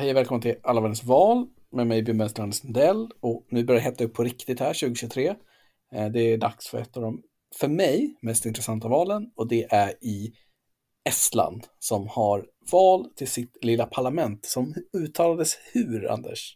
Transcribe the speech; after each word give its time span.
Hej 0.00 0.10
och 0.10 0.16
välkommen 0.16 0.40
till 0.40 0.56
Alla 0.62 0.80
världens 0.80 1.04
val 1.04 1.46
med 1.72 1.86
mig 1.86 2.02
Björn 2.02 2.18
Benstrand 2.18 2.54
Sundell 2.54 3.08
och 3.20 3.46
nu 3.50 3.64
börjar 3.64 3.80
det 3.80 3.84
hetta 3.84 4.04
upp 4.04 4.14
på 4.14 4.24
riktigt 4.24 4.60
här 4.60 4.74
2023. 4.74 5.34
Eh, 5.94 6.08
det 6.08 6.20
är 6.20 6.38
dags 6.38 6.68
för 6.68 6.78
ett 6.78 6.96
av 6.96 7.02
de, 7.02 7.22
för 7.60 7.68
mig, 7.68 8.18
mest 8.22 8.46
intressanta 8.46 8.88
valen 8.88 9.30
och 9.36 9.48
det 9.48 9.64
är 9.72 10.04
i 10.04 10.32
Estland 11.04 11.66
som 11.78 12.08
har 12.08 12.46
val 12.72 13.10
till 13.16 13.28
sitt 13.28 13.64
lilla 13.64 13.86
parlament 13.86 14.44
som 14.44 14.74
uttalades 14.92 15.58
hur, 15.72 16.10
Anders? 16.10 16.54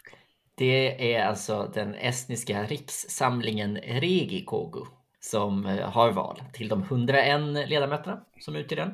Det 0.55 1.15
är 1.15 1.25
alltså 1.25 1.71
den 1.75 1.95
estniska 1.95 2.63
rikssamlingen 2.63 3.77
Regikogu 3.77 4.81
som 5.21 5.67
eh, 5.67 5.91
har 5.91 6.13
val 6.13 6.43
till 6.53 6.69
de 6.69 6.83
101 6.83 7.69
ledamöterna 7.69 8.25
som 8.41 8.57
utgör 8.57 8.77
den. 8.77 8.91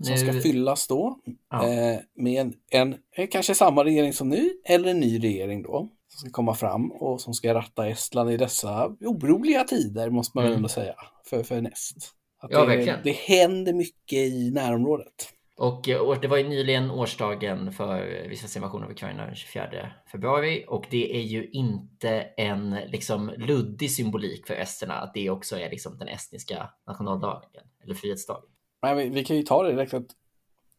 Som 0.00 0.16
ska 0.16 0.32
fyllas 0.40 0.86
då 0.88 1.18
Ja. 1.50 1.68
eh, 1.68 1.98
med 2.16 2.40
en, 2.40 2.54
en, 2.70 2.96
eh, 3.16 3.28
kanske 3.28 3.54
samma 3.54 3.84
regering 3.84 4.12
som 4.12 4.28
nu 4.28 4.50
eller 4.64 4.88
en 4.90 5.00
ny 5.00 5.18
regering 5.18 5.62
då. 5.62 5.88
Som 6.08 6.18
ska 6.20 6.30
komma 6.30 6.54
fram 6.54 6.92
och 6.92 7.20
som 7.20 7.34
ska 7.34 7.54
ratta 7.54 7.88
Estland 7.88 8.30
i 8.30 8.36
dessa 8.36 8.86
oroliga 9.00 9.64
tider 9.64 10.10
måste 10.10 10.36
man 10.36 10.44
väl 10.44 10.52
Mm. 10.52 10.56
ändå 10.58 10.68
säga. 10.68 10.94
För, 11.30 11.42
för 11.42 11.60
näst. 11.60 11.96
Att 12.40 12.50
Ja, 12.50 12.60
det, 12.60 12.66
verkligen. 12.66 13.00
det 13.04 13.12
händer 13.12 13.72
mycket 13.72 14.18
i 14.18 14.50
närområdet. 14.54 15.28
Och 15.58 15.88
eh, 15.88 16.20
det 16.20 16.28
var 16.28 16.36
ju 16.36 16.48
nyligen 16.48 16.90
årsdagen 16.90 17.72
för 17.72 18.00
Rysslands 18.28 18.56
invasion 18.56 18.82
av 18.84 18.90
Ukraina 18.90 19.26
den 19.26 19.34
24 19.34 19.90
februari 20.12 20.64
och 20.68 20.86
det 20.90 21.16
är 21.16 21.22
ju 21.22 21.48
inte 21.50 22.10
en 22.36 22.70
liksom 22.70 23.30
luddig 23.36 23.90
symbolik 23.90 24.46
för 24.46 24.54
esterna 24.54 24.94
att 24.94 25.14
det 25.14 25.30
också 25.30 25.58
är 25.58 25.70
liksom 25.70 25.98
den 25.98 26.08
estniska 26.08 26.70
nationaldagen 26.86 27.62
eller 27.84 27.94
frihetsdagen. 27.94 28.42
Men 28.86 28.96
vi, 28.96 29.08
vi 29.08 29.24
kan 29.24 29.36
ju 29.36 29.42
ta 29.42 29.62
det 29.62 29.72
direkt 29.72 29.94
att 29.94 30.06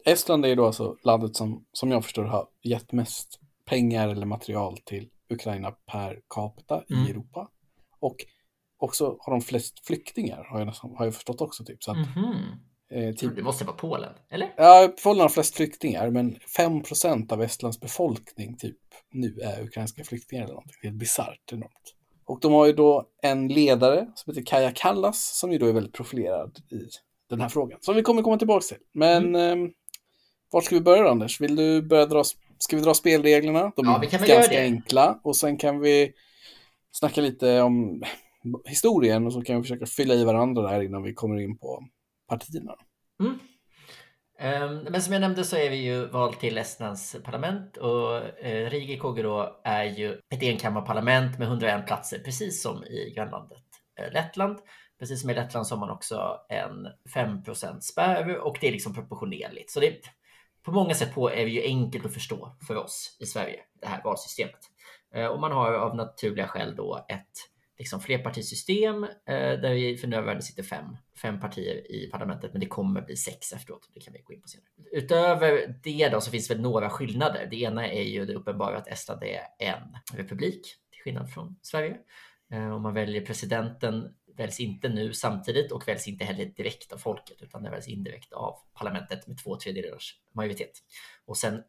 Estland 0.05 0.45
är 0.45 0.49
ju 0.49 0.55
då 0.55 0.65
alltså 0.65 0.97
landet 1.03 1.35
som, 1.35 1.65
som 1.71 1.91
jag 1.91 2.03
förstår 2.03 2.23
har 2.23 2.47
gett 2.63 2.91
mest 2.91 3.39
pengar 3.65 4.09
eller 4.09 4.25
material 4.25 4.77
till 4.77 5.09
Ukraina 5.29 5.71
per 5.71 6.19
capita 6.29 6.83
Mm. 6.89 7.05
i 7.05 7.09
Europa. 7.09 7.49
Och 7.99 8.15
också 8.77 9.17
har 9.19 9.31
de 9.33 9.41
flest 9.41 9.85
flyktingar 9.87 10.43
har 10.51 10.59
jag, 10.59 10.65
nästan, 10.65 10.95
har 10.97 11.05
jag 11.05 11.13
förstått 11.15 11.41
också. 11.41 11.65
Typ. 11.65 11.83
Så 11.83 11.91
att, 11.91 11.97
Mhm. 11.97 12.35
eh, 12.91 13.15
typ, 13.15 13.35
Det 13.35 13.43
måste 13.43 13.65
vara 13.65 13.75
Polen, 13.75 14.13
eller? 14.29 14.53
Ja, 14.57 14.89
Polen 15.03 15.21
har 15.21 15.29
flest 15.29 15.55
flyktingar, 15.55 16.09
men 16.09 16.37
5% 16.57 17.31
av 17.31 17.41
Estlands 17.43 17.79
befolkning 17.79 18.57
typ 18.57 18.77
nu 19.11 19.39
är 19.43 19.63
ukrainska 19.63 20.03
flyktingar 20.03 20.43
eller 20.43 20.53
någonting. 20.53 20.75
Det 20.81 20.87
är 20.87 20.91
bisarrt 20.91 21.51
enormt. 21.53 21.93
Och 22.25 22.39
de 22.41 22.53
har 22.53 22.65
ju 22.65 22.73
då 22.73 23.09
en 23.21 23.47
ledare 23.47 24.11
som 24.15 24.33
heter 24.33 24.45
Kaja 24.45 24.71
Kallas 24.75 25.39
som 25.39 25.51
ju 25.51 25.57
då 25.57 25.65
är 25.65 25.73
väldigt 25.73 25.93
profilerad 25.93 26.59
i 26.71 26.75
den 27.29 27.41
här 27.41 27.49
frågan. 27.49 27.79
Som 27.81 27.95
vi 27.95 28.01
kommer 28.01 28.21
komma 28.21 28.37
tillbaka 28.37 28.61
till. 28.61 28.77
Men 28.93 29.35
mm. 29.35 29.71
vart 30.51 30.63
ska 30.63 30.75
vi 30.75 30.81
börja 30.81 31.09
Anders? 31.09 31.41
Vill 31.41 31.55
du 31.55 31.81
börja 31.81 32.05
dra, 32.05 32.23
ska 32.57 32.75
vi 32.75 32.81
dra 32.81 32.93
spelreglerna? 32.93 33.71
De 33.75 33.85
Ja, 33.85 33.95
är 33.95 33.99
vi 33.99 34.07
kan 34.07 34.25
göra 34.25 34.37
ganska 34.37 34.61
enkla. 34.61 35.19
Och 35.23 35.35
sen 35.37 35.57
kan 35.57 35.79
vi 35.79 36.13
snacka 36.91 37.21
lite 37.21 37.61
om 37.61 38.03
historien 38.65 39.25
och 39.25 39.33
så 39.33 39.41
kan 39.41 39.55
vi 39.55 39.61
försöka 39.61 39.85
fylla 39.85 40.13
i 40.13 40.23
varandra 40.23 40.61
där 40.61 40.81
innan 40.81 41.03
vi 41.03 41.13
kommer 41.13 41.39
in 41.39 41.57
på 41.57 41.83
partierna. 42.27 42.75
Mm. 43.19 43.39
Ehm, 44.39 44.77
Men 44.77 45.01
som 45.01 45.13
jag 45.13 45.19
nämnde 45.19 45.43
så 45.43 45.55
är 45.55 45.69
vi 45.69 45.75
ju 45.75 46.05
vald 46.05 46.39
till 46.39 46.57
Estlands 46.57 47.15
parlament 47.23 47.77
och 47.77 48.15
eh, 48.45 48.69
Rigikogu 48.69 49.23
då 49.23 49.61
är 49.63 49.83
ju 49.83 50.11
ett 50.29 50.43
enkammarparlament 50.43 51.39
med 51.39 51.47
101 51.47 51.87
platser, 51.87 52.19
precis 52.19 52.61
som 52.61 52.83
i 52.83 53.13
grannlandet 53.15 53.63
eh, 53.99 54.13
Lettland. 54.13 54.57
Precis 54.99 55.21
som 55.21 55.29
i 55.29 55.33
Lettland 55.33 55.67
så 55.67 55.75
har 55.75 55.79
man 55.79 55.89
också 55.89 56.39
en 56.49 56.87
5% 57.15 57.79
spärr 57.79 58.37
och 58.37 58.57
det 58.61 58.67
är 58.67 58.71
liksom 58.71 58.93
proportionerligt. 58.93 59.71
Så 59.71 59.79
det, 59.79 60.01
på 60.63 60.71
många 60.71 60.93
sätt 60.93 61.13
på 61.13 61.31
är 61.31 61.45
det 61.45 61.51
ju 61.51 61.61
enkelt 61.61 62.05
att 62.05 62.13
förstå 62.13 62.55
för 62.67 62.75
oss 62.75 63.17
i 63.19 63.25
Sverige, 63.25 63.59
det 63.81 63.87
här 63.87 64.03
valsystemet. 64.03 64.59
Eh, 65.13 65.25
och 65.25 65.39
man 65.39 65.51
har 65.51 65.73
av 65.73 65.95
naturliga 65.95 66.47
skäl 66.47 66.75
då 66.75 67.05
ett 67.09 67.31
liksom 67.77 67.99
flerpartisystem 67.99 69.03
eh, 69.03 69.59
där 69.59 69.73
vi 69.73 69.97
för 69.97 70.07
närvarande 70.07 70.43
sitter 70.43 70.63
fem, 70.63 70.97
fem 71.21 71.39
partier 71.39 71.91
i 71.91 72.09
parlamentet, 72.11 72.51
men 72.53 72.59
det 72.59 72.67
kommer 72.67 73.01
bli 73.01 73.15
sex 73.15 73.53
efteråt. 73.53 73.89
Det 73.93 73.99
kan 73.99 74.13
vi 74.13 74.21
gå 74.21 74.33
in 74.33 74.41
på 74.41 74.47
senare. 74.47 74.67
Utöver 74.91 75.79
det 75.83 76.09
då 76.09 76.21
så 76.21 76.31
finns 76.31 76.51
väl 76.51 76.61
några 76.61 76.89
skillnader. 76.89 77.47
Det 77.51 77.61
ena 77.61 77.91
är 77.91 78.03
ju 78.03 78.25
det 78.25 78.33
uppenbara 78.33 78.77
att 78.77 78.87
Estland 78.87 79.23
är 79.23 79.41
en 79.59 79.97
republik 80.17 80.61
till 80.91 81.01
skillnad 81.03 81.33
från 81.33 81.59
Sverige. 81.61 81.97
Eh, 82.51 82.75
Om 82.75 82.81
man 82.81 82.93
väljer 82.93 83.25
presidenten 83.25 84.13
väljs 84.37 84.59
inte 84.59 84.89
nu 84.89 85.13
samtidigt 85.13 85.71
och 85.71 85.87
väljs 85.87 86.07
inte 86.07 86.25
heller 86.25 86.45
direkt 86.45 86.93
av 86.93 86.97
folket 86.97 87.41
utan 87.41 87.63
det 87.63 87.69
väljs 87.69 87.87
indirekt 87.87 88.33
av 88.33 88.55
parlamentet 88.73 89.27
med 89.27 89.37
två 89.43 89.57
tredjedelars 89.57 90.19
majoritet. 90.33 90.83
Och 91.25 91.37
sen 91.37 91.63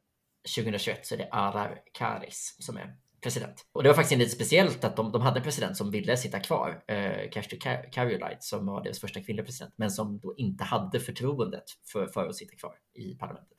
2021 0.56 1.06
så 1.06 1.14
är 1.14 1.18
det 1.18 1.28
Arar 1.30 1.82
Karis 1.92 2.56
som 2.58 2.76
är 2.76 2.96
president. 3.20 3.66
Och 3.72 3.82
det 3.82 3.88
var 3.88 3.96
faktiskt 3.96 4.18
lite 4.18 4.30
speciellt 4.30 4.84
att 4.84 4.96
de, 4.96 5.12
de 5.12 5.22
hade 5.22 5.38
en 5.38 5.44
president 5.44 5.76
som 5.76 5.90
ville 5.90 6.16
sitta 6.16 6.40
kvar, 6.40 6.84
eh, 6.86 7.30
Kersti 7.30 7.58
Kar- 7.58 7.90
Kaljulaid, 7.92 8.36
som 8.40 8.66
var 8.66 8.84
deras 8.84 9.00
första 9.00 9.20
kvinnliga 9.20 9.46
president, 9.46 9.74
men 9.76 9.90
som 9.90 10.18
då 10.18 10.34
inte 10.36 10.64
hade 10.64 11.00
förtroendet 11.00 11.64
för, 11.92 12.06
för 12.06 12.28
att 12.28 12.36
sitta 12.36 12.56
kvar 12.56 12.74
i 12.94 13.14
parlamentet. 13.14 13.58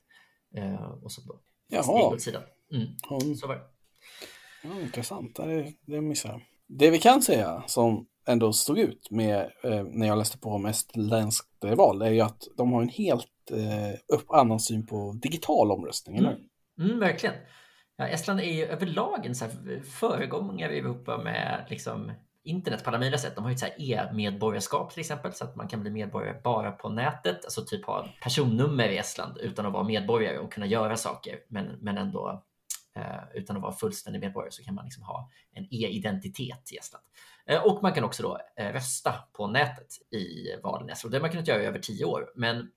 Eh, 0.55 0.91
och 1.03 1.11
som 1.11 1.25
då 1.25 1.39
steg 1.67 1.79
Jaha, 1.79 2.13
åt 2.13 2.21
sidan. 2.21 2.43
Mm, 2.71 2.87
hon, 3.09 3.37
så 3.37 3.47
var 3.47 3.55
det. 3.55 3.61
Ja, 4.63 4.81
intressant, 4.81 5.35
det, 5.35 5.73
det 5.85 6.01
missade 6.01 6.33
jag. 6.33 6.41
Det 6.67 6.89
vi 6.89 6.99
kan 6.99 7.21
säga 7.21 7.63
som 7.67 8.07
ändå 8.27 8.53
stod 8.53 8.79
ut 8.79 9.11
med 9.11 9.51
eh, 9.63 9.83
när 9.83 10.07
jag 10.07 10.17
läste 10.17 10.37
på 10.37 10.49
om 10.49 10.65
estländskt 10.65 11.63
val 11.77 12.01
är 12.01 12.11
ju 12.11 12.21
att 12.21 12.43
de 12.57 12.73
har 12.73 12.81
en 12.81 12.89
helt 12.89 13.51
eh, 13.51 14.15
upp, 14.15 14.31
annan 14.31 14.59
syn 14.59 14.85
på 14.85 15.19
digital 15.21 15.71
omröstning, 15.71 16.17
eller? 16.17 16.29
Mm. 16.29 16.89
mm, 16.89 16.99
verkligen. 16.99 17.35
Ja, 17.97 18.07
Estland 18.07 18.39
är 18.39 18.53
ju 18.53 18.65
överlag 18.65 19.25
en 19.25 19.35
så 19.35 19.45
här 19.45 19.83
föregångare 19.83 20.75
i 20.75 20.79
Europa 20.79 21.17
med 21.17 21.65
liksom 21.69 22.11
internet 22.43 22.83
på 22.83 22.89
alla 22.89 22.99
möjliga 22.99 23.19
sätt. 23.19 23.35
De 23.35 23.43
har 23.43 23.51
ju 23.51 23.55
ett 23.55 23.79
e-medborgarskap 23.79 24.91
till 24.93 24.99
exempel 24.99 25.33
så 25.33 25.43
att 25.43 25.55
man 25.55 25.67
kan 25.67 25.81
bli 25.81 25.91
medborgare 25.91 26.41
bara 26.43 26.71
på 26.71 26.89
nätet, 26.89 27.45
alltså 27.45 27.65
typ 27.65 27.85
ha 27.85 28.07
personnummer 28.23 28.89
i 28.89 28.97
Estland 28.97 29.37
utan 29.37 29.65
att 29.65 29.73
vara 29.73 29.83
medborgare 29.83 30.37
och 30.37 30.53
kunna 30.53 30.65
göra 30.65 30.97
saker, 30.97 31.39
men, 31.49 31.65
men 31.81 31.97
ändå 31.97 32.43
eh, 32.95 33.23
utan 33.33 33.55
att 33.55 33.61
vara 33.61 33.73
fullständig 33.73 34.19
medborgare 34.19 34.51
så 34.51 34.63
kan 34.63 34.75
man 34.75 34.85
liksom 34.85 35.03
ha 35.03 35.29
en 35.51 35.63
e-identitet 35.63 36.71
i 36.71 36.77
Estland. 36.77 37.03
Eh, 37.49 37.65
och 37.65 37.83
man 37.83 37.93
kan 37.93 38.03
också 38.03 38.23
då 38.23 38.39
eh, 38.55 38.73
rösta 38.73 39.13
på 39.33 39.47
nätet 39.47 39.87
i 40.11 40.55
valen. 40.63 40.87
Det 40.87 41.17
har 41.17 41.21
man 41.21 41.29
kunnat 41.29 41.47
göra 41.47 41.63
i 41.63 41.65
över 41.65 41.79
tio 41.79 42.05
år, 42.05 42.31
men 42.35 42.71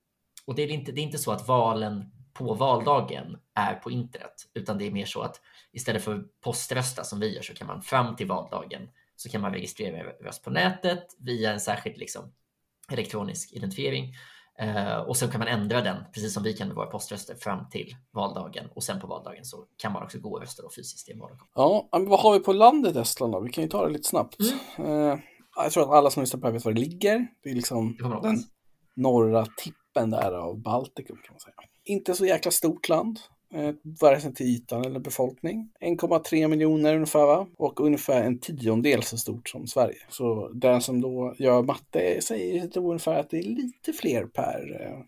och 0.47 0.55
det 0.55 0.63
är 0.63 0.69
inte, 0.69 0.93
det 0.93 1.01
är 1.01 1.03
inte 1.03 1.19
så 1.19 1.33
att 1.33 1.49
valen 1.49 2.13
på 2.33 2.55
valdagen 2.55 3.39
är 3.55 3.75
på 3.75 3.91
internet, 3.91 4.35
utan 4.55 4.79
det 4.79 4.87
är 4.87 4.91
mer 4.91 5.07
så 5.07 5.23
att 5.23 5.41
istället 5.73 6.05
för 6.05 6.25
poströsta 6.41 7.05
som 7.05 7.21
vi 7.21 7.35
gör 7.35 7.43
så 7.43 7.55
kan 7.55 7.67
man 7.67 7.83
fram 7.83 8.17
till 8.17 8.27
valdagen 8.27 8.89
så 9.17 9.29
kan 9.29 9.41
man 9.41 9.53
registrera 9.53 10.03
röst 10.03 10.45
på 10.45 10.51
nätet 10.51 11.07
via 11.19 11.53
en 11.53 11.61
särskild 11.61 11.99
liksom, 11.99 12.33
elektronisk 12.91 13.53
identifiering. 13.53 14.15
Eh, 14.59 14.97
och 14.97 15.17
så 15.17 15.29
kan 15.29 15.39
man 15.39 15.49
ändra 15.49 15.81
den, 15.81 15.97
precis 16.15 16.35
som 16.35 16.43
vi 16.43 16.53
kan 16.53 16.67
med 16.69 16.77
våra 16.77 16.87
poströster, 16.87 17.35
fram 17.35 17.69
till 17.69 17.97
valdagen. 18.13 18.69
Och 18.75 18.83
sen 18.83 19.01
på 19.01 19.07
valdagen 19.07 19.45
så 19.45 19.65
kan 19.77 19.93
man 19.93 20.03
också 20.03 20.19
gå 20.19 20.31
och 20.33 20.41
rösta 20.41 20.63
då 20.63 20.71
fysiskt 20.77 21.09
i 21.09 21.13
en 21.13 21.19
vallokal. 21.19 21.49
Ja, 21.55 21.89
men 21.93 22.09
vad 22.09 22.21
har 22.21 22.33
vi 22.33 22.41
på 22.41 22.53
landet 22.53 22.97
Estland 22.97 23.33
då? 23.33 23.41
Vi 23.41 23.51
kan 23.51 23.65
ju 23.65 23.71
ta 23.71 23.87
det 23.87 23.93
lite 23.93 24.09
snabbt. 24.09 24.37
Mm. 24.79 25.11
Eh, 25.11 25.19
jag 25.57 25.73
tror 25.73 25.83
att 25.83 25.99
alla 25.99 26.11
som 26.11 26.23
lyssnar 26.23 26.41
på 26.41 26.47
det 26.47 26.49
här 26.49 26.53
vet 26.53 26.65
var 26.65 26.73
det 26.73 26.81
ligger. 26.81 27.27
Det 27.43 27.51
är 27.51 27.55
liksom 27.55 27.97
Det 27.97 28.29
den 28.29 28.39
norra 28.97 29.47
tippen 29.57 30.11
där 30.11 30.33
av 30.33 30.63
Baltikum 30.63 31.17
kan 31.17 31.33
man 31.33 31.41
säga. 31.41 31.55
Inte 31.85 32.15
så 32.15 32.27
jäkla 32.27 32.51
stort 32.51 32.89
land. 32.89 33.19
Eh, 33.55 33.75
Vare 34.01 34.21
sig 34.21 34.35
till 34.35 34.47
ytan 34.47 34.85
eller 34.85 35.01
befolkning. 35.01 35.71
1,3 35.81 36.49
miljoner 36.49 36.95
ungefär 36.95 37.27
va? 37.27 37.47
Och 37.57 37.81
ungefär 37.81 38.23
en 38.23 38.39
tiondel 38.39 39.03
så 39.03 39.19
stort 39.19 39.49
som 39.49 39.67
Sverige. 39.67 39.99
Så 40.09 40.49
den 40.49 40.81
som 40.81 41.01
då 41.01 41.35
gör 41.39 41.63
matte 41.63 42.21
säger 42.23 42.69
då 42.75 42.89
ungefär 42.89 43.19
att 43.19 43.31
det 43.31 43.39
är 43.39 43.43
lite 43.43 43.93
fler 43.93 44.25
per 44.25 44.81
eh, 44.81 45.05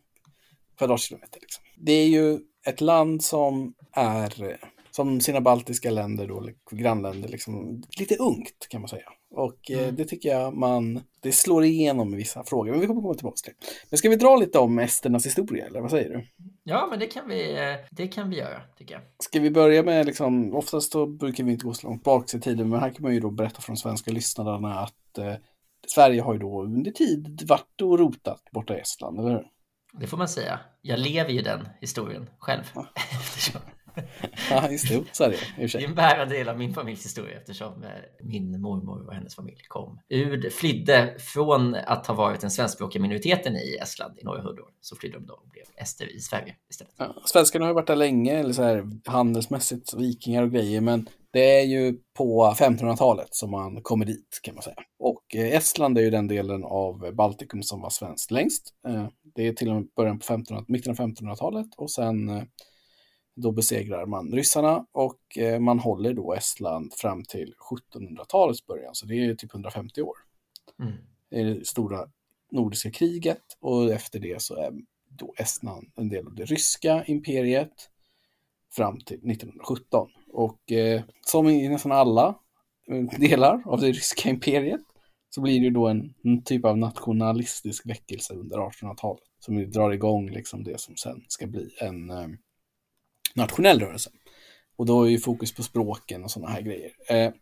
kvadratkilometer. 0.78 1.40
Liksom. 1.40 1.64
Det 1.76 1.92
är 1.92 2.06
ju 2.06 2.38
ett 2.66 2.80
land 2.80 3.22
som 3.22 3.74
är 3.92 4.42
eh, 4.42 4.56
som 4.90 5.20
sina 5.20 5.40
baltiska 5.40 5.90
länder 5.90 6.26
då, 6.26 6.48
grannländer, 6.70 7.28
liksom, 7.28 7.82
lite 7.98 8.16
ungt 8.16 8.66
kan 8.68 8.80
man 8.80 8.88
säga. 8.88 9.08
Och 9.34 9.70
eh, 9.70 9.78
Mm. 9.82 9.96
det 9.96 10.04
tycker 10.04 10.28
jag 10.28 10.56
man, 10.56 11.00
det 11.20 11.32
slår 11.32 11.64
igenom 11.64 12.14
i 12.14 12.16
vissa 12.16 12.44
frågor, 12.44 12.70
men 12.70 12.80
vi 12.80 12.86
kommer 12.86 13.00
komma 13.02 13.14
tillbaka 13.14 13.36
till 13.44 13.52
det. 13.60 13.66
Men 13.90 13.98
ska 13.98 14.08
vi 14.08 14.16
dra 14.16 14.36
lite 14.36 14.58
om 14.58 14.78
esternas 14.78 15.26
historia, 15.26 15.66
eller 15.66 15.80
vad 15.80 15.90
säger 15.90 16.10
du? 16.10 16.26
Ja, 16.64 16.86
men 16.90 16.98
det 16.98 17.06
kan 17.06 17.28
vi, 17.28 17.52
eh, 17.52 17.76
det 17.90 18.08
kan 18.08 18.30
vi 18.30 18.36
göra, 18.36 18.60
tycker 18.78 18.94
jag. 18.94 19.02
Ska 19.18 19.40
vi 19.40 19.50
börja 19.50 19.82
med, 19.82 20.06
liksom, 20.06 20.54
oftast 20.54 20.92
då 20.92 21.06
brukar 21.06 21.44
vi 21.44 21.52
inte 21.52 21.66
gå 21.66 21.74
så 21.74 21.86
långt 21.86 22.04
bak 22.04 22.34
i 22.34 22.40
tiden, 22.40 22.68
men 22.68 22.80
här 22.80 22.90
kan 22.90 23.02
man 23.02 23.14
ju 23.14 23.20
då 23.20 23.30
berätta 23.30 23.60
för 23.60 23.72
de 23.72 23.76
svenska 23.76 24.10
lyssnarna 24.10 24.80
att 24.80 25.18
eh, 25.18 25.34
Sverige 25.94 26.20
har 26.22 26.32
ju 26.32 26.38
då 26.38 26.62
under 26.62 26.90
tid 26.90 27.42
varit 27.48 27.80
och 27.82 27.98
rotat 27.98 28.42
borta 28.52 28.76
i 28.76 28.80
Estland, 28.80 29.18
eller 29.20 29.30
hur? 29.30 29.46
Det 30.00 30.06
får 30.06 30.16
man 30.16 30.28
säga. 30.28 30.60
Jag 30.82 30.98
lever 31.00 31.30
ju 31.30 31.42
den 31.42 31.68
historien 31.80 32.30
själv. 32.38 32.62
Ja. 32.74 32.86
Ja, 34.50 34.70
just 34.70 34.88
det. 34.88 35.04
Så 35.12 35.24
är 35.24 35.30
det 35.30 35.36
Det 35.56 35.74
är 35.74 35.88
en 35.88 35.94
bärande 35.94 36.34
del 36.34 36.48
av 36.48 36.58
min 36.58 36.74
familjs 36.74 37.04
historia 37.04 37.38
eftersom 37.38 37.82
eh, 37.82 37.88
min 38.22 38.60
mormor 38.60 39.06
och 39.06 39.14
hennes 39.14 39.34
familj 39.34 39.58
kom 39.68 40.00
ur, 40.08 40.50
flydde 40.50 41.14
från 41.18 41.74
att 41.74 42.06
ha 42.06 42.14
varit 42.14 42.40
den 42.40 42.50
svenskspråkiga 42.50 43.02
minoriteten 43.02 43.56
i 43.56 43.78
Estland 43.82 44.18
i 44.18 44.24
några 44.24 44.42
hundra 44.42 44.62
år. 44.62 44.70
Så 44.80 44.96
flydde 44.96 45.18
de 45.18 45.26
då 45.26 45.34
och 45.34 45.48
blev 45.48 45.64
ester 45.76 46.16
i 46.16 46.20
Sverige 46.20 46.56
istället. 46.70 46.94
Ja, 46.96 47.14
svenskarna 47.24 47.64
har 47.64 47.70
ju 47.70 47.74
varit 47.74 47.86
där 47.86 47.96
länge, 47.96 48.32
eller 48.32 48.52
så 48.52 48.62
här 48.62 48.84
handelsmässigt, 49.04 49.94
vikingar 49.94 50.42
och 50.42 50.50
grejer, 50.50 50.80
men 50.80 51.08
det 51.30 51.60
är 51.60 51.64
ju 51.64 51.96
på 52.18 52.54
1500-talet 52.58 53.28
som 53.30 53.50
man 53.50 53.82
kommer 53.82 54.04
dit 54.04 54.40
kan 54.42 54.54
man 54.54 54.62
säga. 54.62 54.76
Och 54.98 55.34
eh, 55.34 55.56
Estland 55.56 55.98
är 55.98 56.02
ju 56.02 56.10
den 56.10 56.28
delen 56.28 56.64
av 56.64 57.14
Baltikum 57.14 57.62
som 57.62 57.80
var 57.80 57.90
svenskt 57.90 58.30
längst. 58.30 58.74
Eh, 58.88 59.06
Det 59.34 59.46
är 59.46 59.52
till 59.52 59.68
och 59.68 59.74
med 59.74 59.86
början 59.96 60.18
på 60.18 60.22
1500, 60.24 60.64
mitten 60.68 60.90
av 60.90 60.96
1500-talet 60.96 61.66
och 61.76 61.90
sen 61.90 62.28
då 63.36 63.52
besegrar 63.52 64.06
man 64.06 64.32
ryssarna 64.32 64.86
och 64.92 65.38
eh, 65.38 65.60
man 65.60 65.78
håller 65.78 66.14
då 66.14 66.34
Estland 66.34 66.92
fram 66.94 67.24
till 67.24 67.54
1700-talets 67.94 68.66
början, 68.66 68.94
så 68.94 69.06
det 69.06 69.14
är 69.14 69.34
typ 69.34 69.54
150 69.54 70.02
år. 70.02 70.16
Mm. 70.80 70.92
Det 71.30 71.40
är 71.40 71.44
det 71.44 71.66
stora 71.66 72.08
nordiska 72.50 72.90
kriget 72.90 73.42
och 73.60 73.92
efter 73.92 74.18
det 74.18 74.42
så 74.42 74.56
är 74.56 74.72
då 75.08 75.34
Estland 75.36 75.90
en 75.96 76.08
del 76.08 76.26
av 76.26 76.34
det 76.34 76.44
ryska 76.44 77.04
imperiet 77.04 77.90
fram 78.72 79.00
till 79.00 79.16
1917. 79.16 80.08
Och 80.32 80.72
eh, 80.72 81.02
som 81.20 81.48
i 81.48 81.68
nästan 81.68 81.92
alla 81.92 82.34
eh, 82.90 83.18
delar 83.18 83.62
av 83.66 83.80
det 83.80 83.92
ryska 83.92 84.28
imperiet 84.30 84.80
så 85.30 85.40
blir 85.40 85.60
det 85.60 85.64
ju 85.64 85.70
då 85.70 85.88
en, 85.88 86.14
en 86.22 86.42
typ 86.42 86.64
av 86.64 86.78
nationalistisk 86.78 87.86
väckelse 87.86 88.34
under 88.34 88.56
1800-talet 88.56 89.22
som 89.38 89.70
drar 89.70 89.90
igång 89.90 90.30
liksom 90.30 90.64
det 90.64 90.80
som 90.80 90.96
sen 90.96 91.24
ska 91.28 91.46
bli 91.46 91.70
en 91.80 92.10
eh, 92.10 92.28
nationell 93.34 93.80
rörelse. 93.80 94.10
Och 94.76 94.86
då 94.86 95.02
är 95.02 95.10
ju 95.10 95.18
fokus 95.18 95.54
på 95.54 95.62
språken 95.62 96.24
och 96.24 96.30
sådana 96.30 96.52
här 96.52 96.60
grejer. 96.60 96.90
Eh, 97.08 97.32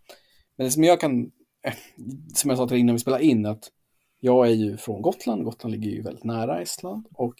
men 0.56 0.64
det 0.64 0.70
som 0.70 0.84
jag 0.84 1.00
kan, 1.00 1.30
eh, 1.66 1.74
som 2.34 2.50
jag 2.50 2.58
sa 2.58 2.66
till 2.66 2.74
dig 2.74 2.80
innan 2.80 2.94
vi 2.94 2.98
spelade 2.98 3.24
in, 3.24 3.46
att 3.46 3.70
jag 4.20 4.46
är 4.46 4.54
ju 4.54 4.76
från 4.76 5.02
Gotland. 5.02 5.44
Gotland 5.44 5.72
ligger 5.72 5.90
ju 5.90 6.02
väldigt 6.02 6.24
nära 6.24 6.60
Estland 6.60 7.06
och 7.14 7.34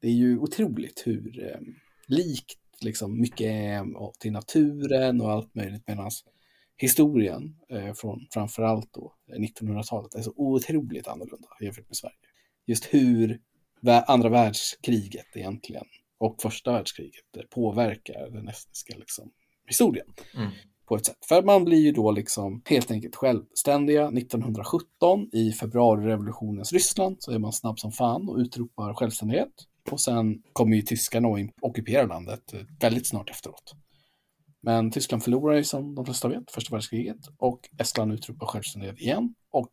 det 0.00 0.08
är 0.08 0.12
ju 0.12 0.38
otroligt 0.38 1.02
hur 1.06 1.44
eh, 1.44 1.60
likt 2.06 2.58
liksom 2.80 3.20
mycket 3.20 3.46
är 3.46 4.12
till 4.18 4.32
naturen 4.32 5.20
och 5.20 5.30
allt 5.30 5.54
möjligt 5.54 5.82
medan 5.86 6.10
historien 6.76 7.56
eh, 7.70 7.92
från 7.94 8.26
framförallt 8.30 8.92
då 8.92 9.14
1900-talet 9.38 10.14
är 10.14 10.22
så 10.22 10.32
otroligt 10.36 11.08
annorlunda 11.08 11.48
jämfört 11.60 11.88
med 11.88 11.96
Sverige. 11.96 12.14
Just 12.66 12.84
hur 12.84 13.40
andra 14.06 14.28
världskriget 14.28 15.26
egentligen 15.34 15.84
och 16.18 16.42
första 16.42 16.72
världskriget 16.72 17.50
påverkar 17.50 18.30
den 18.30 18.48
estniska 18.48 18.94
liksom, 18.98 19.30
historien 19.66 20.06
Mm. 20.34 20.50
på 20.86 20.96
ett 20.96 21.06
sätt. 21.06 21.24
För 21.28 21.42
man 21.42 21.64
blir 21.64 21.78
ju 21.78 21.92
då 21.92 22.10
liksom 22.10 22.62
helt 22.64 22.90
enkelt 22.90 23.16
självständiga 23.16 24.08
1917 24.08 25.28
i 25.32 25.52
februarirevolutionens 25.52 26.72
Ryssland 26.72 27.16
så 27.18 27.32
är 27.32 27.38
man 27.38 27.52
snabb 27.52 27.78
som 27.78 27.92
fan 27.92 28.28
och 28.28 28.36
utropar 28.36 28.94
självständighet. 28.94 29.52
Och 29.90 30.00
sen 30.00 30.42
kommer 30.52 30.76
ju 30.76 30.82
tyskarna 30.82 31.28
och 31.28 31.38
ockuperar 31.60 32.06
landet 32.06 32.52
eh, 32.52 32.60
väldigt 32.80 33.06
snart 33.08 33.30
efteråt. 33.30 33.74
Men 34.62 34.90
Tyskland 34.90 35.24
förlorar 35.24 35.56
ju 35.56 35.64
som 35.64 35.94
de 35.94 36.04
flesta 36.04 36.28
vet 36.28 36.50
första 36.50 36.74
världskriget 36.74 37.20
och 37.38 37.60
Estland 37.78 38.12
utropar 38.12 38.46
självständighet 38.46 39.00
igen 39.00 39.34
och 39.50 39.70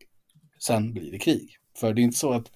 sen 0.60 0.94
blir 0.94 1.12
det 1.12 1.20
krig. 1.20 1.50
För 1.78 1.94
det 1.94 2.02
är 2.02 2.04
inte 2.04 2.18
så 2.18 2.32
att 2.34 2.52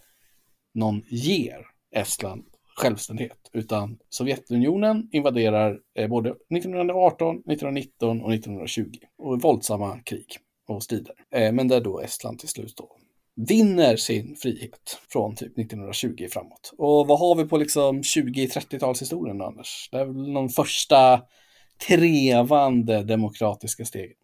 någon 0.73 1.03
ger 1.09 1.65
Estland 1.91 2.45
självständighet, 2.79 3.49
utan 3.53 3.97
Sovjetunionen 4.09 5.09
invaderar 5.11 5.79
eh, 5.95 6.07
både 6.07 6.29
1918, 6.29 7.35
1919 7.35 8.21
och 8.21 8.33
1920 8.33 8.91
och 9.17 9.41
våldsamma 9.41 9.99
krig 9.99 10.27
och 10.67 10.83
strider. 10.83 11.15
Eh, 11.35 11.51
men 11.51 11.67
där 11.67 11.81
då 11.81 11.99
Estland 11.99 12.39
till 12.39 12.49
slut 12.49 12.77
då 12.77 12.95
vinner 13.47 13.95
sin 13.95 14.35
frihet 14.35 14.99
från 15.09 15.35
typ 15.35 15.57
1920 15.57 16.27
framåt. 16.31 16.73
Och 16.77 17.07
vad 17.07 17.19
har 17.19 17.35
vi 17.35 17.45
på 17.45 17.57
liksom 17.57 18.01
20-30-talshistorien 18.01 19.37
då, 19.37 19.45
Anders? 19.45 19.89
Det 19.91 19.97
är 19.97 20.05
väl 20.05 20.31
någon 20.31 20.49
första 20.49 21.21
trevande 21.87 23.03
demokratiska 23.03 23.85
steg. 23.85 24.15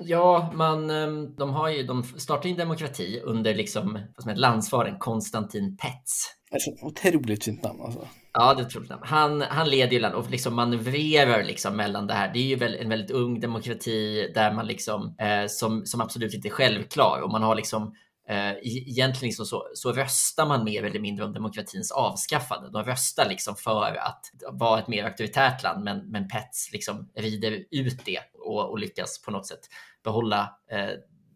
Ja, 0.00 0.52
man, 0.54 0.90
ehm, 0.90 1.34
de 1.36 1.50
har 1.50 1.68
ju, 1.68 1.82
de 1.82 2.02
startade 2.04 2.48
en 2.48 2.56
demokrati 2.56 3.20
under 3.24 3.54
liksom, 3.54 3.92
vad 3.92 4.22
som 4.22 4.28
heter 4.28 4.40
landsfaren 4.40 4.98
Konstantin 4.98 5.76
Pets. 5.76 6.32
Alltså, 6.52 6.70
otroligt 6.82 7.44
fint 7.44 7.62
namn 7.62 7.80
alltså. 7.80 8.08
Ja, 8.32 8.54
det 8.54 8.64
tror 8.64 8.86
jag. 8.88 8.98
Han, 9.02 9.40
han 9.40 9.68
leder 9.68 9.92
ju 9.92 9.98
landet 9.98 10.24
och 10.24 10.30
liksom 10.30 10.54
manövrerar 10.54 11.44
liksom 11.44 11.76
mellan 11.76 12.06
det 12.06 12.14
här. 12.14 12.32
Det 12.32 12.38
är 12.38 12.46
ju 12.46 12.56
väl 12.56 12.74
en 12.74 12.88
väldigt 12.88 13.10
ung 13.10 13.40
demokrati 13.40 14.30
där 14.34 14.52
man 14.52 14.66
liksom, 14.66 15.16
eh, 15.20 15.46
som, 15.48 15.86
som 15.86 16.00
absolut 16.00 16.34
inte 16.34 16.48
är 16.48 16.50
självklar 16.50 17.20
och 17.24 17.30
man 17.30 17.42
har 17.42 17.54
liksom 17.54 17.94
Eh, 18.28 18.52
egentligen 18.62 19.28
liksom 19.28 19.46
så, 19.46 19.68
så 19.74 19.92
röstar 19.92 20.46
man 20.46 20.64
mer 20.64 20.82
eller 20.82 21.00
mindre 21.00 21.24
om 21.24 21.32
demokratins 21.32 21.90
avskaffande. 21.90 22.70
De 22.70 22.84
röstar 22.84 23.28
liksom 23.28 23.56
för 23.56 23.94
att 23.94 24.30
vara 24.52 24.80
ett 24.80 24.88
mer 24.88 25.04
auktoritärt 25.04 25.62
land, 25.62 25.84
men, 25.84 26.10
men 26.10 26.28
Pets 26.28 26.72
liksom 26.72 27.10
rider 27.14 27.64
ut 27.70 28.04
det 28.04 28.20
och, 28.34 28.70
och 28.70 28.78
lyckas 28.78 29.22
på 29.22 29.30
något 29.30 29.46
sätt 29.46 29.60
behålla 30.04 30.58
eh, 30.70 30.90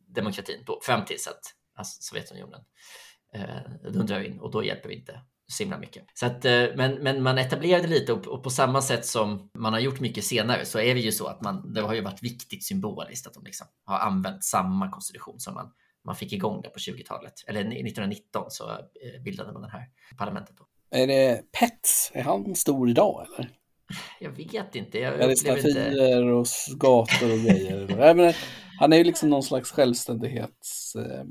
demokratin 0.08 0.64
på, 0.64 0.80
fram 0.82 1.04
tills 1.04 1.26
att 1.26 1.40
alltså 1.76 2.02
Sovjetunionen 2.02 2.60
eh, 3.34 3.90
dundrar 3.92 4.20
in 4.20 4.40
och 4.40 4.50
då 4.50 4.64
hjälper 4.64 4.88
vi 4.88 4.94
inte 4.94 5.20
så 5.46 5.62
himla 5.62 5.78
mycket. 5.78 6.04
Så 6.14 6.26
att, 6.26 6.44
eh, 6.44 6.64
men, 6.76 6.94
men 6.94 7.22
man 7.22 7.38
etablerade 7.38 7.88
lite 7.88 8.12
och, 8.12 8.26
och 8.26 8.42
på 8.42 8.50
samma 8.50 8.82
sätt 8.82 9.06
som 9.06 9.50
man 9.54 9.72
har 9.72 9.80
gjort 9.80 10.00
mycket 10.00 10.24
senare 10.24 10.64
så 10.64 10.78
är 10.78 10.94
det 10.94 11.00
ju 11.00 11.12
så 11.12 11.26
att 11.26 11.40
man, 11.40 11.72
det 11.72 11.80
har 11.80 11.94
ju 11.94 12.00
varit 12.00 12.22
viktigt 12.22 12.64
symboliskt 12.64 13.26
att 13.26 13.34
de 13.34 13.44
liksom 13.44 13.66
har 13.84 13.98
använt 13.98 14.44
samma 14.44 14.90
konstitution 14.90 15.40
som 15.40 15.54
man 15.54 15.72
man 16.04 16.16
fick 16.16 16.32
igång 16.32 16.62
det 16.62 16.68
på 16.68 16.78
20-talet. 16.78 17.34
Eller 17.46 17.60
1919 17.60 18.44
så 18.48 18.70
eh, 18.70 19.22
bildade 19.24 19.52
man 19.52 19.62
det 19.62 19.70
här 19.70 19.88
parlamentet. 20.18 20.56
Då. 20.56 20.66
Är 20.90 21.06
det 21.06 21.42
Pets? 21.52 22.10
Är 22.14 22.22
han 22.22 22.54
stor 22.54 22.90
idag 22.90 23.26
eller? 23.26 23.50
Jag 24.20 24.30
vet 24.30 24.74
inte. 24.74 24.98
Jag 24.98 25.20
är 25.20 25.28
det 25.28 25.36
statyer 25.36 26.20
inte... 26.20 26.32
och 26.32 26.46
gator 26.78 27.32
och 27.32 27.38
grejer? 27.38 27.86
Nej, 27.98 28.14
men 28.14 28.34
han 28.78 28.92
är 28.92 28.96
ju 28.96 29.04
liksom 29.04 29.30
någon 29.30 29.42
slags 29.42 29.72
självständighets 29.72 30.96
eh, 30.96 31.24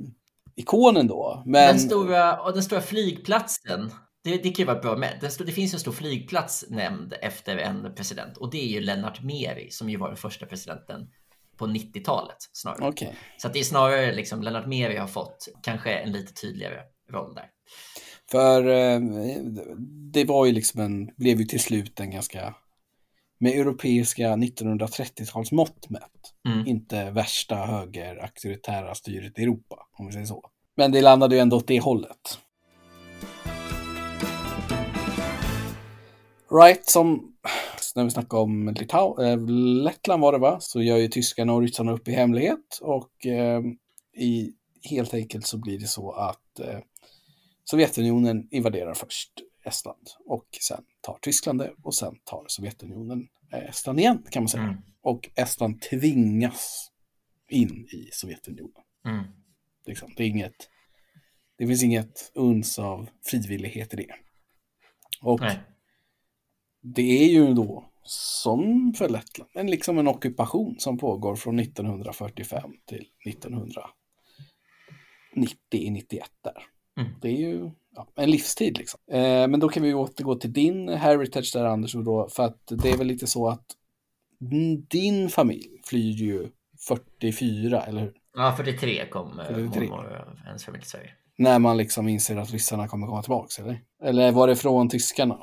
ikonen 0.56 1.08
då. 1.08 1.44
Men... 1.46 1.68
Den, 1.68 1.80
stora, 1.80 2.42
och 2.42 2.54
den 2.54 2.64
stora 2.64 2.82
flygplatsen, 2.82 3.92
det, 4.24 4.38
det 4.38 4.50
kan 4.50 4.64
ju 4.64 4.66
vara 4.66 4.80
bra 4.80 4.98
med. 4.98 5.18
Det, 5.22 5.46
det 5.46 5.52
finns 5.52 5.74
en 5.74 5.80
stor 5.80 5.92
flygplats 5.92 6.66
nämnd 6.70 7.14
efter 7.22 7.58
en 7.58 7.96
president 7.96 8.38
och 8.38 8.52
det 8.52 8.62
är 8.62 8.68
ju 8.68 8.82
Lennart 8.82 9.22
Meri 9.22 9.72
som 9.72 9.90
ju 9.90 9.98
var 9.98 10.08
den 10.08 10.18
första 10.18 10.46
presidenten 10.46 11.08
på 11.60 11.68
90-talet 11.68 12.38
snarare. 12.54 12.88
Okay. 12.88 13.14
Så 13.38 13.48
att 13.48 13.54
det 13.54 13.60
är 13.60 13.64
snarare 13.64 14.16
liksom 14.16 14.44
Lennart 14.44 14.68
Meri 14.68 14.98
har 14.98 15.08
fått 15.08 15.48
kanske 15.64 15.94
en 15.94 16.12
lite 16.12 16.34
tydligare 16.34 16.82
roll 17.12 17.36
där. 17.36 17.46
För 18.32 18.68
eh, 18.68 19.00
det 20.14 20.24
var 20.26 20.46
ju 20.46 20.52
liksom 20.52 20.82
en, 20.82 21.10
blev 21.18 21.40
ju 21.40 21.46
till 21.46 21.60
slut 21.60 22.00
en 22.00 22.12
ganska 22.12 22.56
med 23.40 23.52
europeiska 23.52 24.36
1930-tals 24.36 25.52
mått 25.52 25.90
mätt. 25.90 26.34
Mm. 26.48 26.68
Inte 26.68 27.12
värsta 27.12 27.56
höger 27.56 28.24
auktoritära 28.24 28.96
styret 28.96 29.40
i 29.40 29.44
Europa, 29.44 29.88
om 29.98 30.08
vi 30.08 30.14
säger 30.14 30.26
så. 30.26 30.50
Men 30.76 30.92
det 30.92 31.02
landade 31.02 31.36
ju 31.36 31.42
ändå 31.42 31.58
åt 31.58 31.68
det 31.68 31.80
hållet. 31.80 32.40
Right, 36.52 36.86
som 36.86 37.34
när 37.96 38.04
vi 38.04 38.10
snackar 38.10 38.38
om 38.38 38.74
Litau 38.80 39.22
äh, 39.24 39.48
Lettland 39.84 40.22
var 40.22 40.32
det 40.32 40.38
va, 40.38 40.60
så 40.60 40.82
gör 40.82 40.98
ju 40.98 41.08
tyskarna 41.08 41.54
och 41.54 41.62
ryssarna 41.62 41.92
upp 41.92 42.08
i 42.08 42.12
hemlighet 42.12 42.80
och 42.82 43.26
äh, 43.26 43.62
i, 44.14 44.54
helt 44.90 45.14
enkelt 45.14 45.46
så 45.46 45.58
blir 45.58 45.80
det 45.80 45.88
så 45.88 46.12
att 46.12 46.60
äh, 46.60 46.80
Sovjetunionen 47.64 48.48
invaderar 48.52 48.94
först 48.94 49.32
Estland 49.66 50.08
och 50.26 50.48
sen 50.62 50.84
tar 51.02 51.18
Tyskland 51.22 51.60
det 51.60 51.74
och 51.84 51.96
sen 51.96 52.16
tar 52.24 52.46
Sovjetunionen 52.48 53.28
Estland 53.52 54.00
igen 54.00 54.24
kan 54.32 54.44
man 54.44 54.50
säga. 54.50 54.64
Mm. 54.64 54.78
Och 55.02 55.30
Estland 55.36 55.82
tvingas 55.82 56.92
in 57.50 57.88
i 57.92 58.10
Sovjetunionen. 58.12 58.84
Mm. 59.06 59.24
Liksom, 59.86 60.14
det, 60.18 60.24
är 60.24 60.28
inget, 60.28 60.70
det 61.58 61.68
finns 61.68 61.84
inget 61.84 62.32
uns 62.34 62.80
av 62.80 63.10
frivillighet 63.26 63.94
i 63.94 63.98
det. 63.98 64.14
Och 65.22 65.42
Nej. 65.42 65.60
Det 66.82 67.24
är 67.24 67.30
ju 67.30 67.54
då 67.54 67.86
som 68.04 68.94
för 68.98 69.10
Lettland, 69.10 69.52
en, 69.54 69.68
liksom 69.68 69.98
en 69.98 70.08
ockupation 70.08 70.76
som 70.80 70.98
pågår 70.98 71.36
från 71.36 71.60
1945 71.60 72.72
till 72.86 73.06
1990-91 73.26 73.84
där. 76.44 76.64
Mm. 77.00 77.12
Det 77.22 77.28
är 77.28 77.38
ju 77.38 77.72
ja, 77.96 78.08
en 78.16 78.32
livstid 78.32 78.78
liksom. 78.78 79.00
Eh, 79.12 79.48
men 79.48 79.60
då 79.60 79.70
kan 79.70 79.84
vi 79.84 79.94
återgå 79.94 80.36
till 80.36 80.54
din 80.54 80.90
heritage 80.90 81.52
där 81.54 81.66
Anders, 81.66 81.94
då, 81.94 82.30
för 82.30 82.44
att 82.44 82.68
det 82.68 82.90
är 82.90 82.98
väl 82.98 83.08
lite 83.08 83.28
så 83.28 83.48
att 83.48 83.66
din 84.90 85.30
familj 85.30 85.82
flyr 85.84 86.14
ju 86.14 86.50
44, 86.88 87.82
eller 87.82 88.02
hur? 88.02 88.14
Ja, 88.34 88.54
43 88.58 89.10
kom 89.10 89.42
43. 89.48 89.88
mormor 89.88 90.26
och 90.28 90.40
hennes 90.46 90.66
familj 90.66 90.82
till 90.82 90.92
Sverige. 90.92 91.12
När 91.38 91.60
man 91.60 91.78
liksom 91.78 92.08
inser 92.08 92.38
att 92.38 92.52
ryssarna 92.52 92.88
kommer 92.88 93.08
komma 93.08 93.22
tillbaka, 93.22 93.62
eller? 93.62 93.82
Eller 94.04 94.32
var 94.32 94.48
det 94.48 94.56
från 94.56 94.90
tyskarna? 94.90 95.38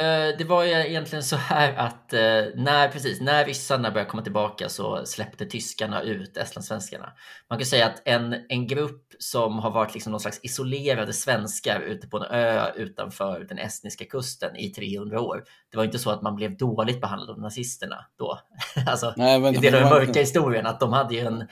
Eh, 0.00 0.38
det 0.38 0.44
var 0.44 0.64
ju 0.64 0.70
egentligen 0.70 1.22
så 1.22 1.36
här 1.36 1.74
att 1.74 2.12
eh, 2.12 2.20
när, 2.54 2.88
precis, 2.88 3.20
när 3.20 3.44
ryssarna 3.44 3.90
började 3.90 4.10
komma 4.10 4.22
tillbaka 4.22 4.68
så 4.68 5.06
släppte 5.06 5.46
tyskarna 5.46 6.02
ut 6.02 6.36
estlandssvenskarna. 6.36 7.12
Man 7.50 7.58
kan 7.58 7.66
säga 7.66 7.86
att 7.86 8.02
en, 8.04 8.36
en 8.48 8.66
grupp 8.66 9.14
som 9.18 9.58
har 9.58 9.70
varit 9.70 9.94
liksom 9.94 10.10
någon 10.10 10.20
slags 10.20 10.40
isolerade 10.42 11.12
svenskar 11.12 11.80
ute 11.80 12.08
på 12.08 12.16
en 12.16 12.22
ö 12.22 12.72
utanför 12.76 13.46
den 13.48 13.58
estniska 13.58 14.04
kusten 14.04 14.56
i 14.56 14.70
300 14.70 15.20
år. 15.20 15.44
Det 15.70 15.76
var 15.76 15.84
inte 15.84 15.98
så 15.98 16.10
att 16.10 16.22
man 16.22 16.36
blev 16.36 16.56
dåligt 16.56 17.00
behandlad 17.00 17.30
av 17.30 17.40
nazisterna 17.40 18.04
då. 18.18 18.38
alltså, 18.86 19.14
Nej, 19.16 19.40
men, 19.40 19.54
det 19.54 19.68
är 19.68 19.72
den 19.72 19.88
mörka 19.88 20.20
historien, 20.20 20.66
att 20.66 20.80
de 20.80 20.92
hade 20.92 21.14
ju 21.14 21.20
en 21.20 21.48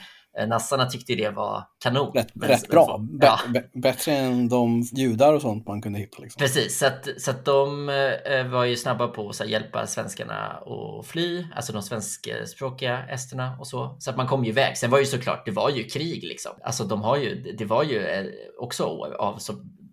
nassarna 0.46 0.86
tyckte 0.86 1.14
det 1.14 1.30
var 1.30 1.64
kanon. 1.82 2.12
Rätt, 2.14 2.34
men, 2.34 2.48
rätt 2.48 2.68
bra. 2.68 3.06
Ja. 3.20 3.40
bättre 3.74 4.12
än 4.12 4.48
de 4.48 4.80
judar 4.80 5.34
och 5.34 5.42
sånt 5.42 5.66
man 5.66 5.82
kunde 5.82 5.98
hitta. 5.98 6.22
Liksom. 6.22 6.40
Precis, 6.40 6.78
så 6.78 6.86
att, 6.86 7.08
så 7.18 7.30
att 7.30 7.44
de 7.44 7.88
eh, 7.88 8.46
var 8.46 8.64
ju 8.64 8.76
snabba 8.76 9.08
på 9.08 9.28
att 9.28 9.48
hjälpa 9.48 9.86
svenskarna 9.86 10.34
att 10.36 11.06
fly, 11.06 11.46
alltså 11.56 11.72
de 11.72 11.82
svenskspråkiga 11.82 13.06
esterna 13.08 13.56
och 13.58 13.66
så. 13.66 13.96
Så 13.98 14.10
att 14.10 14.16
man 14.16 14.26
kom 14.26 14.44
ju 14.44 14.50
iväg. 14.50 14.76
Sen 14.76 14.90
var 14.90 14.98
ju 14.98 15.04
såklart, 15.04 15.46
det 15.46 15.50
var 15.50 15.70
ju 15.70 15.84
krig 15.84 16.24
liksom. 16.24 16.52
Alltså 16.64 16.84
de 16.84 17.02
har 17.02 17.16
ju, 17.16 17.54
det 17.58 17.64
var 17.64 17.82
ju 17.82 17.98
eh, 18.06 18.26
också 18.58 18.84
av 19.18 19.38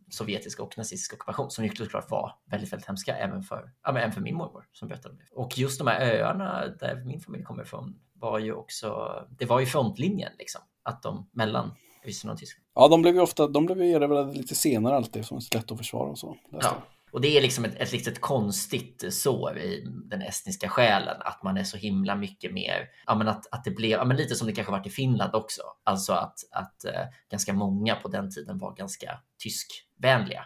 sovjetisk 0.09 0.59
och 0.59 0.77
nazistisk 0.77 1.13
ockupation 1.13 1.51
som 1.51 1.65
ju 1.65 1.75
såklart 1.75 2.11
var 2.11 2.31
väldigt, 2.51 2.73
väldigt 2.73 2.87
hemska 2.87 3.15
även 3.15 3.43
för, 3.43 3.71
ja, 3.83 3.91
men 3.91 4.01
även 4.01 4.11
för 4.11 4.21
min 4.21 4.35
mormor 4.35 4.65
som 4.71 4.87
berättade 4.87 5.11
om 5.11 5.17
det. 5.17 5.35
Och 5.35 5.57
just 5.57 5.79
de 5.79 5.87
här 5.87 6.01
öarna 6.01 6.67
där 6.79 7.03
min 7.05 7.19
familj 7.19 7.43
kommer 7.43 7.63
ifrån 7.63 7.99
var 8.19 8.39
ju 8.39 8.53
också, 8.53 9.11
det 9.39 9.45
var 9.45 9.59
ju 9.59 9.65
frontlinjen 9.65 10.31
liksom, 10.39 10.61
att 10.83 11.03
de 11.03 11.29
mellan 11.31 11.71
Ryssland 12.03 12.33
och 12.33 12.39
Tyskland. 12.39 12.65
Ja, 12.75 12.87
de 12.87 13.01
blev 13.01 13.15
ju 13.15 13.21
ofta, 13.21 13.47
de 13.47 13.65
blev 13.65 13.81
ju 13.81 13.91
erövrade 13.91 14.33
lite 14.33 14.55
senare 14.55 14.95
alltid, 14.95 15.25
som 15.25 15.37
är 15.37 15.55
lätt 15.55 15.71
att 15.71 15.77
försvara 15.77 16.09
och 16.09 16.19
så. 16.19 16.37
Ja. 16.51 16.77
Och 17.11 17.21
det 17.21 17.37
är 17.37 17.41
liksom 17.41 17.65
ett, 17.65 17.75
ett 17.75 17.91
litet 17.91 18.21
konstigt 18.21 19.13
sår 19.13 19.57
i 19.57 19.87
den 20.05 20.21
estniska 20.21 20.69
själen, 20.69 21.15
att 21.19 21.43
man 21.43 21.57
är 21.57 21.63
så 21.63 21.77
himla 21.77 22.15
mycket 22.15 22.53
mer, 22.53 22.89
ja 23.05 23.15
men 23.15 23.27
att, 23.27 23.47
att 23.51 23.63
det 23.63 23.71
blev, 23.71 23.91
ja 23.91 24.05
men 24.05 24.17
lite 24.17 24.35
som 24.35 24.47
det 24.47 24.53
kanske 24.53 24.71
varit 24.71 24.87
i 24.87 24.89
Finland 24.89 25.35
också, 25.35 25.61
alltså 25.83 26.13
att, 26.13 26.39
att 26.51 26.85
uh, 26.85 26.91
ganska 27.31 27.53
många 27.53 27.95
på 27.95 28.07
den 28.07 28.31
tiden 28.31 28.57
var 28.57 28.75
ganska 28.75 29.19
tyskvänliga. 29.43 30.43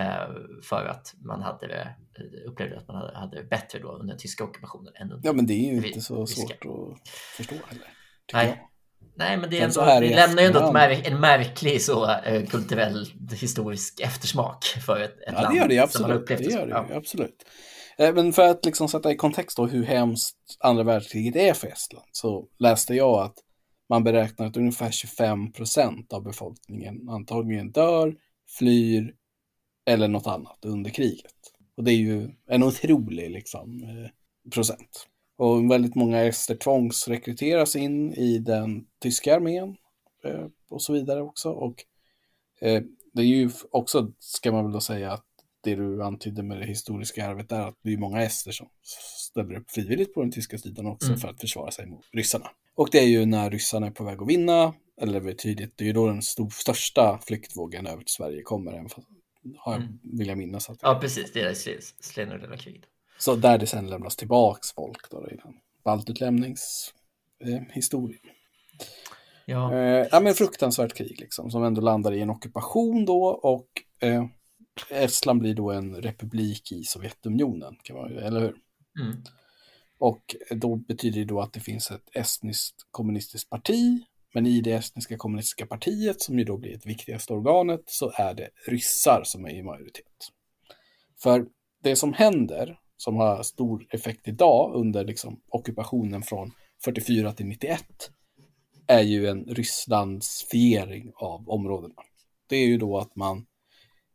Eh, 0.00 0.34
för 0.62 0.86
att 0.86 1.14
man 1.24 1.42
hade 1.42 1.96
eh, 2.16 2.50
upplevde 2.50 2.78
att 2.78 2.88
man 2.88 2.96
hade, 2.96 3.18
hade 3.18 3.36
det 3.36 3.48
bättre 3.48 3.78
då 3.78 3.92
under 3.92 4.16
tyska 4.16 4.44
ockupationen 4.44 4.92
än 4.96 5.12
under 5.12 5.28
Ja, 5.28 5.32
men 5.32 5.46
det 5.46 5.54
är 5.54 5.72
ju 5.72 5.86
inte 5.86 6.00
så 6.00 6.26
svårt 6.26 6.52
att 6.52 7.08
förstå 7.36 7.54
heller. 7.54 7.88
Nej. 8.32 8.46
Jag. 8.46 8.70
Nej, 9.16 9.36
men 9.36 9.50
det, 9.50 9.58
är 9.58 9.64
ändå, 9.64 9.84
det 10.00 10.14
lämnar 10.14 10.42
ju 10.42 10.46
ändå 10.48 10.72
märk, 10.72 11.06
en 11.06 11.20
märklig 11.20 11.82
så, 11.82 12.10
eh, 12.10 12.46
kulturell 12.46 13.06
historisk 13.40 14.00
eftersmak 14.00 14.64
för 14.64 15.00
ett, 15.00 15.18
ett 15.18 15.24
ja, 15.26 15.40
land. 15.40 15.54
Det 15.54 15.58
gör 15.58 15.68
det 15.68 15.78
absolut. 15.78 16.26
Det 16.26 16.40
gör 16.40 16.66
det, 16.66 16.72
ja. 16.72 16.96
absolut. 16.96 17.44
Men 17.98 18.32
för 18.32 18.48
att 18.48 18.64
liksom 18.64 18.88
sätta 18.88 19.12
i 19.12 19.16
kontext 19.16 19.56
då 19.56 19.66
hur 19.66 19.84
hemskt 19.84 20.36
andra 20.60 20.82
världskriget 20.82 21.36
är 21.36 21.52
för 21.52 21.66
Estland 21.66 22.08
så 22.12 22.48
läste 22.58 22.94
jag 22.94 23.24
att 23.24 23.34
man 23.88 24.04
beräknar 24.04 24.46
att 24.46 24.56
ungefär 24.56 24.90
25 24.90 25.52
procent 25.52 26.12
av 26.12 26.22
befolkningen 26.22 27.08
antagligen 27.08 27.72
dör, 27.72 28.14
flyr 28.58 29.14
eller 29.84 30.08
något 30.08 30.26
annat 30.26 30.58
under 30.64 30.90
kriget. 30.90 31.34
Och 31.76 31.84
det 31.84 31.92
är 31.92 31.96
ju 31.96 32.30
en 32.46 32.62
otrolig 32.62 33.30
liksom, 33.30 33.82
eh, 33.82 34.10
procent. 34.50 35.08
Och 35.36 35.70
väldigt 35.70 35.94
många 35.94 36.22
ester 36.22 36.54
tvångsrekryteras 36.54 37.76
in 37.76 38.14
i 38.14 38.38
den 38.38 38.86
tyska 39.00 39.36
armén 39.36 39.76
eh, 40.24 40.46
och 40.70 40.82
så 40.82 40.92
vidare 40.92 41.22
också. 41.22 41.50
Och 41.50 41.84
eh, 42.60 42.82
det 43.12 43.22
är 43.22 43.26
ju 43.26 43.50
också, 43.70 44.12
ska 44.18 44.52
man 44.52 44.64
väl 44.64 44.72
då 44.72 44.80
säga, 44.80 45.12
att 45.12 45.24
det 45.60 45.74
du 45.74 46.02
antydde 46.02 46.42
med 46.42 46.58
det 46.58 46.66
historiska 46.66 47.26
arvet 47.26 47.52
är 47.52 47.60
att 47.60 47.78
det 47.82 47.92
är 47.92 47.96
många 47.96 48.22
ester 48.22 48.52
som 48.52 48.68
ställer 49.30 49.54
upp 49.54 49.70
frivilligt 49.70 50.14
på 50.14 50.20
den 50.20 50.30
tyska 50.30 50.58
sidan 50.58 50.86
också 50.86 51.08
mm. 51.08 51.20
för 51.20 51.28
att 51.28 51.40
försvara 51.40 51.70
sig 51.70 51.86
mot 51.86 52.04
ryssarna. 52.12 52.50
Och 52.74 52.88
det 52.92 52.98
är 52.98 53.06
ju 53.06 53.26
när 53.26 53.50
ryssarna 53.50 53.86
är 53.86 53.90
på 53.90 54.04
väg 54.04 54.22
att 54.22 54.28
vinna, 54.28 54.74
eller 55.00 55.20
det 55.20 55.30
är 55.30 55.34
tydligt, 55.34 55.72
det 55.76 55.84
är 55.84 55.86
ju 55.86 55.92
då 55.92 56.06
den 56.06 56.22
stor, 56.22 56.50
största 56.50 57.18
flyktvågen 57.26 57.86
över 57.86 58.02
till 58.02 58.14
Sverige 58.14 58.42
kommer, 58.42 58.72
även 58.72 58.88
fast 58.88 59.08
har 59.58 59.72
jag, 59.72 59.82
mm. 59.82 59.98
vill 60.02 60.28
jag 60.28 60.38
minnas. 60.38 60.70
Att 60.70 60.78
ja, 60.82 60.98
precis. 61.00 61.32
Det 61.32 61.40
är 61.40 61.54
Slenorella 62.02 62.56
kriget. 62.56 62.84
Så 63.18 63.36
där 63.36 63.58
det 63.58 63.66
sen 63.66 63.86
lämnas 63.86 64.16
tillbaks 64.16 64.72
folk 64.72 65.10
då 65.10 65.28
i 65.30 65.36
den 65.36 65.54
baltutlämningshistorien. 65.84 68.20
Eh, 68.24 68.30
ja. 69.44 69.74
Eh, 69.74 70.06
ja, 70.12 70.20
men 70.20 70.34
fruktansvärt 70.34 70.94
krig 70.94 71.20
liksom, 71.20 71.50
som 71.50 71.64
ändå 71.64 71.80
landar 71.80 72.12
i 72.12 72.20
en 72.20 72.30
ockupation 72.30 73.04
då 73.04 73.24
och 73.24 73.68
eh, 74.00 74.24
Estland 74.90 75.40
blir 75.40 75.54
då 75.54 75.70
en 75.70 75.96
republik 75.96 76.72
i 76.72 76.84
Sovjetunionen, 76.84 77.76
kan 77.82 77.96
man, 77.96 78.18
eller 78.18 78.40
hur? 78.40 78.56
Mm. 79.00 79.22
Och 79.98 80.36
då 80.50 80.76
betyder 80.76 81.20
det 81.20 81.24
då 81.24 81.40
att 81.40 81.52
det 81.52 81.60
finns 81.60 81.90
ett 81.90 82.08
estniskt 82.12 82.76
kommunistiskt 82.90 83.50
parti 83.50 84.04
men 84.34 84.46
i 84.46 84.60
det 84.60 84.72
estniska 84.72 85.16
kommunistiska 85.16 85.66
partiet, 85.66 86.20
som 86.20 86.38
ju 86.38 86.44
då 86.44 86.56
blir 86.56 86.72
det 86.72 86.86
viktigaste 86.86 87.32
organet, 87.32 87.82
så 87.86 88.12
är 88.14 88.34
det 88.34 88.48
ryssar 88.66 89.22
som 89.24 89.44
är 89.44 89.50
i 89.50 89.62
majoritet. 89.62 90.30
För 91.22 91.46
det 91.82 91.96
som 91.96 92.12
händer, 92.12 92.78
som 92.96 93.16
har 93.16 93.42
stor 93.42 93.86
effekt 93.90 94.28
idag 94.28 94.74
under 94.74 95.04
liksom 95.04 95.40
ockupationen 95.48 96.22
från 96.22 96.52
44 96.84 97.32
till 97.32 97.46
91, 97.46 97.84
är 98.86 99.00
ju 99.00 99.28
en 99.28 99.44
Rysslandsfiering 99.44 101.12
av 101.16 101.48
områdena. 101.48 101.94
Det 102.48 102.56
är 102.56 102.66
ju 102.66 102.78
då 102.78 102.98
att 102.98 103.16
man, 103.16 103.46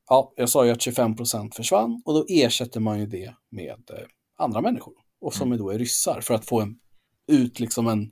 ja, 0.10 0.34
jag 0.36 0.50
sa 0.50 0.66
ju 0.66 0.72
att 0.72 0.82
25 0.82 1.16
procent 1.16 1.56
försvann 1.56 2.02
och 2.06 2.14
då 2.14 2.26
ersätter 2.30 2.80
man 2.80 3.00
ju 3.00 3.06
det 3.06 3.36
med 3.50 3.90
eh, 3.90 4.06
andra 4.38 4.62
människor 4.62 4.94
och 5.22 5.34
som 5.34 5.48
mm. 5.48 5.58
då 5.58 5.70
är 5.70 5.78
ryssar 5.78 6.22
för 6.22 6.34
att 6.34 6.46
få 6.46 6.62
en, 6.62 6.80
ut 7.28 7.60
liksom 7.60 7.88
en 7.88 8.12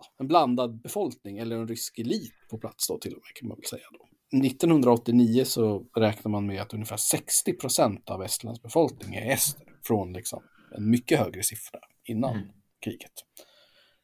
ja, 0.00 0.06
en 0.18 0.28
blandad 0.28 0.80
befolkning 0.80 1.38
eller 1.38 1.56
en 1.56 1.68
rysk 1.68 1.98
elit 1.98 2.32
på 2.50 2.58
plats 2.58 2.88
då 2.88 2.98
till 2.98 3.12
och 3.12 3.22
med 3.22 3.34
kan 3.34 3.48
man 3.48 3.56
väl 3.56 3.66
säga. 3.66 3.84
Då. 3.92 4.06
1989 4.46 5.44
så 5.44 5.86
räknar 5.96 6.30
man 6.30 6.46
med 6.46 6.62
att 6.62 6.74
ungefär 6.74 6.96
60 6.96 7.52
procent 7.52 8.10
av 8.10 8.22
Estlands 8.22 8.62
befolkning 8.62 9.14
är 9.14 9.32
ester 9.32 9.66
från 9.82 10.12
liksom 10.12 10.42
en 10.76 10.90
mycket 10.90 11.18
högre 11.18 11.42
siffra 11.42 11.80
innan 12.04 12.36
mm. 12.36 12.48
kriget. 12.84 13.12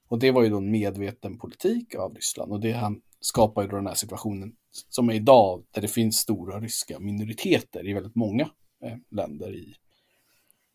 Och 0.09 0.19
det 0.19 0.31
var 0.31 0.43
ju 0.43 0.49
då 0.49 0.57
en 0.57 0.71
medveten 0.71 1.39
politik 1.39 1.95
av 1.95 2.15
Ryssland 2.15 2.53
och 2.53 2.61
det 2.61 2.73
han 2.73 3.01
skapar 3.21 3.63
ju 3.63 3.69
då 3.69 3.77
den 3.77 3.87
här 3.87 3.95
situationen 3.95 4.53
som 4.89 5.11
är 5.11 5.15
idag 5.15 5.65
där 5.71 5.83
det 5.83 5.89
finns 5.89 6.17
stora 6.17 6.61
ryska 6.61 6.99
minoriteter 6.99 7.89
i 7.89 7.93
väldigt 7.93 8.15
många 8.15 8.51
eh, 8.85 8.97
länder 9.11 9.55
i 9.55 9.75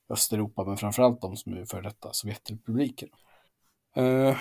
Östeuropa, 0.10 0.66
men 0.66 0.78
framförallt 0.78 1.22
de 1.22 1.36
som 1.36 1.54
är 1.54 1.66
för 1.66 1.82
detta 1.82 2.14
Sovjetrepubliken. 2.14 3.10
Uh, 3.98 4.36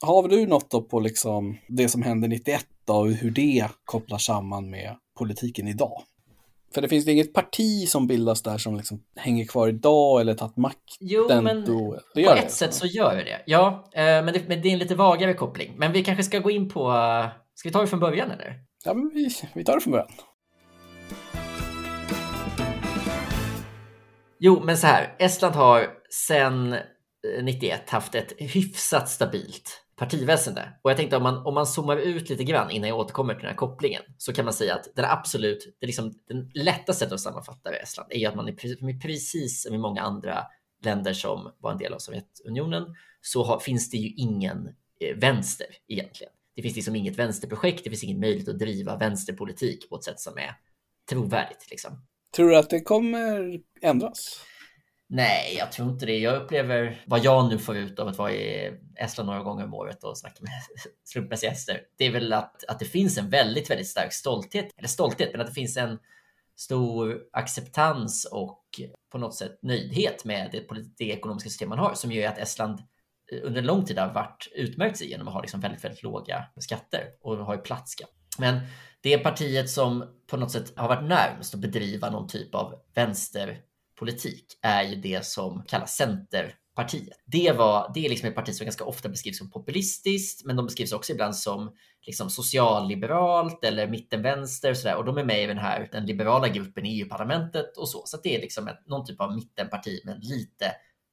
har 0.00 0.28
du 0.28 0.46
något 0.46 0.70
då 0.70 0.82
på 0.82 1.00
liksom 1.00 1.58
det 1.68 1.88
som 1.88 2.02
hände 2.02 2.28
91 2.28 2.66
då, 2.86 2.94
och 2.94 3.10
hur 3.10 3.30
det 3.30 3.68
kopplar 3.84 4.18
samman 4.18 4.70
med 4.70 4.96
politiken 5.18 5.68
idag? 5.68 6.02
För 6.74 6.82
det 6.82 6.88
finns 6.88 7.08
inget 7.08 7.32
parti 7.32 7.88
som 7.88 8.06
bildas 8.06 8.42
där 8.42 8.58
som 8.58 8.76
liksom 8.76 9.02
hänger 9.16 9.44
kvar 9.44 9.68
idag 9.68 10.20
eller 10.20 10.34
tagit 10.34 10.56
makten. 10.56 10.96
Jo, 11.00 11.42
men 11.42 11.64
då. 11.64 12.00
Det 12.14 12.24
på 12.24 12.32
ett 12.32 12.42
det. 12.42 12.52
sätt 12.52 12.74
så 12.74 12.86
gör 12.86 13.16
det. 13.16 13.42
Ja, 13.46 13.84
uh, 13.96 14.02
men, 14.02 14.26
det, 14.26 14.48
men 14.48 14.62
det 14.62 14.68
är 14.68 14.72
en 14.72 14.78
lite 14.78 14.94
vagare 14.94 15.34
koppling. 15.34 15.74
Men 15.76 15.92
vi 15.92 16.04
kanske 16.04 16.24
ska 16.24 16.38
gå 16.38 16.50
in 16.50 16.68
på, 16.68 16.88
uh, 16.90 17.26
ska 17.54 17.68
vi 17.68 17.72
ta 17.72 17.80
det 17.80 17.86
från 17.86 18.00
början 18.00 18.30
eller? 18.30 18.60
Ja, 18.84 18.94
men 18.94 19.10
vi, 19.14 19.28
vi 19.54 19.64
tar 19.64 19.74
det 19.74 19.80
från 19.80 19.90
början. 19.90 20.08
Jo, 24.38 24.62
men 24.64 24.76
så 24.76 24.86
här, 24.86 25.14
Estland 25.18 25.54
har 25.54 25.86
sedan 26.10 26.76
91 27.42 27.90
haft 27.90 28.14
ett 28.14 28.32
hyfsat 28.38 29.08
stabilt 29.08 29.82
partiväsende. 29.96 30.72
Och 30.82 30.90
jag 30.90 30.96
tänkte 30.96 31.16
om 31.16 31.22
man, 31.22 31.46
om 31.46 31.54
man 31.54 31.66
zoomar 31.66 31.96
ut 31.96 32.30
lite 32.30 32.44
grann 32.44 32.70
innan 32.70 32.88
jag 32.88 32.98
återkommer 32.98 33.34
till 33.34 33.42
den 33.42 33.50
här 33.50 33.56
kopplingen 33.56 34.02
så 34.18 34.32
kan 34.32 34.44
man 34.44 34.54
säga 34.54 34.74
att 34.74 34.96
den 34.96 35.04
absolut, 35.04 35.76
det 35.80 35.86
liksom, 35.86 36.12
den 36.28 36.50
lättaste 36.54 37.04
sättet 37.04 37.12
att 37.12 37.20
sammanfatta 37.20 37.70
Estland 37.70 38.12
är 38.12 38.18
ju 38.18 38.26
att 38.26 38.34
man 38.34 38.48
är 38.48 39.00
precis 39.00 39.62
som 39.62 39.74
i 39.74 39.78
många 39.78 40.02
andra 40.02 40.46
länder 40.84 41.12
som 41.12 41.52
var 41.58 41.72
en 41.72 41.78
del 41.78 41.94
av 41.94 41.98
Sovjetunionen 41.98 42.94
så 43.20 43.44
har, 43.44 43.58
finns 43.58 43.90
det 43.90 43.96
ju 43.96 44.14
ingen 44.16 44.68
eh, 45.00 45.16
vänster 45.16 45.66
egentligen. 45.88 46.32
Det 46.56 46.62
finns 46.62 46.76
liksom 46.76 46.96
inget 46.96 47.18
vänsterprojekt, 47.18 47.84
det 47.84 47.90
finns 47.90 48.04
ingen 48.04 48.20
möjlighet 48.20 48.48
att 48.48 48.58
driva 48.58 48.96
vänsterpolitik 48.96 49.88
på 49.88 49.96
ett 49.96 50.04
sätt 50.04 50.20
som 50.20 50.38
är 50.38 50.56
trovärdigt. 51.10 51.70
Liksom. 51.70 51.92
Tror 52.36 52.48
du 52.48 52.56
att 52.56 52.70
det 52.70 52.80
kommer 52.80 53.60
ändras? 53.82 54.40
Nej, 55.08 55.56
jag 55.58 55.72
tror 55.72 55.88
inte 55.88 56.06
det. 56.06 56.18
Jag 56.18 56.42
upplever 56.42 57.02
vad 57.06 57.24
jag 57.24 57.48
nu 57.48 57.58
får 57.58 57.76
ut 57.76 57.98
av 57.98 58.08
att 58.08 58.18
vara 58.18 58.32
i 58.32 58.72
Estland 58.96 59.26
några 59.26 59.42
gånger 59.42 59.64
om 59.64 59.74
året 59.74 60.04
och 60.04 60.18
snacka 60.18 60.36
med 60.40 60.52
slumpmässiga 61.04 61.50
gäster. 61.50 61.80
Det 61.98 62.04
är 62.04 62.12
väl 62.12 62.32
att, 62.32 62.64
att 62.64 62.78
det 62.78 62.84
finns 62.84 63.18
en 63.18 63.30
väldigt, 63.30 63.70
väldigt 63.70 63.88
stark 63.88 64.12
stolthet, 64.12 64.70
eller 64.76 64.88
stolthet, 64.88 65.32
men 65.32 65.40
att 65.40 65.46
det 65.46 65.52
finns 65.52 65.76
en 65.76 65.98
stor 66.56 67.18
acceptans 67.32 68.24
och 68.24 68.64
på 69.12 69.18
något 69.18 69.34
sätt 69.34 69.58
nöjdhet 69.62 70.24
med 70.24 70.48
det, 70.52 70.66
det 70.98 71.04
ekonomiska 71.04 71.48
system 71.48 71.68
man 71.68 71.78
har 71.78 71.94
som 71.94 72.12
gör 72.12 72.28
att 72.28 72.38
Estland 72.38 72.78
eh, 73.32 73.38
under 73.42 73.60
en 73.60 73.66
lång 73.66 73.84
tid 73.84 73.98
har 73.98 74.12
varit 74.12 74.48
utmärkt 74.54 74.98
sig 74.98 75.10
genom 75.10 75.28
att 75.28 75.34
ha 75.34 75.40
liksom 75.40 75.60
väldigt, 75.60 75.84
väldigt 75.84 76.02
låga 76.02 76.44
skatter 76.56 77.04
och 77.20 77.36
har 77.36 77.54
ju 77.54 77.60
platt 77.60 77.88
skatt. 77.88 78.10
Men 78.38 78.60
det 79.00 79.18
partiet 79.18 79.70
som 79.70 80.04
på 80.26 80.36
något 80.36 80.50
sätt 80.50 80.72
har 80.76 80.88
varit 80.88 81.08
närmast 81.08 81.54
att 81.54 81.60
bedriva 81.60 82.10
någon 82.10 82.28
typ 82.28 82.54
av 82.54 82.74
vänster 82.94 83.60
politik 83.98 84.46
är 84.62 84.82
ju 84.82 84.96
det 84.96 85.26
som 85.26 85.62
kallas 85.62 85.96
Centerpartiet. 85.96 87.22
Det, 87.24 87.52
var, 87.52 87.90
det 87.94 88.04
är 88.04 88.08
liksom 88.08 88.28
ett 88.28 88.34
parti 88.34 88.54
som 88.54 88.64
ganska 88.64 88.84
ofta 88.84 89.08
beskrivs 89.08 89.38
som 89.38 89.50
populistiskt, 89.50 90.44
men 90.44 90.56
de 90.56 90.66
beskrivs 90.66 90.92
också 90.92 91.12
ibland 91.12 91.36
som 91.36 91.72
liksom 92.06 92.30
socialliberalt 92.30 93.64
eller 93.64 93.88
mittenvänster 93.88 94.70
och 94.70 94.76
sådär. 94.76 94.96
Och 94.96 95.04
de 95.04 95.18
är 95.18 95.24
med 95.24 95.42
i 95.42 95.46
den 95.46 95.58
här 95.58 95.88
den 95.92 96.06
liberala 96.06 96.48
gruppen 96.48 96.86
i 96.86 97.00
EU-parlamentet 97.00 97.76
och 97.76 97.88
så. 97.88 98.02
Så 98.06 98.16
det 98.22 98.36
är 98.36 98.40
liksom 98.40 98.68
ett, 98.68 98.86
någon 98.86 99.06
typ 99.06 99.20
av 99.20 99.34
mittenparti, 99.34 100.00
men 100.04 100.20
lite 100.20 100.72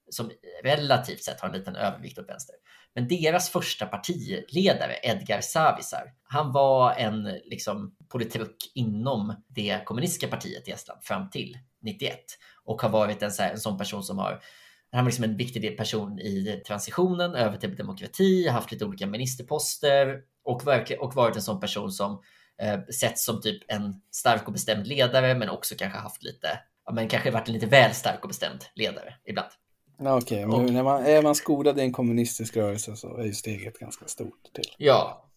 som 0.09 0.31
relativt 0.63 1.23
sett 1.23 1.41
har 1.41 1.49
en 1.49 1.55
liten 1.55 1.75
övervikt 1.75 2.19
åt 2.19 2.29
vänster. 2.29 2.55
Men 2.95 3.07
deras 3.07 3.49
första 3.49 3.85
partiledare, 3.85 4.95
Edgar 5.03 5.41
Savisaar, 5.41 6.13
han 6.23 6.51
var 6.51 6.93
en 6.93 7.23
liksom, 7.23 7.95
politruk 8.09 8.55
inom 8.75 9.43
det 9.47 9.81
kommunistiska 9.85 10.27
partiet 10.27 10.67
i 10.67 10.71
Estland 10.71 11.03
fram 11.03 11.29
till 11.29 11.57
91 11.81 12.19
och 12.65 12.81
har 12.81 12.89
varit 12.89 13.23
en, 13.23 13.31
så 13.31 13.43
här, 13.43 13.51
en 13.51 13.59
sån 13.59 13.77
person 13.77 14.03
som 14.03 14.17
har 14.17 14.41
han 14.93 15.03
var 15.03 15.11
liksom 15.11 15.23
en 15.23 15.37
viktig 15.37 15.77
person 15.77 16.19
i 16.19 16.63
transitionen 16.67 17.35
över 17.35 17.57
till 17.57 17.75
demokrati, 17.75 18.47
haft 18.47 18.71
lite 18.71 18.85
olika 18.85 19.07
ministerposter 19.07 20.21
och, 20.43 20.67
verkligen, 20.67 21.01
och 21.01 21.15
varit 21.15 21.35
en 21.35 21.41
sån 21.41 21.59
person 21.59 21.91
som 21.91 22.21
eh, 22.61 22.79
setts 22.89 23.25
som 23.25 23.41
typ 23.41 23.63
en 23.67 24.01
stark 24.11 24.47
och 24.47 24.53
bestämd 24.53 24.87
ledare, 24.87 25.35
men 25.35 25.49
också 25.49 25.75
kanske 25.77 25.99
haft 25.99 26.23
lite, 26.23 26.59
ja, 26.85 26.93
men 26.93 27.07
kanske 27.07 27.31
varit 27.31 27.47
en 27.47 27.53
lite 27.53 27.65
väl 27.65 27.93
stark 27.93 28.19
och 28.21 28.27
bestämd 28.27 28.65
ledare 28.75 29.13
ibland. 29.25 29.49
Okej, 29.99 30.45
okay, 30.45 30.63
men 30.63 30.73
när 30.73 30.83
man, 30.83 31.05
är 31.05 31.21
man 31.21 31.35
skolad 31.35 31.79
i 31.79 31.81
en 31.81 31.91
kommunistisk 31.91 32.57
rörelse 32.57 32.95
så 32.95 33.17
är 33.17 33.23
ju 33.23 33.33
steget 33.33 33.79
ganska 33.79 34.05
stort 34.05 34.53
till. 34.53 34.73
Ja, 34.77 35.29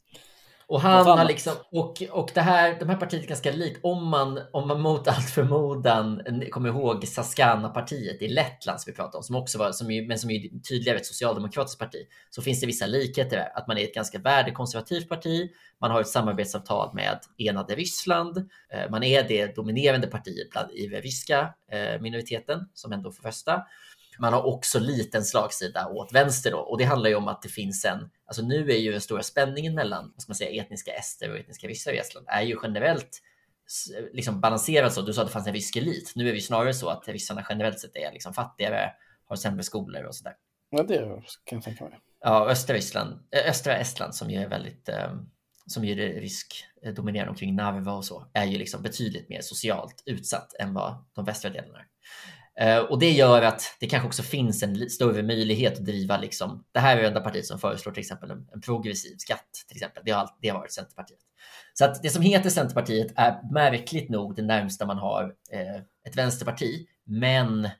och 0.68 0.80
han 0.80 1.18
har 1.18 1.24
liksom, 1.24 1.52
och, 1.72 2.02
och 2.10 2.30
det 2.34 2.40
här, 2.40 2.76
de 2.78 2.88
här 2.88 2.96
partierna 2.96 3.24
är 3.24 3.28
ganska 3.28 3.52
likt. 3.52 3.80
Om 3.82 4.08
man, 4.08 4.40
om 4.52 4.68
man 4.68 4.80
mot 4.80 5.08
allt 5.08 5.30
förmodan 5.30 6.22
kommer 6.50 6.68
ihåg 6.68 7.08
Saskana-partiet 7.08 8.22
i 8.22 8.28
Lettland 8.28 8.80
som 8.80 8.90
vi 8.90 8.96
pratade 8.96 9.16
om, 9.16 9.22
som 9.22 9.36
också 9.36 9.58
var, 9.58 9.72
som 9.72 9.90
ju, 9.90 10.06
men 10.06 10.18
som 10.18 10.30
är 10.30 10.60
tydligare 10.68 10.98
ett 10.98 11.06
socialdemokratiskt 11.06 11.80
parti, 11.80 12.06
så 12.30 12.42
finns 12.42 12.60
det 12.60 12.66
vissa 12.66 12.86
likheter 12.86 13.36
där. 13.36 13.58
Att 13.58 13.66
man 13.68 13.78
är 13.78 13.84
ett 13.84 13.94
ganska 13.94 14.18
värdekonservativt 14.18 15.08
parti. 15.08 15.50
Man 15.80 15.90
har 15.90 16.00
ett 16.00 16.08
samarbetsavtal 16.08 16.94
med 16.94 17.20
enade 17.38 17.74
Ryssland. 17.74 18.36
Eh, 18.72 18.90
man 18.90 19.02
är 19.02 19.28
det 19.28 19.56
dominerande 19.56 20.06
partiet 20.06 20.50
bland 20.50 20.70
i 20.70 20.86
den 20.86 21.02
ryska 21.02 21.54
eh, 21.70 22.00
minoriteten 22.00 22.68
som 22.74 22.92
ändå 22.92 23.12
får 23.12 23.22
rösta. 23.22 23.62
Man 24.18 24.32
har 24.32 24.46
också 24.46 24.78
liten 24.78 25.24
slagsida 25.24 25.88
åt 25.88 26.12
vänster 26.12 26.50
då 26.50 26.58
och 26.58 26.78
det 26.78 26.84
handlar 26.84 27.10
ju 27.10 27.16
om 27.16 27.28
att 27.28 27.42
det 27.42 27.48
finns 27.48 27.84
en, 27.84 28.10
alltså 28.26 28.42
nu 28.42 28.70
är 28.70 28.76
ju 28.76 28.92
den 28.92 29.00
stora 29.00 29.22
spänningen 29.22 29.74
mellan, 29.74 30.12
vad 30.14 30.22
ska 30.22 30.30
man 30.30 30.36
säga, 30.36 30.62
etniska 30.62 30.92
ester 30.92 31.30
och 31.30 31.38
etniska 31.38 31.68
ryssar 31.68 31.92
i 31.92 31.98
Estland 31.98 32.26
är 32.28 32.42
ju 32.42 32.56
generellt 32.62 33.22
liksom 34.12 34.40
balanserad 34.40 34.92
så. 34.92 35.02
Du 35.02 35.12
sa 35.12 35.22
att 35.22 35.28
det 35.28 35.32
fanns 35.32 35.46
en 35.46 35.54
rysk 35.54 35.76
elit. 35.76 36.12
Nu 36.14 36.28
är 36.28 36.34
det 36.34 36.40
snarare 36.40 36.74
så 36.74 36.88
att 36.88 37.08
ryssarna 37.08 37.46
generellt 37.48 37.80
sett 37.80 37.96
är 37.96 38.12
liksom 38.12 38.34
fattigare, 38.34 38.92
har 39.24 39.36
sämre 39.36 39.62
skolor 39.62 40.04
och 40.04 40.14
sådär. 40.14 40.34
Ja, 40.70 40.82
det 40.82 40.98
kan 41.44 41.56
jag 41.56 41.62
tänka 41.62 41.84
mig. 41.84 41.98
Ja, 42.20 42.50
östra 42.50 42.76
Ryssland, 42.76 43.20
östra 43.46 43.76
Estland 43.76 44.14
som 44.14 44.30
ju 44.30 44.38
är 44.38 44.48
väldigt 44.48 44.88
um, 44.88 45.30
som 45.66 45.84
ju 45.84 45.92
är 45.92 46.20
rysk 46.20 46.64
dominerande 46.94 47.30
omkring 47.30 47.56
Narva 47.56 47.92
och 47.92 48.04
så, 48.04 48.26
är 48.32 48.44
ju 48.44 48.58
liksom 48.58 48.82
betydligt 48.82 49.28
mer 49.28 49.40
socialt 49.40 50.02
utsatt 50.06 50.54
än 50.58 50.74
vad 50.74 51.04
de 51.12 51.24
västra 51.24 51.50
delarna 51.50 51.78
är. 51.78 51.86
Eh, 52.60 52.78
och 52.78 52.98
det 52.98 53.10
gör 53.10 53.42
att 53.42 53.62
det 53.80 53.86
kanske 53.86 54.06
också 54.06 54.22
finns 54.22 54.62
en 54.62 54.90
större 54.90 55.22
möjlighet 55.22 55.78
att 55.78 55.84
driva, 55.84 56.18
liksom, 56.18 56.64
det 56.72 56.78
här 56.78 56.96
är 56.96 57.02
det 57.02 57.08
enda 57.08 57.20
partiet 57.20 57.46
som 57.46 57.58
föreslår 57.58 57.92
till 57.92 58.00
exempel 58.00 58.30
en, 58.30 58.48
en 58.54 58.60
progressiv 58.60 59.16
skatt, 59.18 59.64
till 59.68 59.76
exempel. 59.76 60.02
Det 60.06 60.10
har, 60.10 60.28
det 60.42 60.48
har 60.48 60.58
varit 60.58 60.72
Centerpartiet. 60.72 61.18
Så 61.74 61.84
att 61.84 62.02
det 62.02 62.10
som 62.10 62.22
heter 62.22 62.50
Centerpartiet 62.50 63.12
är 63.16 63.52
märkligt 63.52 64.08
nog 64.08 64.36
det 64.36 64.42
närmsta 64.42 64.86
man 64.86 64.98
har 64.98 65.34
eh, 65.52 65.76
ett 66.08 66.16
vänsterparti, 66.16 66.86
men 67.04 67.64
eh, 67.64 67.70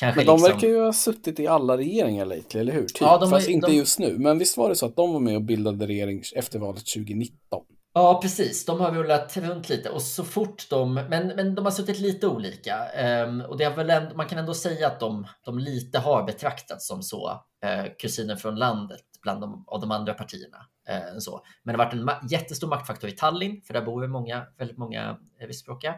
Kanske 0.00 0.20
men 0.20 0.26
de 0.26 0.32
liksom... 0.32 0.52
verkar 0.52 0.68
ju 0.68 0.80
ha 0.80 0.92
suttit 0.92 1.40
i 1.40 1.46
alla 1.46 1.76
regeringar 1.76 2.24
lately, 2.24 2.60
eller 2.60 2.72
hur? 2.72 2.86
Typ. 2.86 3.00
Ja, 3.00 3.18
de 3.18 3.30
Fast 3.30 3.48
inte 3.48 3.66
de... 3.66 3.76
just 3.76 3.98
nu. 3.98 4.18
Men 4.18 4.38
visst 4.38 4.56
var 4.56 4.68
det 4.68 4.76
så 4.76 4.86
att 4.86 4.96
de 4.96 5.12
var 5.12 5.20
med 5.20 5.36
och 5.36 5.42
bildade 5.42 5.86
regering 5.86 6.22
efter 6.36 6.58
valet 6.58 6.86
2019? 6.86 7.64
Ja, 7.92 8.20
precis. 8.22 8.64
De 8.64 8.80
har 8.80 8.92
rullat 8.92 9.36
runt 9.36 9.68
lite 9.68 9.90
och 9.90 10.02
så 10.02 10.24
fort 10.24 10.70
de, 10.70 10.94
men, 10.94 11.26
men 11.26 11.54
de 11.54 11.64
har 11.64 11.72
suttit 11.72 11.98
lite 11.98 12.26
olika. 12.26 12.76
Um, 13.24 13.40
och 13.40 13.56
det 13.56 13.64
har 13.64 13.72
väl 13.72 13.90
ändå, 13.90 14.16
man 14.16 14.26
kan 14.26 14.38
ändå 14.38 14.54
säga 14.54 14.86
att 14.86 15.00
de, 15.00 15.26
de 15.44 15.58
lite 15.58 15.98
har 15.98 16.22
betraktats 16.22 16.86
som 16.86 17.02
så, 17.02 17.30
uh, 17.64 17.92
kusiner 17.98 18.36
från 18.36 18.54
landet 18.54 19.00
bland 19.22 19.40
de, 19.40 19.64
av 19.66 19.80
de 19.80 19.90
andra 19.90 20.14
partierna. 20.14 20.58
Uh, 20.90 21.18
så. 21.18 21.44
Men 21.62 21.72
det 21.72 21.78
har 21.78 21.84
varit 21.84 21.94
en 21.94 22.04
ma 22.04 22.20
jättestor 22.30 22.68
maktfaktor 22.68 23.10
i 23.10 23.12
Tallinn, 23.12 23.62
för 23.66 23.74
där 23.74 23.82
bor 23.82 24.06
många, 24.06 24.46
väldigt 24.58 24.78
många 24.78 25.18
eh, 25.40 25.46
ryskspråkiga. 25.46 25.94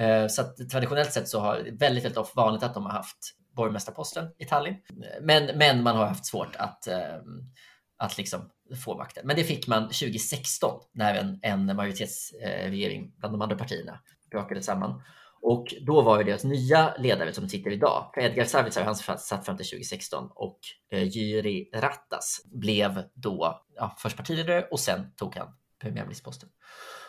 Uh, 0.00 0.26
så 0.28 0.42
att 0.42 0.70
traditionellt 0.70 1.12
sett 1.12 1.28
så 1.28 1.40
har 1.40 1.56
det 1.56 1.70
väldigt, 1.70 2.04
väldigt 2.04 2.36
vanligt 2.36 2.62
att 2.62 2.74
de 2.74 2.84
har 2.84 2.92
haft 2.92 3.36
borgmästarposten 3.56 4.28
i 4.38 4.44
Tallinn. 4.44 4.76
Men, 5.20 5.58
men 5.58 5.82
man 5.82 5.96
har 5.96 6.06
haft 6.06 6.26
svårt 6.26 6.56
att, 6.56 6.86
ehm, 6.86 7.52
att 7.98 8.18
liksom 8.18 8.50
få 8.84 8.96
makten. 8.96 9.26
Men 9.26 9.36
det 9.36 9.44
fick 9.44 9.66
man 9.66 9.82
2016 9.82 10.80
när 10.92 11.14
en, 11.14 11.38
en 11.42 11.76
majoritetsregering 11.76 13.12
bland 13.18 13.34
de 13.34 13.42
andra 13.42 13.56
partierna 13.56 14.00
brakade 14.30 14.62
samman. 14.62 15.02
Och 15.42 15.74
då 15.80 16.02
var 16.02 16.18
det 16.18 16.24
deras 16.24 16.44
nya 16.44 16.94
ledare 16.98 17.32
som 17.32 17.48
sitter 17.48 17.70
idag. 17.70 18.10
För 18.14 18.20
Edgar 18.20 18.44
Savitsar 18.44 18.84
han 18.84 18.96
satt 18.96 19.46
fram 19.46 19.56
till 19.56 19.66
2016 19.66 20.28
och 20.34 20.58
eh, 20.92 21.02
Jyri 21.02 21.70
Ratas 21.74 22.42
blev 22.44 23.02
då 23.14 23.64
ja, 23.76 23.96
först 23.98 24.16
partiledare 24.16 24.62
och 24.70 24.80
sen 24.80 25.12
tog 25.16 25.36
han 25.36 25.48
premiärministerposten. 25.80 26.48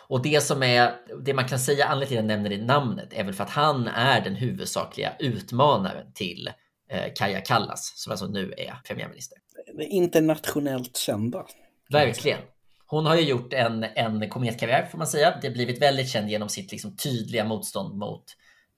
Och 0.08 0.22
det 0.22 0.42
som 0.42 0.62
är 0.62 0.94
det 1.24 1.34
man 1.34 1.48
kan 1.48 1.58
säga 1.58 1.86
anledningen 1.86 2.08
till 2.08 2.18
att 2.18 2.30
jag 2.30 2.38
nämner 2.38 2.50
det 2.50 2.64
namnet 2.64 3.12
är 3.12 3.24
väl 3.24 3.34
för 3.34 3.44
att 3.44 3.50
han 3.50 3.88
är 3.88 4.20
den 4.20 4.34
huvudsakliga 4.34 5.12
utmanaren 5.18 6.12
till 6.12 6.50
eh, 6.90 7.12
Kaja 7.16 7.40
Kallas 7.40 7.92
som 7.96 8.10
alltså 8.10 8.26
nu 8.26 8.54
är 8.56 8.74
premiärminister 8.86 9.38
internationellt 9.78 10.96
kända. 10.96 11.46
Verkligen. 11.90 12.38
Hon 12.86 13.06
har 13.06 13.16
ju 13.16 13.22
gjort 13.22 13.52
en, 13.52 13.84
en 13.84 14.28
kometkarriär 14.30 14.86
får 14.86 14.98
man 14.98 15.06
säga. 15.06 15.38
Det 15.40 15.48
har 15.48 15.54
blivit 15.54 15.82
väldigt 15.82 16.08
känd 16.08 16.30
genom 16.30 16.48
sitt 16.48 16.72
liksom, 16.72 16.96
tydliga 16.96 17.44
motstånd 17.44 17.98
mot 17.98 18.24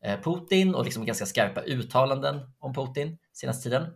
eh, 0.05 0.21
Putin 0.21 0.75
och 0.75 0.85
liksom 0.85 1.07
ganska 1.07 1.27
skarpa 1.27 1.61
uttalanden 1.61 2.41
om 2.59 2.75
Putin 2.75 3.19
senaste 3.33 3.63
tiden. 3.63 3.87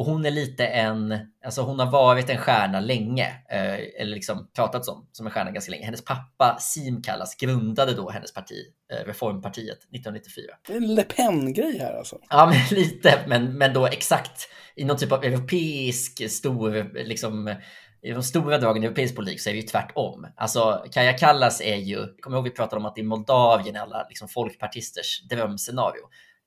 Och 0.00 0.06
hon 0.06 0.26
är 0.26 0.30
lite 0.30 0.66
en, 0.66 1.18
alltså 1.44 1.62
hon 1.62 1.78
har 1.78 1.90
varit 1.90 2.30
en 2.30 2.38
stjärna 2.38 2.80
länge, 2.80 3.26
eh, 3.50 4.00
eller 4.02 4.14
liksom 4.14 4.50
pratats 4.54 4.88
om 4.88 5.08
som 5.12 5.26
en 5.26 5.32
stjärna 5.32 5.50
ganska 5.50 5.70
länge. 5.70 5.84
Hennes 5.84 6.04
pappa 6.04 6.56
Sim 6.60 7.02
Kallas 7.02 7.36
grundade 7.36 7.94
då 7.94 8.10
hennes 8.10 8.34
parti, 8.34 8.56
eh, 8.92 9.06
Reformpartiet, 9.06 9.78
1994. 9.78 10.44
Det 10.66 10.72
är 10.72 10.76
en 10.76 10.94
Le 10.94 11.02
Pen-grej 11.02 11.78
här 11.78 11.94
alltså? 11.94 12.18
Ja, 12.30 12.46
men 12.46 12.78
lite, 12.78 13.24
men, 13.26 13.58
men 13.58 13.72
då 13.72 13.86
exakt 13.86 14.48
i 14.76 14.84
någon 14.84 14.96
typ 14.96 15.12
av 15.12 15.24
europeisk 15.24 16.30
stor, 16.30 17.04
liksom 17.04 17.56
i 18.02 18.10
de 18.10 18.22
stora 18.22 18.58
dragen 18.58 18.82
i 18.82 18.86
europeisk 18.86 19.16
politik 19.16 19.40
så 19.40 19.48
är 19.48 19.54
det 19.54 19.60
ju 19.60 19.66
tvärtom. 19.66 20.26
Alltså 20.36 20.84
Kaja 20.92 21.12
Kallas 21.12 21.60
är 21.60 21.76
ju, 21.76 22.06
kommer 22.20 22.36
ihåg 22.36 22.44
vi 22.44 22.50
pratade 22.50 22.80
om 22.80 22.86
att 22.86 22.98
i 22.98 23.02
Moldavien 23.02 23.76
är 23.76 23.80
alla 23.80 24.06
liksom, 24.08 24.28
folkpartisters 24.28 25.22
drömscenario. 25.30 26.02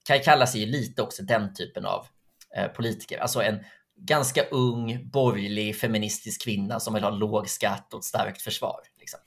Kaja 0.08 0.24
Kallas 0.24 0.56
är 0.56 0.60
ju 0.60 0.66
lite 0.66 1.02
också 1.02 1.24
den 1.24 1.54
typen 1.54 1.86
av 1.86 2.06
politiker. 2.76 3.18
Alltså 3.18 3.42
en 3.42 3.60
ganska 3.98 4.44
ung, 4.44 5.10
borgerlig, 5.10 5.76
feministisk 5.76 6.44
kvinna 6.44 6.80
som 6.80 6.94
vill 6.94 7.04
ha 7.04 7.10
låg 7.10 7.50
skatt 7.50 7.94
och 7.94 8.00
ett 8.00 8.06
starkt 8.06 8.42
försvar. 8.42 8.80
Liksom. 9.00 9.20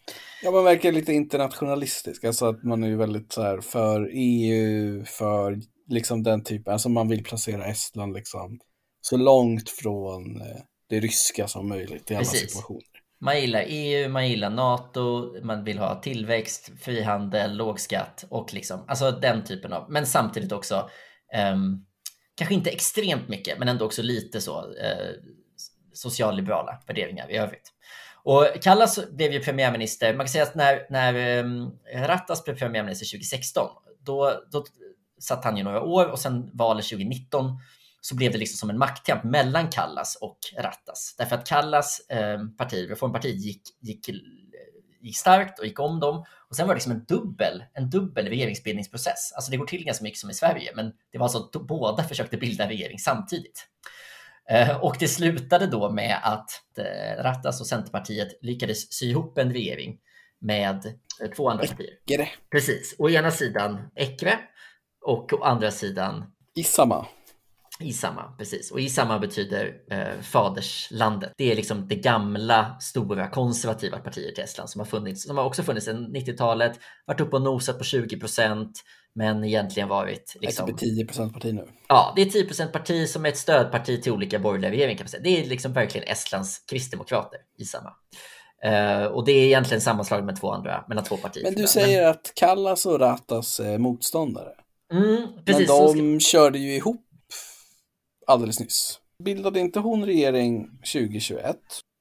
Ja, 0.43 0.51
man 0.51 0.65
verkar 0.65 0.93
lite 0.93 1.13
internationalistisk, 1.13 2.25
alltså 2.25 2.47
att 2.47 2.65
man 2.65 2.85
är 2.85 2.97
väldigt 2.97 3.33
så 3.33 3.43
här 3.43 3.61
för 3.61 4.11
EU, 4.13 5.05
för 5.05 5.61
liksom 5.89 6.23
den 6.23 6.45
typen, 6.45 6.73
alltså 6.73 6.89
man 6.89 7.09
vill 7.09 7.25
placera 7.25 7.67
Estland 7.67 8.15
liksom 8.15 8.59
så 9.01 9.17
långt 9.17 9.71
från 9.71 10.41
eh, 10.41 10.57
det 10.89 11.01
ryska 11.01 11.49
som 11.49 11.69
möjligt 11.69 12.11
i 12.11 12.15
alla 12.15 12.25
Precis. 12.25 12.41
situationer. 12.41 12.83
Man 13.21 13.41
gillar 13.41 13.65
EU, 13.67 14.09
man 14.09 14.29
gillar 14.29 14.51
NATO, 14.51 15.35
man 15.43 15.65
vill 15.65 15.79
ha 15.79 16.01
tillväxt, 16.01 16.71
frihandel, 16.81 17.57
låg 17.57 17.81
skatt 17.81 18.25
och 18.29 18.55
liksom, 18.55 18.85
alltså 18.89 19.11
den 19.11 19.45
typen 19.45 19.73
av, 19.73 19.91
men 19.91 20.07
samtidigt 20.07 20.53
också 20.53 20.91
um, 21.53 21.86
kanske 22.37 22.55
inte 22.55 22.71
extremt 22.71 23.29
mycket, 23.29 23.59
men 23.59 23.69
ändå 23.69 23.85
också 23.85 24.03
lite 24.03 24.41
så 24.41 24.59
eh, 24.59 25.11
socialliberala 25.93 26.83
värderingar 26.87 27.31
i 27.31 27.37
övrigt. 27.37 27.73
Och 28.27 28.47
Kallas 28.63 29.11
blev 29.11 29.33
ju 29.33 29.41
premiärminister, 29.41 30.15
man 30.15 30.27
kan 30.27 30.33
säga 30.33 30.45
att 30.45 30.55
när, 30.55 30.87
när 30.91 31.15
ehm, 31.15 31.71
Rattas 31.95 32.45
blev 32.45 32.59
premiärminister 32.59 33.07
2016, 33.07 33.69
då, 34.01 34.43
då 34.53 34.65
satt 35.21 35.45
han 35.45 35.57
ju 35.57 35.63
några 35.63 35.83
år 35.83 36.07
och 36.07 36.19
sen 36.19 36.51
valet 36.53 36.85
2019 36.85 37.59
så 38.01 38.17
blev 38.17 38.33
det 38.33 38.39
liksom 38.39 38.57
som 38.57 38.71
en 38.71 38.79
maktkamp 38.79 39.25
mellan 39.25 39.69
Kallas 39.69 40.19
och 40.21 40.39
Rattas. 40.59 41.15
Därför 41.19 41.37
att 41.37 41.47
Kallas 41.47 42.01
eh, 42.11 42.39
parti, 42.59 42.91
Reformpartiet, 42.91 43.45
gick, 43.45 43.63
gick, 43.81 44.09
gick 45.07 45.17
starkt 45.17 45.59
och 45.59 45.67
gick 45.67 45.81
om 45.81 46.01
dem 46.01 46.25
och 46.49 46.57
sen 46.57 46.67
var 46.67 46.75
det 46.75 46.77
liksom 46.77 46.93
en 46.93 47.05
dubbel, 47.05 47.65
en 47.75 47.91
dubbel 47.91 48.29
regeringsbildningsprocess. 48.29 49.33
Alltså 49.35 49.51
det 49.51 49.57
går 49.57 49.67
till 49.67 49.85
ganska 49.85 50.03
mycket 50.03 50.19
som 50.19 50.31
i 50.31 50.35
Sverige, 50.35 50.73
men 50.75 50.93
det 51.13 51.19
var 51.19 51.29
så 51.29 51.39
att 51.39 51.53
båda 51.53 52.05
försökte 52.05 52.37
bilda 52.37 52.69
regering 52.69 52.99
samtidigt. 52.99 53.67
Eh, 54.51 54.77
och 54.77 54.97
det 54.99 55.09
slutade 55.09 55.67
då 55.67 55.91
med 55.91 56.19
att 56.23 56.51
eh, 56.79 57.23
Rattas 57.23 57.61
och 57.61 57.67
Centerpartiet 57.67 58.39
lyckades 58.43 58.93
sy 58.93 59.11
ihop 59.11 59.39
en 59.39 59.53
regering 59.53 59.99
med 60.41 60.87
eh, 61.23 61.31
två 61.37 61.51
andra 61.51 61.67
partier. 61.67 61.91
Ekre. 62.07 62.29
Precis. 62.51 62.95
Å 62.99 63.11
ena 63.11 63.31
sidan 63.31 63.91
Ekre 63.95 64.39
och 65.05 65.33
å 65.33 65.43
andra 65.43 65.71
sidan 65.71 66.25
Isama. 66.55 67.07
Isama, 67.81 68.35
precis. 68.39 68.71
Och 68.71 68.81
Isama 68.81 69.19
betyder 69.19 69.75
eh, 69.91 70.21
faderslandet. 70.23 71.33
Det 71.37 71.53
är 71.53 71.57
liksom 71.57 71.89
det 71.89 71.95
gamla, 71.95 72.77
stora, 72.81 73.31
konservativa 73.31 73.99
partiet 73.99 74.39
i 74.39 74.43
Estland 74.43 74.71
som 74.71 74.79
har 74.79 74.87
funnits, 74.87 75.23
som 75.23 75.39
har 75.39 75.45
också 75.45 75.63
funnits 75.63 75.87
sedan 75.87 76.17
90-talet, 76.17 76.79
varit 77.07 77.21
uppe 77.21 77.37
och 77.37 77.43
nosat 77.43 77.79
på 77.79 77.85
20 77.85 78.21
procent, 78.21 78.83
men 79.15 79.45
egentligen 79.45 79.89
varit... 79.89 80.37
Liksom, 80.41 80.67
det 80.67 80.73
är 80.73 80.77
10 80.77 81.07
procent 81.07 81.33
parti 81.33 81.55
nu. 81.55 81.69
Ja, 81.89 82.13
det 82.17 82.23
är 82.23 82.27
10 82.27 82.45
procent 82.45 82.73
parti 82.73 83.09
som 83.09 83.25
är 83.25 83.29
ett 83.29 83.37
stödparti 83.37 84.03
till 84.03 84.13
olika 84.13 84.39
borgerliga 84.39 84.71
regeringar 84.71 84.99
kan 84.99 85.05
man 85.05 85.09
säga. 85.09 85.23
Det 85.23 85.41
är 85.41 85.49
liksom 85.49 85.73
verkligen 85.73 86.09
Estlands 86.09 86.59
kristdemokrater, 86.59 87.39
Isama. 87.59 87.93
Uh, 88.67 89.07
och 89.07 89.25
det 89.25 89.33
är 89.33 89.45
egentligen 89.47 89.81
sammanslag 89.81 90.25
med 90.25 90.41
två 90.41 90.51
andra, 90.51 90.85
mellan 90.89 91.05
två 91.05 91.17
partier. 91.17 91.45
Men 91.45 91.55
du 91.55 91.67
säger 91.67 92.03
men... 92.03 92.11
att 92.11 92.33
Kallas 92.35 92.87
och 92.87 93.01
Ratas 93.01 93.61
är 93.61 93.79
motståndare. 93.79 94.53
Mm, 94.93 95.27
precis, 95.45 95.69
men 95.69 95.97
de 95.97 96.21
ska... 96.21 96.31
körde 96.31 96.59
ju 96.59 96.75
ihop 96.75 97.06
alldeles 98.27 98.61
nyss. 98.61 99.01
Bildade 99.25 99.61
inte 99.61 99.81
hon 99.81 100.07
regering 100.07 100.71
2021 100.93 101.57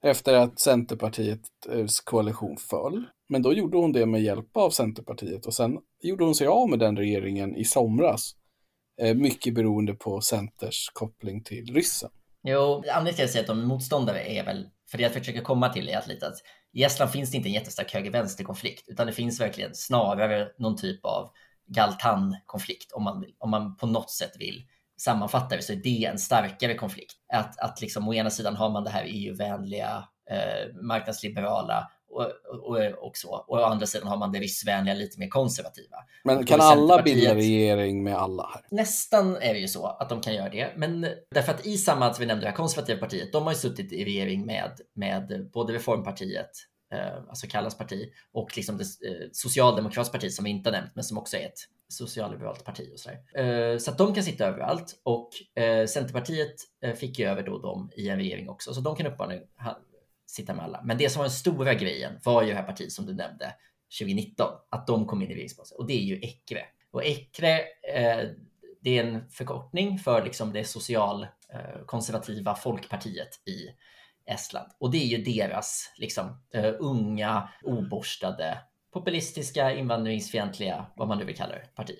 efter 0.05 0.33
att 0.33 0.59
Centerpartiets 0.59 1.99
koalition 2.03 2.57
föll? 2.57 3.05
Men 3.29 3.41
då 3.41 3.53
gjorde 3.53 3.77
hon 3.77 3.91
det 3.91 4.05
med 4.05 4.21
hjälp 4.21 4.57
av 4.57 4.69
Centerpartiet 4.69 5.45
och 5.45 5.53
sen 5.53 5.77
gjorde 6.03 6.23
hon 6.23 6.35
sig 6.35 6.47
av 6.47 6.69
med 6.69 6.79
den 6.79 6.97
regeringen 6.97 7.55
i 7.55 7.65
somras. 7.65 8.31
Eh, 9.01 9.15
mycket 9.15 9.53
beroende 9.53 9.93
på 9.93 10.21
Centers 10.21 10.89
koppling 10.93 11.43
till 11.43 11.73
ryssen. 11.73 12.09
Jo, 12.47 12.75
anledningen 12.75 13.05
till 13.05 13.13
att 13.13 13.19
jag 13.19 13.29
säger 13.29 13.43
att 13.43 13.47
de 13.47 13.59
är 13.59 13.65
motståndare 13.65 14.21
är 14.21 14.45
väl, 14.45 14.69
för 14.91 14.97
det 14.97 15.03
jag 15.03 15.13
försöker 15.13 15.41
komma 15.41 15.69
till 15.69 15.89
är 15.89 15.97
att 15.97 16.07
lite 16.07 16.27
att 16.27 16.37
i 16.73 16.83
Estland 16.83 17.11
finns 17.11 17.31
det 17.31 17.37
inte 17.37 17.49
en 17.49 17.53
jättestark 17.53 17.93
höger-vänster-konflikt, 17.93 18.83
utan 18.87 19.07
det 19.07 19.13
finns 19.13 19.41
verkligen 19.41 19.75
snarare 19.75 20.47
någon 20.57 20.77
typ 20.77 21.05
av 21.05 21.29
Galtan-konflikt 21.67 22.91
om 22.91 23.03
man, 23.03 23.25
om 23.37 23.49
man 23.49 23.77
på 23.77 23.87
något 23.87 24.11
sätt 24.11 24.31
vill 24.39 24.67
sammanfattar 24.97 25.55
det 25.57 25.63
så 25.63 25.73
är 25.73 25.77
det 25.77 26.05
en 26.05 26.19
starkare 26.19 26.75
konflikt. 26.75 27.15
Att, 27.33 27.59
att 27.59 27.81
liksom 27.81 28.07
å 28.07 28.13
ena 28.13 28.29
sidan 28.29 28.55
har 28.55 28.69
man 28.69 28.83
det 28.83 28.89
här 28.89 29.05
EU-vänliga, 29.07 30.07
eh, 30.31 30.75
marknadsliberala 30.81 31.91
och, 32.09 32.31
och, 32.69 33.07
och, 33.07 33.17
så. 33.17 33.45
Och 33.47 33.59
å 33.59 33.63
andra 33.63 33.85
sidan 33.85 34.07
har 34.07 34.17
man 34.17 34.31
det 34.31 34.39
ryssvänliga, 34.39 34.95
lite 34.95 35.19
mer 35.19 35.27
konservativa. 35.27 35.97
Men 36.23 36.45
kan 36.45 36.61
alla 36.61 37.01
bilda 37.01 37.35
regering 37.35 38.03
med 38.03 38.15
alla 38.15 38.49
här? 38.53 38.61
Nästan 38.71 39.35
är 39.35 39.53
det 39.53 39.59
ju 39.59 39.67
så 39.67 39.85
att 39.85 40.09
de 40.09 40.21
kan 40.21 40.35
göra 40.35 40.49
det. 40.49 40.73
Men 40.75 41.07
därför 41.31 41.53
att 41.53 41.65
i 41.65 41.77
samma, 41.77 42.05
att 42.05 42.19
vi 42.19 42.25
nämnde 42.25 42.45
det 42.45 42.49
här 42.49 42.57
konservativa 42.57 42.99
partiet, 42.99 43.33
de 43.33 43.43
har 43.43 43.51
ju 43.51 43.57
suttit 43.57 43.93
i 43.93 44.05
regering 44.05 44.45
med, 44.45 44.71
med 44.93 45.49
både 45.53 45.73
Reformpartiet 45.73 46.51
Eh, 46.93 47.17
alltså 47.29 47.47
Kallas 47.47 47.77
parti 47.77 48.09
och 48.31 48.55
liksom 48.55 48.77
det 48.77 48.83
eh, 48.83 49.27
socialdemokratiska 49.31 50.17
parti 50.17 50.31
som 50.31 50.45
vi 50.45 50.51
inte 50.51 50.69
har 50.69 50.77
nämnt 50.77 50.91
men 50.95 51.03
som 51.03 51.17
också 51.17 51.37
är 51.37 51.45
ett 51.45 51.59
socialliberalt 51.97 52.63
parti 52.63 52.89
och 52.93 52.99
sådär. 52.99 53.19
Eh, 53.43 53.77
så 53.77 53.91
att 53.91 53.97
de 53.97 54.13
kan 54.13 54.23
sitta 54.23 54.45
överallt 54.45 55.01
och 55.03 55.29
eh, 55.61 55.85
Centerpartiet 55.85 56.55
eh, 56.81 56.93
fick 56.93 57.19
ju 57.19 57.25
över 57.25 57.43
då 57.43 57.59
dem 57.59 57.91
i 57.95 58.09
en 58.09 58.17
regering 58.17 58.49
också 58.49 58.73
så 58.73 58.81
de 58.81 58.95
kan 58.95 59.05
uppenbarligen 59.05 59.43
sitta 60.25 60.53
med 60.53 60.65
alla. 60.65 60.81
Men 60.83 60.97
det 60.97 61.09
som 61.09 61.19
var 61.19 61.25
den 61.25 61.31
stora 61.31 61.73
grejen 61.73 62.19
var 62.23 62.41
ju 62.41 62.49
det 62.49 62.55
här 62.55 62.63
partiet 62.63 62.91
som 62.91 63.05
du 63.05 63.13
nämnde 63.13 63.53
2019 63.99 64.47
att 64.69 64.87
de 64.87 65.05
kom 65.05 65.21
in 65.21 65.31
i 65.31 65.33
regeringsbasen 65.33 65.77
och 65.77 65.87
det 65.87 65.93
är 65.93 66.03
ju 66.03 66.19
Ekre 66.21 66.65
och 66.91 67.03
Ekre 67.03 67.59
eh, 67.93 68.29
det 68.81 68.99
är 68.99 69.03
en 69.03 69.29
förkortning 69.29 69.99
för 69.99 70.23
liksom 70.23 70.53
det 70.53 70.63
socialkonservativa 70.63 72.55
folkpartiet 72.55 73.29
i 73.45 73.69
Estland. 74.25 74.71
Och 74.79 74.91
det 74.91 74.97
är 74.97 75.05
ju 75.05 75.23
deras 75.23 75.93
liksom, 75.97 76.25
uh, 76.55 76.73
unga, 76.79 77.49
oborstade, 77.63 78.57
populistiska, 78.95 79.75
invandringsfientliga, 79.75 80.85
vad 80.95 81.07
man 81.07 81.17
nu 81.17 81.25
vill 81.25 81.35
kalla 81.35 81.53
det, 81.53 81.75
parti. 81.75 81.95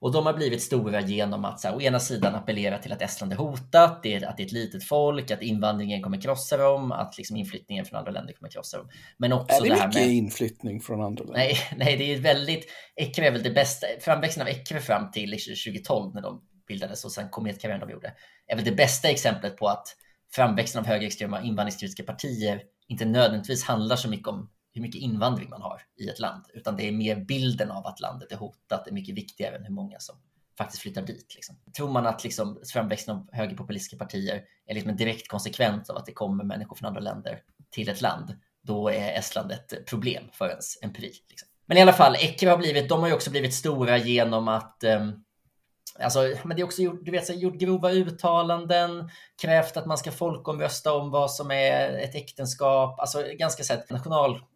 Och 0.00 0.12
de 0.12 0.26
har 0.26 0.32
blivit 0.32 0.62
stora 0.62 1.00
genom 1.00 1.44
att 1.44 1.60
så 1.60 1.68
här, 1.68 1.76
å 1.76 1.80
ena 1.80 2.00
sidan 2.00 2.34
appellera 2.34 2.78
till 2.78 2.92
att 2.92 3.02
Estland 3.02 3.32
är 3.32 3.36
hotat, 3.36 4.02
det 4.02 4.14
är, 4.14 4.28
att 4.28 4.36
det 4.36 4.42
är 4.42 4.46
ett 4.46 4.52
litet 4.52 4.84
folk, 4.84 5.30
att 5.30 5.42
invandringen 5.42 6.02
kommer 6.02 6.20
krossa 6.20 6.56
dem, 6.56 6.92
att 6.92 7.18
liksom 7.18 7.36
inflyttningen 7.36 7.84
från 7.84 7.98
andra 7.98 8.10
länder 8.12 8.34
kommer 8.34 8.50
krossa 8.50 8.78
dem. 8.78 8.88
Men 9.16 9.32
också 9.32 9.56
är 9.56 9.68
det, 9.68 9.68
det 9.68 9.80
här 9.80 9.88
mycket 9.88 10.02
med... 10.02 10.14
inflyttning 10.14 10.80
från 10.80 11.02
andra 11.02 11.24
länder? 11.24 11.38
Nej, 11.38 11.56
nej 11.76 11.96
det 11.96 12.14
är 12.14 12.18
väldigt... 12.18 12.66
Ecre 12.96 13.26
är 13.26 13.30
väl 13.32 13.42
det 13.42 13.50
bästa, 13.50 13.86
framväxten 14.00 14.42
av 14.42 14.48
Ecre 14.48 14.80
fram 14.80 15.10
till 15.10 15.30
2012 15.30 16.14
när 16.14 16.22
de 16.22 16.42
bildades 16.68 17.04
och 17.04 17.12
sen 17.12 17.28
kometkarriären 17.30 17.80
de 17.80 17.90
gjorde, 17.90 18.12
är 18.46 18.56
väl 18.56 18.64
det 18.64 18.72
bästa 18.72 19.08
exemplet 19.08 19.56
på 19.56 19.68
att 19.68 19.96
framväxten 20.34 20.80
av 20.80 20.86
högerextrema 20.86 21.42
invandringskritiska 21.42 22.02
partier 22.02 22.62
inte 22.88 23.04
nödvändigtvis 23.04 23.64
handlar 23.64 23.96
så 23.96 24.08
mycket 24.08 24.28
om 24.28 24.50
hur 24.74 24.82
mycket 24.82 25.00
invandring 25.00 25.50
man 25.50 25.62
har 25.62 25.82
i 25.96 26.08
ett 26.08 26.18
land, 26.18 26.44
utan 26.54 26.76
det 26.76 26.88
är 26.88 26.92
mer 26.92 27.16
bilden 27.16 27.70
av 27.70 27.86
att 27.86 28.00
landet 28.00 28.32
är 28.32 28.36
hotat 28.36 28.88
är 28.88 28.92
mycket 28.92 29.14
viktigare 29.14 29.56
än 29.56 29.64
hur 29.64 29.74
många 29.74 29.98
som 29.98 30.16
faktiskt 30.58 30.82
flyttar 30.82 31.02
dit. 31.02 31.34
Liksom. 31.34 31.56
Tror 31.76 31.90
man 31.90 32.06
att 32.06 32.24
liksom, 32.24 32.60
framväxten 32.72 33.16
av 33.16 33.28
högerpopulistiska 33.32 33.96
partier 33.96 34.42
är 34.66 34.74
liksom 34.74 34.90
en 34.90 34.96
direkt 34.96 35.28
konsekvens 35.28 35.90
av 35.90 35.96
att 35.96 36.06
det 36.06 36.12
kommer 36.12 36.44
människor 36.44 36.76
från 36.76 36.88
andra 36.88 37.00
länder 37.00 37.40
till 37.70 37.88
ett 37.88 38.00
land, 38.00 38.36
då 38.62 38.88
är 38.88 39.18
Estland 39.18 39.52
ett 39.52 39.86
problem 39.86 40.24
för 40.32 40.48
ens 40.48 40.82
empiri. 40.82 41.12
Liksom. 41.28 41.48
Men 41.66 41.78
i 41.78 41.80
alla 41.80 41.92
fall, 41.92 42.16
Ekre 42.16 42.50
har 42.50 42.58
blivit, 42.58 42.88
de 42.88 43.00
har 43.00 43.08
ju 43.08 43.14
också 43.14 43.30
blivit 43.30 43.54
stora 43.54 43.98
genom 43.98 44.48
att 44.48 44.84
um, 44.84 45.24
Alltså, 46.00 46.34
men 46.44 46.56
det 46.56 46.62
är 46.62 46.64
också 46.64 46.82
gjort, 46.82 47.04
du 47.04 47.10
vet, 47.10 47.26
så 47.26 47.32
gjort 47.32 47.54
grova 47.54 47.90
uttalanden, 47.90 49.10
krävt 49.42 49.76
att 49.76 49.86
man 49.86 49.98
ska 49.98 50.10
folkomrösta 50.10 50.92
om 50.92 51.10
vad 51.10 51.30
som 51.30 51.50
är 51.50 51.98
ett 51.98 52.14
äktenskap. 52.14 53.00
Alltså 53.00 53.24
ganska 53.38 53.64
sett 53.64 53.90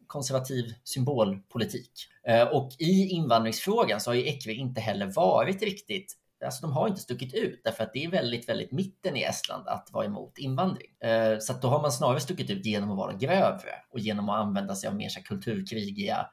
konservativ 0.06 0.74
symbolpolitik. 0.84 1.92
Eh, 2.26 2.42
och 2.42 2.70
i 2.78 3.08
invandringsfrågan 3.08 4.00
så 4.00 4.10
har 4.10 4.14
ju 4.14 4.26
Ekve 4.26 4.52
inte 4.52 4.80
heller 4.80 5.06
varit 5.06 5.62
riktigt 5.62 6.16
Alltså 6.44 6.66
de 6.66 6.72
har 6.72 6.88
inte 6.88 7.00
stuckit 7.00 7.34
ut 7.34 7.60
därför 7.64 7.84
att 7.84 7.92
det 7.92 8.04
är 8.04 8.10
väldigt, 8.10 8.48
väldigt 8.48 8.72
mitten 8.72 9.16
i 9.16 9.22
Estland 9.22 9.68
att 9.68 9.88
vara 9.92 10.04
emot 10.04 10.38
invandring. 10.38 10.90
Eh, 11.00 11.38
så 11.38 11.52
att 11.52 11.62
då 11.62 11.68
har 11.68 11.82
man 11.82 11.92
snarare 11.92 12.20
stuckit 12.20 12.50
ut 12.50 12.66
genom 12.66 12.90
att 12.90 12.96
vara 12.96 13.12
grövre 13.12 13.72
och 13.90 13.98
genom 13.98 14.28
att 14.28 14.36
använda 14.36 14.74
sig 14.74 14.88
av 14.88 14.96
mer 14.96 15.08
så 15.08 15.22
kulturkrigiga 15.22 16.26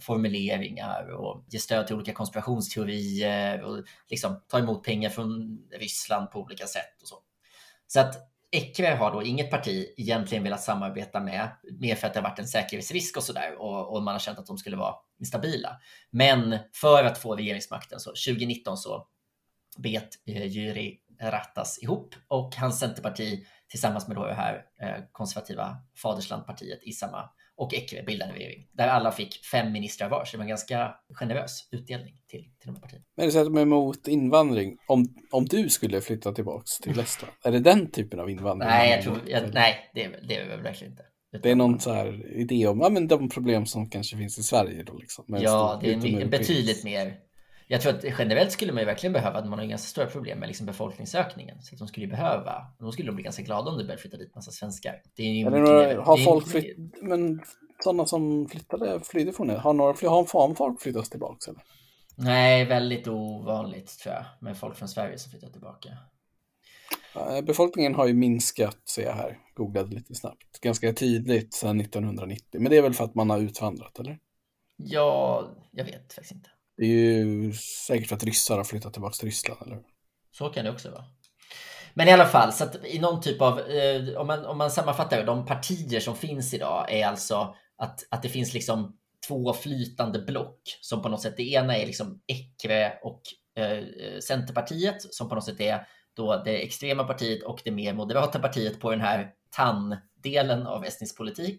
formuleringar 0.00 1.10
och 1.10 1.44
ge 1.48 1.58
stöd 1.58 1.86
till 1.86 1.96
olika 1.96 2.12
konspirationsteorier 2.12 3.62
och 3.62 3.84
liksom 4.10 4.40
ta 4.48 4.58
emot 4.58 4.84
pengar 4.84 5.10
från 5.10 5.58
Ryssland 5.72 6.30
på 6.30 6.40
olika 6.40 6.66
sätt 6.66 7.02
och 7.02 7.08
så. 7.08 7.16
Så 7.86 8.00
att 8.00 8.35
Ekre 8.50 8.86
har 8.86 9.12
då 9.12 9.22
inget 9.22 9.50
parti 9.50 9.94
egentligen 9.96 10.44
velat 10.44 10.62
samarbeta 10.62 11.20
med, 11.20 11.48
mer 11.80 11.94
för 11.94 12.06
att 12.06 12.14
det 12.14 12.20
har 12.20 12.28
varit 12.28 12.38
en 12.38 12.48
säkerhetsrisk 12.48 13.16
och 13.16 13.22
sådär 13.22 13.54
och, 13.58 13.94
och 13.94 14.02
man 14.02 14.14
har 14.14 14.18
känt 14.18 14.38
att 14.38 14.46
de 14.46 14.58
skulle 14.58 14.76
vara 14.76 14.94
instabila. 15.20 15.80
Men 16.10 16.58
för 16.74 17.04
att 17.04 17.18
få 17.18 17.36
regeringsmakten 17.36 18.00
så 18.00 18.10
2019 18.10 18.76
så 18.76 19.06
bet 19.78 20.08
eh, 20.26 20.46
Jyri 20.46 21.00
Rattas 21.20 21.82
ihop 21.82 22.14
och 22.28 22.56
hans 22.56 22.78
centerparti 22.78 23.46
tillsammans 23.68 24.08
med 24.08 24.16
då 24.16 24.26
det 24.26 24.34
här 24.34 24.64
eh, 24.80 25.04
konservativa 25.12 25.76
faderslandpartiet 26.02 26.82
i 26.82 26.92
samma 26.92 27.30
och 27.56 27.74
Ekve 27.74 28.02
bildade 28.02 28.32
regering 28.32 28.68
där 28.72 28.88
alla 28.88 29.12
fick 29.12 29.44
fem 29.44 29.72
ministrar 29.72 30.08
var. 30.08 30.24
Så 30.24 30.32
det 30.32 30.38
var 30.38 30.44
en 30.44 30.48
ganska 30.48 30.94
generös 31.08 31.68
utdelning 31.70 32.14
till, 32.28 32.40
till 32.40 32.66
de 32.66 32.74
här 32.74 32.80
partierna. 32.80 33.04
Men 33.16 33.26
det 33.26 33.32
så 33.32 33.38
att 33.38 33.46
de 33.46 33.56
är 33.56 33.62
emot 33.62 34.08
invandring. 34.08 34.76
Om, 34.86 35.06
om 35.30 35.44
du 35.44 35.68
skulle 35.68 36.00
flytta 36.00 36.32
tillbaks 36.32 36.78
till 36.78 36.98
Estland, 37.00 37.32
är 37.44 37.52
det 37.52 37.60
den 37.60 37.90
typen 37.90 38.20
av 38.20 38.30
invandring? 38.30 38.68
Nej, 38.68 38.90
jag 38.90 39.02
tror, 39.02 39.20
jag, 39.26 39.54
nej 39.54 39.90
det, 39.94 40.04
är, 40.04 40.20
det 40.28 40.36
är 40.36 40.48
väl 40.48 40.62
verkligen 40.62 40.92
inte. 40.92 41.02
Det 41.42 41.50
är 41.50 41.54
någon 41.54 41.80
så 41.80 41.92
här 41.92 42.36
idé 42.36 42.66
om 42.66 42.80
ja, 42.80 42.88
men 42.88 43.08
de 43.08 43.28
problem 43.28 43.66
som 43.66 43.90
kanske 43.90 44.16
finns 44.16 44.38
i 44.38 44.42
Sverige 44.42 44.82
då 44.82 44.98
liksom. 44.98 45.24
Ja, 45.28 45.80
det 45.82 45.92
är 45.92 46.26
betydligt 46.26 46.84
mer 46.84 47.25
jag 47.68 47.80
tror 47.80 47.94
att 47.94 48.04
generellt 48.04 48.52
skulle 48.52 48.72
man 48.72 48.80
ju 48.80 48.86
verkligen 48.86 49.12
behöva, 49.12 49.44
man 49.44 49.58
har 49.58 49.62
ju 49.62 49.68
ganska 49.68 49.88
stora 49.88 50.06
problem 50.06 50.38
med 50.38 50.46
liksom 50.46 50.66
befolkningsökningen, 50.66 51.62
så 51.62 51.74
att 51.74 51.78
de 51.78 51.88
skulle 51.88 52.06
behöva, 52.06 52.66
de 52.78 52.92
skulle 52.92 53.12
bli 53.12 53.22
ganska 53.22 53.42
glada 53.42 53.70
om 53.70 53.78
det 53.78 53.84
började 53.84 54.02
flytta 54.02 54.16
dit 54.16 54.34
massa 54.34 54.50
svenskar. 54.50 55.02
Det 55.16 55.22
är 55.22 55.32
ju 55.32 55.46
Eller 55.46 55.96
har 55.96 56.16
folk 56.16 56.48
flytt, 56.48 56.76
men 57.02 57.40
sådana 57.84 58.06
som 58.06 58.48
flyttade, 58.48 59.00
flydde 59.00 59.32
från 59.32 59.48
det, 59.48 59.58
har, 59.58 59.72
några, 59.72 60.08
har 60.08 60.54
folk 60.54 60.80
flyttat 60.80 61.10
tillbaka 61.10 61.50
eller? 61.50 61.62
Nej, 62.18 62.64
väldigt 62.64 63.08
ovanligt 63.08 63.98
tror 63.98 64.14
jag, 64.14 64.24
med 64.40 64.58
folk 64.58 64.76
från 64.76 64.88
Sverige 64.88 65.18
som 65.18 65.30
flyttar 65.30 65.48
tillbaka. 65.48 65.88
Befolkningen 67.42 67.94
har 67.94 68.06
ju 68.06 68.14
minskat, 68.14 68.88
ser 68.88 69.02
jag 69.02 69.12
här, 69.12 69.38
googlade 69.54 69.94
lite 69.94 70.14
snabbt, 70.14 70.60
ganska 70.60 70.92
tydligt 70.92 71.54
sedan 71.54 71.80
1990. 71.80 72.60
Men 72.60 72.70
det 72.70 72.76
är 72.76 72.82
väl 72.82 72.94
för 72.94 73.04
att 73.04 73.14
man 73.14 73.30
har 73.30 73.38
utvandrat, 73.38 73.98
eller? 73.98 74.18
Ja, 74.76 75.44
jag 75.70 75.84
vet 75.84 76.12
faktiskt 76.12 76.32
inte. 76.32 76.50
Det 76.76 76.84
är 76.84 76.88
ju 76.88 77.52
säkert 77.86 78.08
för 78.08 78.16
att 78.16 78.24
ryssar 78.24 78.56
har 78.56 78.64
flyttat 78.64 78.92
tillbaka 78.92 79.14
till 79.14 79.26
Ryssland, 79.26 79.62
eller 79.66 79.78
Så 80.32 80.48
kan 80.48 80.64
det 80.64 80.70
också 80.70 80.90
vara. 80.90 81.04
Men 81.94 82.08
i 82.08 82.12
alla 82.12 82.26
fall, 82.26 82.52
så 82.52 82.64
att 82.64 82.84
i 82.84 82.98
någon 82.98 83.20
typ 83.20 83.42
av, 83.42 83.60
eh, 83.60 84.16
om, 84.16 84.26
man, 84.26 84.46
om 84.46 84.58
man 84.58 84.70
sammanfattar 84.70 85.26
de 85.26 85.46
partier 85.46 86.00
som 86.00 86.16
finns 86.16 86.54
idag 86.54 86.92
är 86.92 87.06
alltså 87.06 87.54
att, 87.78 88.06
att 88.10 88.22
det 88.22 88.28
finns 88.28 88.54
liksom 88.54 88.96
två 89.28 89.52
flytande 89.52 90.18
block 90.18 90.60
som 90.80 91.02
på 91.02 91.08
något 91.08 91.22
sätt, 91.22 91.36
det 91.36 91.52
ena 91.52 91.76
är 91.76 91.86
liksom 91.86 92.20
Ekre 92.26 92.98
och 93.02 93.22
eh, 93.62 93.84
Centerpartiet 94.20 95.14
som 95.14 95.28
på 95.28 95.34
något 95.34 95.44
sätt 95.44 95.60
är 95.60 95.86
då 96.16 96.42
det 96.44 96.62
extrema 96.62 97.04
partiet 97.04 97.42
och 97.42 97.60
det 97.64 97.70
mer 97.70 97.94
moderata 97.94 98.38
partiet 98.38 98.80
på 98.80 98.90
den 98.90 99.00
här 99.00 99.30
TAN-delen 99.56 100.66
av 100.66 100.84
estnisk 100.84 101.16
politik. 101.16 101.58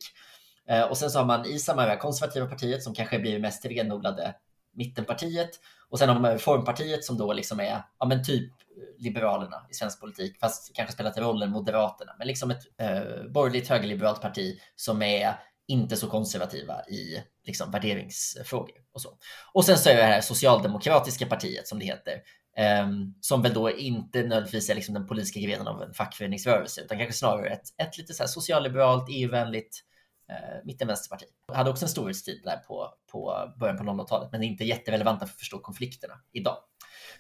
Eh, 0.70 0.84
och 0.84 0.98
sen 0.98 1.10
så 1.10 1.20
har 1.20 1.26
man 1.26 1.46
i 1.46 1.60
samma 1.60 1.96
konservativa 1.96 2.46
partiet 2.46 2.84
som 2.84 2.94
kanske 2.94 3.20
blir 3.20 3.40
mest 3.40 3.66
renodlade 3.66 4.36
mittenpartiet 4.78 5.50
Och 5.90 6.00
sen 6.00 6.10
har 6.10 6.20
man 6.20 6.32
Reformpartiet 6.32 7.04
som 7.04 7.18
då 7.18 7.34
liksom 7.34 7.60
är 7.60 7.84
ja, 8.00 8.06
men 8.06 8.24
typ 8.24 8.52
eh, 8.52 9.04
Liberalerna 9.04 9.66
i 9.72 9.74
svensk 9.74 10.00
politik, 10.00 10.40
fast 10.40 10.76
kanske 10.76 10.94
spelat 10.94 11.18
rollen 11.18 11.52
Moderaterna, 11.52 12.12
men 12.18 12.28
liksom 12.28 12.52
ett 12.52 12.64
eh, 12.78 13.32
borgerligt 13.32 13.70
högerliberalt 13.70 14.22
parti 14.22 14.60
som 14.76 15.02
är 15.02 15.34
inte 15.68 15.98
så 15.98 16.08
konservativa 16.08 16.86
i 16.86 17.24
liksom, 17.46 17.72
värderingsfrågor 17.72 18.78
och 18.94 19.02
så. 19.02 19.10
Och 19.54 19.66
sen 19.66 19.78
så 19.78 19.90
är 19.90 19.96
det 19.96 20.04
här 20.04 20.22
socialdemokratiska 20.22 21.26
partiet 21.26 21.68
som 21.68 21.80
det 21.80 21.86
heter, 21.86 22.14
eh, 22.58 22.88
som 23.22 23.42
väl 23.42 23.54
då 23.54 23.72
inte 23.72 24.20
nödvändigtvis 24.22 24.70
är 24.70 24.76
liksom 24.76 24.94
den 24.94 25.08
politiska 25.08 25.40
grenen 25.40 25.68
av 25.68 25.82
en 25.82 25.94
fackföreningsrörelse, 25.94 26.82
utan 26.82 26.98
kanske 26.98 27.14
snarare 27.14 27.50
ett, 27.50 27.64
ett 27.78 27.98
lite 27.98 28.14
så 28.14 28.24
här 28.24 28.28
socialliberalt, 28.28 29.06
EU-vänligt 29.10 29.84
eh, 30.30 30.66
mittenvänsterparti. 30.66 31.26
Hade 31.54 31.70
också 31.70 31.86
en 31.86 31.90
storhetstid 31.90 32.42
där 32.44 32.58
på, 32.58 32.94
på 33.12 33.54
början 33.60 33.78
på 33.78 33.84
00-talet, 33.84 34.32
men 34.32 34.44
inte 34.44 34.64
jätterelevanta 34.64 35.26
för 35.26 35.34
att 35.34 35.40
förstå 35.40 35.60
konflikterna 35.60 36.14
idag. 36.32 36.58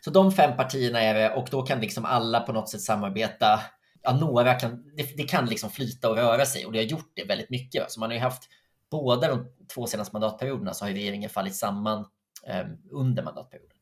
Så 0.01 0.09
de 0.09 0.31
fem 0.31 0.57
partierna 0.57 1.01
är 1.01 1.13
det 1.13 1.35
och 1.35 1.47
då 1.51 1.61
kan 1.61 1.79
liksom 1.79 2.05
alla 2.05 2.39
på 2.39 2.53
något 2.53 2.69
sätt 2.69 2.81
samarbeta. 2.81 3.61
Ja, 4.01 4.17
några 4.17 4.53
kan, 4.53 4.95
det, 4.95 5.17
det 5.17 5.23
kan 5.23 5.45
liksom 5.45 5.69
flyta 5.69 6.09
och 6.09 6.15
röra 6.15 6.45
sig 6.45 6.65
och 6.65 6.71
det 6.71 6.79
har 6.79 6.85
gjort 6.85 7.11
det 7.15 7.23
väldigt 7.23 7.49
mycket. 7.49 7.91
Så 7.91 7.99
man 7.99 8.09
har 8.09 8.15
ju 8.15 8.21
haft 8.21 8.43
båda 8.91 9.27
de 9.27 9.47
två 9.73 9.87
senaste 9.87 10.15
mandatperioderna 10.15 10.73
så 10.73 10.85
har 10.85 10.91
regeringen 10.91 11.29
fallit 11.29 11.55
samman 11.55 12.05
eh, 12.47 12.65
under 12.91 13.23
mandatperioden. 13.23 13.77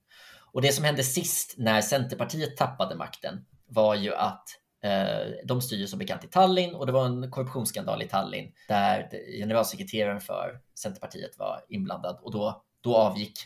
Och 0.53 0.61
det 0.61 0.71
som 0.71 0.85
hände 0.85 1.03
sist 1.03 1.55
när 1.57 1.81
Centerpartiet 1.81 2.57
tappade 2.57 2.95
makten 2.95 3.45
var 3.67 3.95
ju 3.95 4.13
att 4.13 4.43
Eh, 4.86 5.34
de 5.43 5.62
styr 5.62 5.86
som 5.86 6.00
bekant 6.00 6.24
i 6.24 6.28
Tallinn 6.28 6.76
och 6.76 6.86
det 6.86 6.91
var 6.91 7.06
en 7.06 7.32
korruptionsskandal 7.32 8.02
i 8.02 8.08
Tallinn 8.08 8.52
där 8.67 9.10
generalsekreteraren 9.39 10.21
för 10.21 10.60
Centerpartiet 10.80 11.38
var 11.38 11.65
inblandad 11.69 12.19
och 12.21 12.32
då, 12.32 12.63
då 12.82 12.95
avgick 12.95 13.39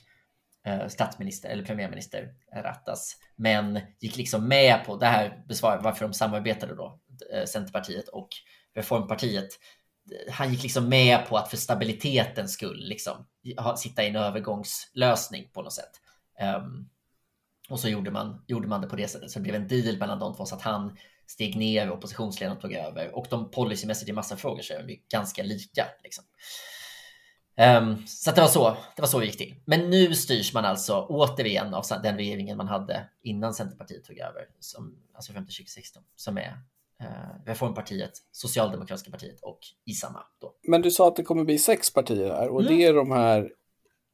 eh, 0.66 0.88
statsminister 0.88 1.50
eller 1.50 1.64
premiärminister 1.64 2.34
Rattas, 2.56 3.16
men 3.36 3.80
gick 4.00 4.18
liksom 4.18 4.48
med 4.48 4.86
på 4.86 4.96
det 4.96 5.06
här 5.06 5.44
besvaret 5.48 5.84
varför 5.84 6.06
de 6.06 6.14
samarbetade 6.14 6.76
då, 6.76 7.00
eh, 7.34 7.46
Centerpartiet 7.46 8.08
och 8.08 8.30
Reformpartiet. 8.76 9.50
Han 10.32 10.52
gick 10.52 10.64
liksom 10.64 10.90
med 10.90 11.28
på 11.28 11.38
att 11.38 11.50
för 11.50 11.58
stabilitetens 11.58 12.54
skull 12.54 12.80
liksom 12.80 13.28
sitta 13.78 14.04
i 14.04 14.08
en 14.08 14.16
övergångslösning 14.16 15.50
på 15.54 15.62
något 15.62 15.74
sätt. 15.74 15.92
Um, 16.58 16.90
och 17.70 17.80
så 17.80 17.90
gjorde 17.90 18.12
man, 18.12 18.44
gjorde 18.48 18.68
man 18.68 18.82
det 18.82 18.88
på 18.88 18.96
det 18.96 19.08
sättet, 19.08 19.32
så 19.32 19.40
det 19.40 19.44
blev 19.44 19.56
en 19.56 19.68
deal 19.68 19.98
mellan 19.98 20.20
de 20.20 20.36
två 20.36 20.46
så 20.46 20.56
att 20.56 20.62
han 20.62 20.98
steg 21.30 21.58
ner 21.58 21.90
och 21.90 21.98
oppositionsledaren 21.98 22.60
tog 22.60 22.74
över 22.74 23.16
och 23.16 23.28
de 23.30 23.52
policymässigt 23.52 24.10
i 24.10 24.14
massa 24.14 24.38
frågor 24.38 24.62
så 24.62 24.74
är 24.74 24.84
de 24.84 25.04
ganska 25.10 25.44
lika. 25.44 25.86
Liksom. 26.04 26.24
Um, 27.58 28.08
så 28.08 28.32
det 28.32 28.42
var 28.42 28.48
så 28.48 28.78
det 28.96 29.02
var 29.02 29.08
så 29.08 29.20
det 29.20 29.26
gick 29.26 29.38
till. 29.38 29.56
Men 29.66 29.90
nu 29.90 30.16
styrs 30.16 30.54
man 30.54 30.66
alltså 30.66 31.06
återigen 31.10 31.74
av 31.74 31.84
den 32.04 32.18
regeringen 32.18 32.58
man 32.58 32.68
hade 32.68 33.10
innan 33.24 33.54
Centerpartiet 33.54 34.04
tog 34.04 34.18
över, 34.18 34.48
som, 34.60 34.96
alltså 35.14 35.34
fram 35.34 35.46
till 35.46 35.56
2016, 35.56 36.04
som 36.16 36.38
är 36.38 36.52
uh, 37.04 37.46
Reformpartiet, 37.46 38.12
Socialdemokratiska 38.32 39.12
partiet 39.12 39.40
och 39.42 39.60
ISAMA. 39.86 40.24
Då. 40.42 40.56
Men 40.68 40.82
du 40.82 40.92
sa 40.92 41.08
att 41.08 41.16
det 41.16 41.24
kommer 41.24 41.44
bli 41.44 41.58
sex 41.60 41.94
partier 41.94 42.30
här 42.30 42.50
och 42.50 42.62
mm. 42.62 42.76
det 42.76 42.86
är 42.86 42.94
de 42.94 43.12
här 43.12 43.52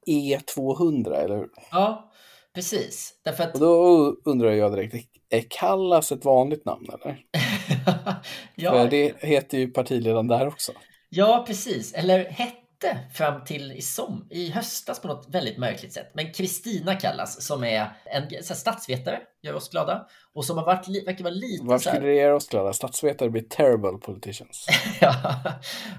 E200, 0.08 1.15
eller 1.15 1.38
hur? 1.38 1.49
Ja, 1.71 2.12
precis. 2.56 3.13
Därför 3.24 3.44
att... 3.44 3.54
Och 3.54 3.60
då 3.60 4.15
undrar 4.26 4.52
jag 4.52 4.72
direkt, 4.72 4.96
är 5.30 5.46
Kallas 5.50 6.12
ett 6.12 6.26
vanligt 6.26 6.65
namn 6.65 6.88
eller? 6.94 7.18
ja. 8.56 8.72
För 8.72 8.89
det 8.89 9.24
heter 9.24 9.58
ju 9.58 9.68
partiledaren 9.68 10.28
där 10.28 10.48
också. 10.48 10.72
Ja, 11.10 11.44
precis. 11.48 11.94
Eller 11.94 12.26
hette 12.26 12.98
fram 13.13 13.44
till 13.44 13.72
i, 13.72 13.82
som, 13.82 14.28
i 14.30 14.50
höstas 14.50 15.02
på 15.02 15.08
något 15.08 15.28
väldigt 15.30 15.58
märkligt 15.58 15.94
sätt. 15.94 16.12
Men 16.13 16.34
Kristina 16.34 16.96
kallas, 16.96 17.46
som 17.46 17.63
är 17.63 17.88
en 18.06 18.44
så 18.44 18.56
statsvetare, 18.56 19.20
gör 19.44 19.54
oss 19.54 19.70
glada. 19.70 20.08
Och 20.34 20.46
som 20.46 20.58
har 20.58 20.65
varit, 20.65 21.08
verkar 21.08 21.24
vara 21.24 21.34
lite 21.34 21.65
Varför 21.65 21.89
skulle 21.89 22.08
det 22.08 22.15
göra 22.15 22.36
oss 22.36 22.48
glada? 22.50 22.74
Statsvetare 22.74 23.30
blir 23.30 23.44
terrible 23.44 23.98
politicians. 24.02 24.65
ja, 25.02 25.15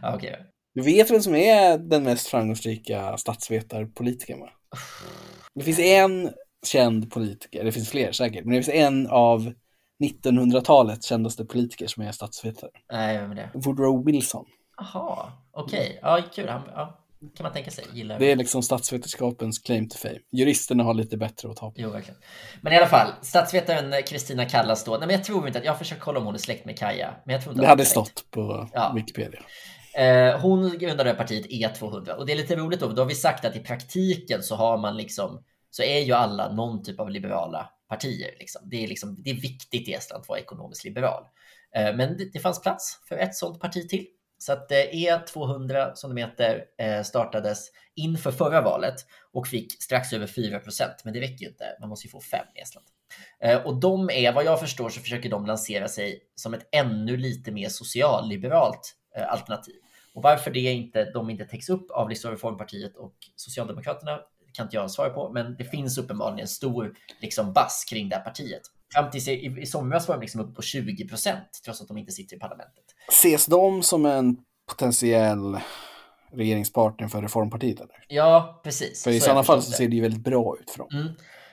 okej. 0.02 0.16
Okay. 0.16 0.46
Du 0.74 0.82
vet 0.82 1.10
vem 1.10 1.22
som 1.22 1.34
är 1.34 1.78
den 1.78 2.02
mest 2.02 2.26
framgångsrika 2.26 3.16
statsvetarpolitikern 3.16 4.40
va? 4.40 4.50
Det 5.54 5.62
finns 5.64 5.78
en 5.78 6.32
känd 6.66 7.10
politiker, 7.10 7.64
det 7.64 7.72
finns 7.72 7.90
fler 7.90 8.12
säkert, 8.12 8.44
men 8.44 8.54
det 8.54 8.62
finns 8.62 8.76
en 8.76 9.06
av 9.06 9.52
1900-talets 10.04 11.06
kändaste 11.06 11.44
politiker 11.44 11.86
som 11.86 12.02
är 12.02 12.12
statsvetare. 12.12 12.70
Nej, 12.92 13.18
vem 13.18 13.30
är 13.30 13.34
det? 13.34 13.50
Woodrow 13.54 14.04
Wilson. 14.04 14.44
Jaha, 14.76 15.32
okej. 15.52 15.80
Okay. 15.80 15.98
Ja, 16.02 16.22
kul. 16.34 16.46
Ja, 16.46 17.06
kan 17.36 17.44
man 17.44 17.52
tänka 17.52 17.70
sig. 17.70 17.84
Gillar 17.92 18.18
det 18.18 18.32
är 18.32 18.36
liksom 18.36 18.62
statsvetenskapens 18.62 19.58
claim 19.58 19.88
to 19.88 19.98
fame. 19.98 20.18
Juristerna 20.32 20.84
har 20.84 20.94
lite 20.94 21.16
bättre 21.16 21.50
att 21.50 21.56
ta 21.56 21.70
på. 21.70 21.74
Jo, 21.76 21.90
verkligen. 21.90 22.20
Men 22.60 22.72
i 22.72 22.76
alla 22.76 22.86
fall, 22.86 23.12
statsvetaren 23.22 24.02
Kristina 24.02 24.44
Kallas 24.44 24.84
då. 24.84 24.90
Nej, 24.90 25.00
men 25.00 25.10
jag 25.10 25.24
tror 25.24 25.46
inte 25.46 25.58
att, 25.58 25.64
jag 25.64 25.72
har 25.72 25.78
försökt 25.78 26.00
kolla 26.00 26.18
om 26.18 26.24
hon 26.26 26.34
är 26.34 26.38
släkt 26.38 26.64
med 26.64 26.78
Kaja. 26.78 27.14
Men 27.24 27.32
jag 27.32 27.42
tror 27.42 27.52
inte 27.52 27.64
det 27.64 27.68
hade 27.68 27.84
stått 27.84 28.30
på 28.30 28.68
ja. 28.72 28.92
Wikipedia. 28.96 29.40
Eh, 29.98 30.40
hon 30.40 30.78
grundade 30.78 31.14
partiet 31.14 31.46
E200 31.46 32.10
och 32.10 32.26
det 32.26 32.32
är 32.32 32.36
lite 32.36 32.56
roligt 32.56 32.80
då, 32.80 32.88
då 32.88 33.02
har 33.02 33.08
vi 33.08 33.14
sagt 33.14 33.44
att 33.44 33.56
i 33.56 33.60
praktiken 33.60 34.42
så 34.42 34.54
har 34.54 34.78
man 34.78 34.96
liksom, 34.96 35.42
så 35.76 35.82
är 35.82 36.00
ju 36.00 36.12
alla 36.12 36.52
någon 36.52 36.82
typ 36.82 37.00
av 37.00 37.10
liberala 37.10 37.70
partier. 37.88 38.34
Liksom. 38.38 38.62
Det, 38.64 38.84
är 38.84 38.88
liksom, 38.88 39.22
det 39.22 39.30
är 39.30 39.34
viktigt 39.34 39.88
i 39.88 39.92
Estland 39.92 40.22
att 40.22 40.28
vara 40.28 40.38
ekonomiskt 40.38 40.84
liberal. 40.84 41.24
Eh, 41.74 41.96
men 41.96 42.16
det, 42.16 42.32
det 42.32 42.38
fanns 42.38 42.62
plats 42.62 43.00
för 43.08 43.16
ett 43.16 43.34
sådant 43.34 43.60
parti 43.60 43.88
till 43.88 44.06
så 44.38 44.52
att 44.52 44.72
eh, 44.72 44.78
e 44.78 45.20
E200 45.26 45.94
som 45.94 46.14
de 46.14 46.20
heter 46.20 46.64
eh, 46.78 47.02
startades 47.02 47.70
inför 47.94 48.30
förra 48.30 48.60
valet 48.60 48.94
och 49.32 49.46
fick 49.46 49.82
strax 49.82 50.12
över 50.12 50.26
4 50.26 50.58
procent, 50.58 51.04
men 51.04 51.14
det 51.14 51.20
räcker 51.20 51.44
ju 51.44 51.48
inte. 51.48 51.76
Man 51.80 51.88
måste 51.88 52.06
ju 52.06 52.10
få 52.10 52.20
5 52.20 52.46
i 52.54 52.60
Estland. 52.60 52.86
Och 53.64 53.80
de 53.80 54.10
är, 54.10 54.32
vad 54.32 54.44
jag 54.44 54.60
förstår, 54.60 54.88
så 54.88 55.00
försöker 55.00 55.30
de 55.30 55.46
lansera 55.46 55.88
sig 55.88 56.20
som 56.34 56.54
ett 56.54 56.68
ännu 56.72 57.16
lite 57.16 57.52
mer 57.52 57.68
socialliberalt 57.68 58.94
alternativ. 59.28 59.74
Och 60.14 60.22
varför 60.22 60.50
det 60.50 60.60
inte, 60.60 61.10
de 61.10 61.30
inte 61.30 61.44
täcks 61.44 61.68
upp 61.68 61.90
av 61.90 62.08
liksom 62.08 62.30
Reformpartiet 62.30 62.96
och 62.96 63.14
Socialdemokraterna 63.36 64.20
kan 64.56 64.66
inte 64.66 64.76
jag 64.76 64.90
svara 64.90 65.10
på, 65.10 65.30
men 65.32 65.56
det 65.56 65.64
finns 65.64 65.98
uppenbarligen 65.98 66.40
en 66.40 66.48
stor 66.48 66.94
liksom, 67.20 67.52
bass 67.52 67.84
kring 67.88 68.08
det 68.08 68.16
här 68.16 68.22
partiet. 68.22 68.62
Fram 68.92 69.10
till 69.10 69.28
i, 69.28 69.60
i 69.60 69.66
somras 69.66 70.08
var 70.08 70.14
de 70.14 70.20
liksom 70.20 70.40
uppe 70.40 70.54
på 70.54 70.62
20 70.62 71.08
procent, 71.08 71.60
trots 71.64 71.80
att 71.80 71.88
de 71.88 71.98
inte 71.98 72.12
sitter 72.12 72.36
i 72.36 72.38
parlamentet. 72.38 72.84
Ses 73.08 73.46
de 73.46 73.82
som 73.82 74.06
en 74.06 74.36
potentiell 74.68 75.60
regeringspartner 76.32 77.08
för 77.08 77.22
Reformpartiet? 77.22 77.80
Eller? 77.80 78.04
Ja, 78.08 78.60
precis. 78.64 79.04
För 79.04 79.10
i 79.10 79.20
sådana 79.20 79.42
fall 79.42 79.62
så 79.62 79.72
ser 79.72 79.88
det 79.88 79.96
ju 79.96 80.02
väldigt 80.02 80.24
bra 80.24 80.56
ut 80.60 80.70
för 80.70 80.78
dem. 80.78 80.88
Mm. 80.92 81.08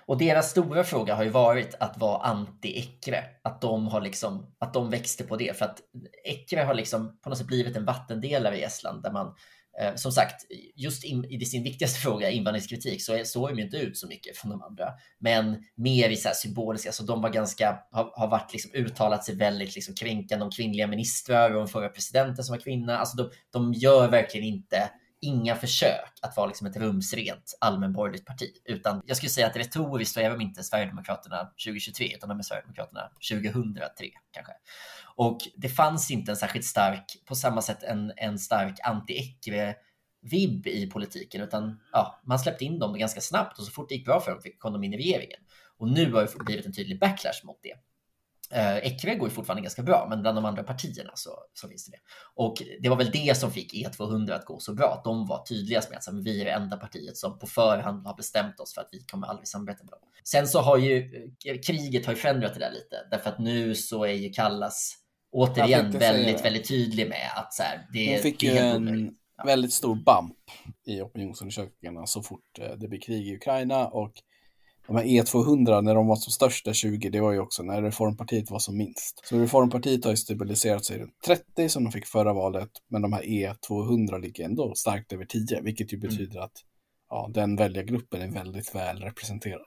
Och 0.05 0.17
deras 0.17 0.49
stora 0.49 0.83
fråga 0.83 1.15
har 1.15 1.23
ju 1.23 1.29
varit 1.29 1.75
att 1.79 1.97
vara 1.97 2.33
anti-Ekre. 2.33 3.23
Att 3.41 3.61
de 3.61 3.87
har 3.87 4.01
liksom, 4.01 4.55
att 4.59 4.73
de 4.73 4.89
växte 4.89 5.23
på 5.23 5.35
det. 5.35 5.57
För 5.57 5.65
att 5.65 5.79
Ekre 6.23 6.61
har 6.61 6.73
liksom 6.73 7.19
på 7.21 7.29
något 7.29 7.37
sätt 7.37 7.47
blivit 7.47 7.77
en 7.77 7.85
vattendelare 7.85 8.57
i 8.57 8.63
Estland 8.63 9.03
där 9.03 9.11
man 9.11 9.35
Eh, 9.79 9.95
som 9.95 10.11
sagt, 10.11 10.45
just 10.75 11.03
in, 11.03 11.25
i 11.25 11.45
sin 11.45 11.63
viktigaste 11.63 11.99
fråga, 11.99 12.29
invandringskritik, 12.29 13.03
så 13.03 13.21
såg 13.25 13.49
de 13.49 13.57
ju 13.57 13.63
inte 13.63 13.77
ut 13.77 13.97
så 13.97 14.07
mycket 14.07 14.37
från 14.37 14.51
de 14.51 14.61
andra. 14.61 14.89
Men 15.19 15.63
mer 15.75 16.09
i 16.09 16.15
så 16.15 16.27
här 16.27 16.35
symboliska, 16.35 16.91
så 16.91 17.03
de 17.03 17.21
var 17.21 17.29
ganska, 17.29 17.79
har, 17.91 18.11
har 18.15 18.27
varit 18.27 18.53
liksom 18.53 18.71
uttalat 18.73 19.25
sig 19.25 19.35
väldigt 19.35 19.75
liksom 19.75 19.95
kränkande 19.95 20.45
om 20.45 20.51
kvinnliga 20.51 20.87
ministrar 20.87 21.55
och 21.55 21.61
om 21.61 21.67
förra 21.67 21.89
presidenten 21.89 22.43
som 22.43 22.53
var 22.53 22.61
kvinna. 22.61 22.97
Alltså 22.97 23.17
de, 23.17 23.29
de 23.51 23.73
gör 23.73 24.07
verkligen 24.07 24.47
inte 24.47 24.89
inga 25.23 25.55
försök 25.55 26.13
att 26.21 26.37
vara 26.37 26.47
liksom 26.47 26.67
ett 26.67 26.77
rumsrent 26.77 27.57
allmänborgerligt 27.61 28.25
parti, 28.25 28.51
utan 28.65 29.01
jag 29.05 29.17
skulle 29.17 29.29
säga 29.29 29.47
att 29.47 29.55
retoriskt 29.55 30.13
så 30.13 30.19
är 30.19 30.29
de 30.29 30.41
inte 30.41 30.63
Sverigedemokraterna 30.63 31.51
2023, 31.65 32.15
utan 32.15 32.29
de 32.29 32.39
är 32.39 32.43
Sverigedemokraterna 32.43 33.09
2003 33.31 34.07
kanske. 34.31 34.53
Och 35.15 35.39
det 35.55 35.69
fanns 35.69 36.11
inte 36.11 36.31
en 36.31 36.37
särskilt 36.37 36.65
stark, 36.65 37.05
på 37.25 37.35
samma 37.35 37.61
sätt 37.61 37.83
en, 37.83 38.11
en 38.17 38.39
stark 38.39 38.79
anti-Ekre-vibb 38.83 40.67
i 40.67 40.89
politiken, 40.89 41.41
utan 41.41 41.79
ja, 41.91 42.21
man 42.25 42.39
släppte 42.39 42.65
in 42.65 42.79
dem 42.79 42.97
ganska 42.97 43.21
snabbt 43.21 43.59
och 43.59 43.65
så 43.65 43.71
fort 43.71 43.89
det 43.89 43.95
gick 43.95 44.05
bra 44.05 44.19
för 44.19 44.31
dem 44.31 44.41
kom 44.57 44.73
de 44.73 44.83
in 44.83 44.93
i 44.93 44.97
regeringen. 44.97 45.39
Och 45.77 45.87
nu 45.87 46.13
har 46.13 46.21
det 46.21 46.43
blivit 46.45 46.65
en 46.65 46.73
tydlig 46.73 46.99
backlash 46.99 47.45
mot 47.45 47.59
det. 47.63 47.73
Eh, 48.53 48.77
Ecre 48.77 49.15
går 49.15 49.29
ju 49.29 49.35
fortfarande 49.35 49.61
ganska 49.61 49.83
bra, 49.83 50.07
men 50.09 50.21
bland 50.21 50.37
de 50.37 50.45
andra 50.45 50.63
partierna 50.63 51.11
så, 51.15 51.29
så 51.53 51.67
finns 51.67 51.85
det 51.85 51.91
det. 51.91 51.99
Och 52.35 52.55
det 52.81 52.89
var 52.89 52.95
väl 52.95 53.11
det 53.11 53.37
som 53.37 53.51
fick 53.51 53.73
E200 53.73 54.31
att 54.33 54.45
gå 54.45 54.59
så 54.59 54.73
bra, 54.73 54.93
att 54.93 55.03
de 55.03 55.27
var 55.27 55.45
tydligast 55.45 55.89
med 55.89 55.97
att 55.97 56.25
vi 56.25 56.41
är 56.41 56.45
det 56.45 56.51
enda 56.51 56.77
partiet 56.77 57.17
som 57.17 57.39
på 57.39 57.47
förhand 57.47 58.07
har 58.07 58.15
bestämt 58.15 58.59
oss 58.59 58.73
för 58.73 58.81
att 58.81 58.89
vi 58.91 58.99
kommer 58.99 59.27
aldrig 59.27 59.47
samarbeta 59.47 59.83
med 59.83 59.91
dem. 59.91 59.99
Sen 60.23 60.47
så 60.47 60.59
har 60.59 60.77
ju 60.77 60.97
eh, 61.45 61.59
kriget 61.59 62.05
har 62.05 62.13
ju 62.13 62.19
förändrat 62.19 62.53
det 62.53 62.59
där 62.59 62.71
lite, 62.71 62.95
därför 63.11 63.29
att 63.29 63.39
nu 63.39 63.75
så 63.75 64.03
är 64.03 64.13
ju 64.13 64.29
Kallas 64.29 64.95
återigen 65.31 65.91
väldigt, 65.91 66.45
väldigt 66.45 66.67
tydlig 66.67 67.09
med 67.09 67.31
att 67.35 67.53
så 67.53 67.63
här, 67.63 67.87
det, 67.93 68.11
Hon 68.11 68.19
fick 68.19 68.39
det 68.39 68.57
en 68.57 69.15
ja. 69.37 69.43
väldigt 69.45 69.73
stor 69.73 69.95
bump 69.95 70.37
i 70.85 71.01
opinionsundersökningarna 71.01 72.05
så 72.05 72.21
fort 72.21 72.59
eh, 72.59 72.71
det 72.77 72.87
blir 72.87 73.01
krig 73.01 73.27
i 73.27 73.35
Ukraina 73.35 73.87
och 73.87 74.13
de 74.87 74.95
här 74.95 75.03
E200 75.03 75.81
när 75.81 75.95
de 75.95 76.07
var 76.07 76.15
som 76.15 76.31
största 76.31 76.73
20, 76.73 77.09
det 77.09 77.21
var 77.21 77.31
ju 77.31 77.39
också 77.39 77.63
när 77.63 77.81
Reformpartiet 77.81 78.51
var 78.51 78.59
som 78.59 78.77
minst. 78.77 79.21
Så 79.25 79.39
Reformpartiet 79.39 80.03
har 80.03 80.11
ju 80.11 80.17
stabiliserat 80.17 80.85
sig 80.85 80.99
runt 80.99 81.21
30 81.25 81.69
som 81.69 81.83
de 81.83 81.91
fick 81.91 82.05
förra 82.05 82.33
valet, 82.33 82.69
men 82.87 83.01
de 83.01 83.13
här 83.13 83.21
E200 83.21 84.21
ligger 84.21 84.45
ändå 84.45 84.73
starkt 84.75 85.13
över 85.13 85.25
10, 85.25 85.61
vilket 85.61 85.93
ju 85.93 85.97
mm. 85.97 86.09
betyder 86.09 86.35
mm. 86.35 86.43
att 86.43 86.63
ja, 87.09 87.29
den 87.33 87.55
väljargruppen 87.55 88.21
är 88.21 88.27
väldigt 88.27 88.75
väl 88.75 88.97
representerad. 88.97 89.65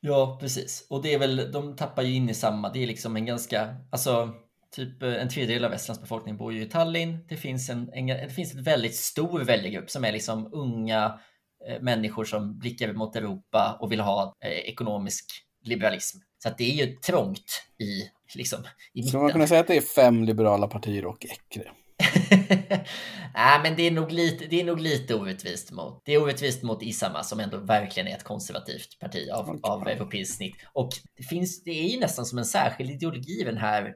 Ja, 0.00 0.38
precis. 0.40 0.86
Och 0.90 1.02
det 1.02 1.14
är 1.14 1.18
väl, 1.18 1.52
de 1.52 1.76
tappar 1.76 2.02
ju 2.02 2.14
in 2.14 2.30
i 2.30 2.34
samma, 2.34 2.72
det 2.72 2.82
är 2.82 2.86
liksom 2.86 3.16
en 3.16 3.26
ganska, 3.26 3.76
alltså 3.90 4.34
typ 4.70 5.02
en 5.02 5.28
tredjedel 5.28 5.64
av 5.64 5.70
Västlands 5.70 6.00
befolkning 6.00 6.36
bor 6.36 6.52
ju 6.52 6.62
i 6.62 6.68
Tallinn. 6.68 7.18
Det 7.28 7.36
finns 7.36 7.70
en, 7.70 7.90
en 7.92 8.06
det 8.06 8.32
finns 8.34 8.54
en 8.54 8.62
väldigt 8.62 8.94
stor 8.94 9.40
väljargrupp 9.40 9.90
som 9.90 10.04
är 10.04 10.12
liksom 10.12 10.48
unga 10.52 11.18
människor 11.80 12.24
som 12.24 12.58
blickar 12.58 12.92
mot 12.92 13.16
Europa 13.16 13.78
och 13.80 13.92
vill 13.92 14.00
ha 14.00 14.32
eh, 14.44 14.50
ekonomisk 14.50 15.24
liberalism. 15.64 16.18
Så 16.38 16.50
det 16.58 16.64
är 16.64 16.86
ju 16.86 16.96
trångt 16.96 17.62
i, 17.78 18.10
liksom, 18.34 18.58
i 18.92 18.98
mitten. 18.98 19.08
Ska 19.08 19.18
man 19.18 19.32
kunna 19.32 19.46
säga 19.46 19.60
att 19.60 19.66
det 19.66 19.76
är 19.76 19.80
fem 19.80 20.24
liberala 20.24 20.68
partier 20.68 21.06
och 21.06 21.26
Ecre? 21.26 21.70
Nej, 23.34 23.60
men 23.62 23.76
det 23.76 23.82
är, 23.82 23.90
nog 23.90 24.12
lite, 24.12 24.46
det 24.46 24.60
är 24.60 24.64
nog 24.64 24.80
lite 24.80 25.14
orättvist 25.14 25.72
mot, 25.72 26.02
det 26.04 26.14
är 26.14 26.22
orättvist 26.22 26.62
mot 26.62 26.82
Isama 26.82 27.22
som 27.22 27.40
ändå 27.40 27.58
verkligen 27.58 28.08
är 28.08 28.16
ett 28.16 28.24
konservativt 28.24 28.98
parti 28.98 29.30
av, 29.30 29.50
okay. 29.50 29.60
av 29.62 29.88
europeiskt 29.88 30.36
snitt. 30.36 30.56
Och 30.72 30.90
det, 31.16 31.22
finns, 31.22 31.64
det 31.64 31.70
är 31.70 31.88
ju 31.88 32.00
nästan 32.00 32.26
som 32.26 32.38
en 32.38 32.44
särskild 32.44 32.90
ideologi 32.90 33.42
den 33.44 33.56
här 33.56 33.94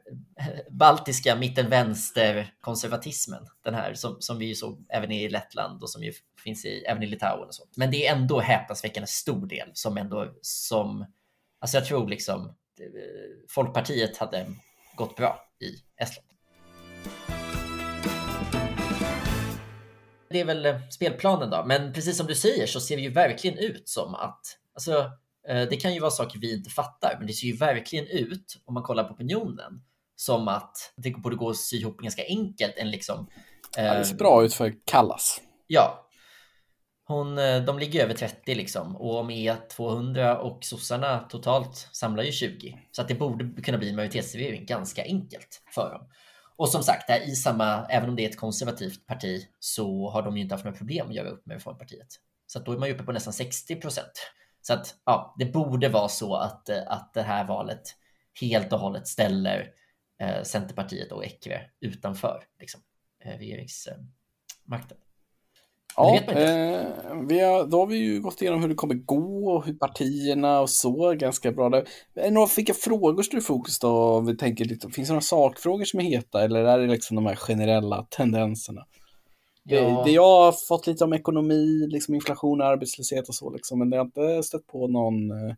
baltiska 0.71 1.37
mitten-vänster-konservatismen. 1.37 3.47
Den 3.65 3.75
här 3.75 3.95
som, 3.95 4.17
som 4.21 4.39
vi 4.39 4.47
ju 4.47 4.55
såg 4.55 4.87
även 4.89 5.11
i 5.11 5.29
Lettland 5.29 5.83
och 5.83 5.91
som 5.91 6.03
ju 6.03 6.13
finns 6.45 6.65
i, 6.65 6.85
även 6.85 7.03
i 7.03 7.07
Litauen 7.07 7.49
och 7.49 7.55
så. 7.55 7.65
Men 7.77 7.91
det 7.91 8.07
är 8.07 8.17
ändå 8.17 8.41
häpnadsväckande 8.41 9.07
stor 9.07 9.47
del 9.47 9.71
som 9.73 9.97
ändå 9.97 10.35
som, 10.43 11.07
alltså 11.61 11.77
jag 11.77 11.87
tror 11.87 12.09
liksom 12.09 12.55
Folkpartiet 13.49 14.17
hade 14.17 14.47
gått 14.97 15.17
bra 15.17 15.41
i 15.61 16.03
Estland. 16.03 16.30
Det 20.31 20.41
är 20.41 20.45
väl 20.45 20.67
eh, 20.67 20.89
spelplanen 20.91 21.51
då. 21.51 21.65
Men 21.67 21.93
precis 21.93 22.17
som 22.17 22.27
du 22.27 22.35
säger 22.35 22.67
så 22.67 22.81
ser 22.81 22.97
det 22.97 23.03
ju 23.03 23.11
verkligen 23.11 23.59
ut 23.59 23.89
som 23.89 24.15
att, 24.15 24.41
alltså, 24.75 25.11
eh, 25.49 25.63
det 25.71 25.77
kan 25.77 25.95
ju 25.95 26.01
vara 26.01 26.11
saker 26.11 26.39
vi 26.39 26.55
inte 26.55 26.71
fattar, 26.71 27.17
men 27.19 27.27
det 27.27 27.33
ser 27.33 27.47
ju 27.47 27.57
verkligen 27.57 28.07
ut, 28.07 28.63
om 28.65 28.75
man 28.75 28.83
kollar 28.83 29.05
på 29.05 29.15
opinionen, 29.15 29.83
som 30.17 30.49
att 30.49 30.93
det 30.97 31.11
borde 31.11 31.37
gå 31.37 31.51
att 31.51 31.57
sy 31.57 31.77
ihop 31.77 31.99
ganska 31.99 32.23
enkelt. 32.29 32.75
En 32.77 32.91
liksom, 32.91 33.27
ja, 33.77 33.95
det 33.95 34.05
ser 34.05 34.15
bra 34.15 34.45
ut 34.45 34.55
för 34.55 34.75
Kallas. 34.85 35.41
Ja. 35.67 36.07
Hon, 37.05 37.39
eh, 37.39 37.63
de 37.63 37.79
ligger 37.79 38.05
över 38.05 38.15
30 38.15 38.55
liksom 38.55 38.97
och 38.97 39.19
om 39.19 39.31
E200 39.31 40.35
och 40.35 40.65
sossarna 40.65 41.19
totalt 41.19 41.89
samlar 41.93 42.23
ju 42.23 42.33
20. 42.33 42.79
Så 42.91 43.03
att 43.03 43.09
det 43.09 43.15
borde 43.15 43.63
kunna 43.63 43.79
bli 43.79 43.89
en 43.89 43.97
majoritetsregering 43.97 44.67
ganska 44.67 45.03
enkelt 45.03 45.63
för 45.75 45.91
dem. 45.91 46.09
Och 46.61 46.69
som 46.69 46.83
sagt, 46.83 47.11
i 47.11 47.37
samma, 47.37 47.87
även 47.87 48.09
om 48.09 48.17
det 48.17 48.25
är 48.25 48.29
ett 48.29 48.37
konservativt 48.37 49.07
parti 49.07 49.49
så 49.59 50.11
har 50.11 50.23
de 50.23 50.37
ju 50.37 50.43
inte 50.43 50.55
haft 50.55 50.65
några 50.65 50.79
problem 50.79 51.09
att 51.09 51.15
göra 51.15 51.29
upp 51.29 51.47
med 51.47 51.55
Reformpartiet. 51.55 52.07
Så 52.47 52.59
att 52.59 52.67
då 52.67 52.73
är 52.73 52.79
man 52.79 52.89
ju 52.89 52.95
uppe 52.95 53.05
på 53.05 53.13
nästan 53.13 53.33
60 53.33 53.77
procent. 53.77 54.13
Så 54.61 54.73
att 54.73 54.95
ja, 55.05 55.35
det 55.39 55.45
borde 55.45 55.89
vara 55.89 56.09
så 56.09 56.35
att, 56.35 56.69
eh, 56.69 56.83
att 56.87 57.15
det 57.15 57.23
här 57.23 57.45
valet 57.45 57.83
helt 58.41 58.73
och 58.73 58.79
hållet 58.79 59.07
ställer 59.07 59.73
eh, 60.19 60.43
Centerpartiet 60.43 61.13
och 61.13 61.25
Ekve 61.25 61.61
utanför 61.81 62.45
liksom, 62.59 62.81
eh, 63.25 63.39
regeringsmakten. 63.39 64.99
Eh, 64.99 65.10
Ja, 65.97 66.17
eh, 66.17 66.81
vi 67.29 67.41
har, 67.41 67.67
då 67.67 67.79
har 67.79 67.87
vi 67.87 67.97
ju 67.97 68.21
gått 68.21 68.43
igenom 68.43 68.61
hur 68.61 68.69
det 68.69 68.75
kommer 68.75 68.95
gå 68.95 69.53
och 69.53 69.67
hur 69.67 69.75
partierna 69.75 70.61
och 70.61 70.71
så 70.71 71.15
ganska 71.15 71.53
bra. 71.53 71.69
Där. 71.69 71.85
Några, 72.31 72.49
vilka 72.57 72.75
frågor 72.75 73.23
står 73.23 73.39
i 73.39 73.43
fokus 73.43 73.79
då? 73.79 74.21
Vi 74.21 74.37
tänker 74.37 74.65
lite, 74.65 74.91
finns 74.91 75.09
det 75.09 75.13
några 75.13 75.21
sakfrågor 75.21 75.85
som 75.85 76.01
är 76.01 76.05
heta 76.05 76.45
eller 76.45 76.65
är 76.65 76.79
det 76.79 76.87
liksom 76.87 77.17
de 77.17 77.27
här 77.27 77.37
generella 77.37 78.07
tendenserna? 78.11 78.85
Ja. 79.65 79.81
Det, 79.81 80.05
det, 80.05 80.11
jag 80.11 80.45
har 80.45 80.69
fått 80.69 80.87
lite 80.87 81.05
om 81.05 81.13
ekonomi, 81.13 81.87
liksom 81.89 82.15
inflation, 82.15 82.63
arbetslöshet 82.63 83.29
och 83.29 83.35
så, 83.35 83.51
liksom, 83.51 83.79
men 83.79 83.91
det 83.91 83.97
har 83.97 84.05
inte 84.05 84.43
stött 84.43 84.67
på 84.67 84.87
någon 84.87 85.31
eh, 85.31 85.55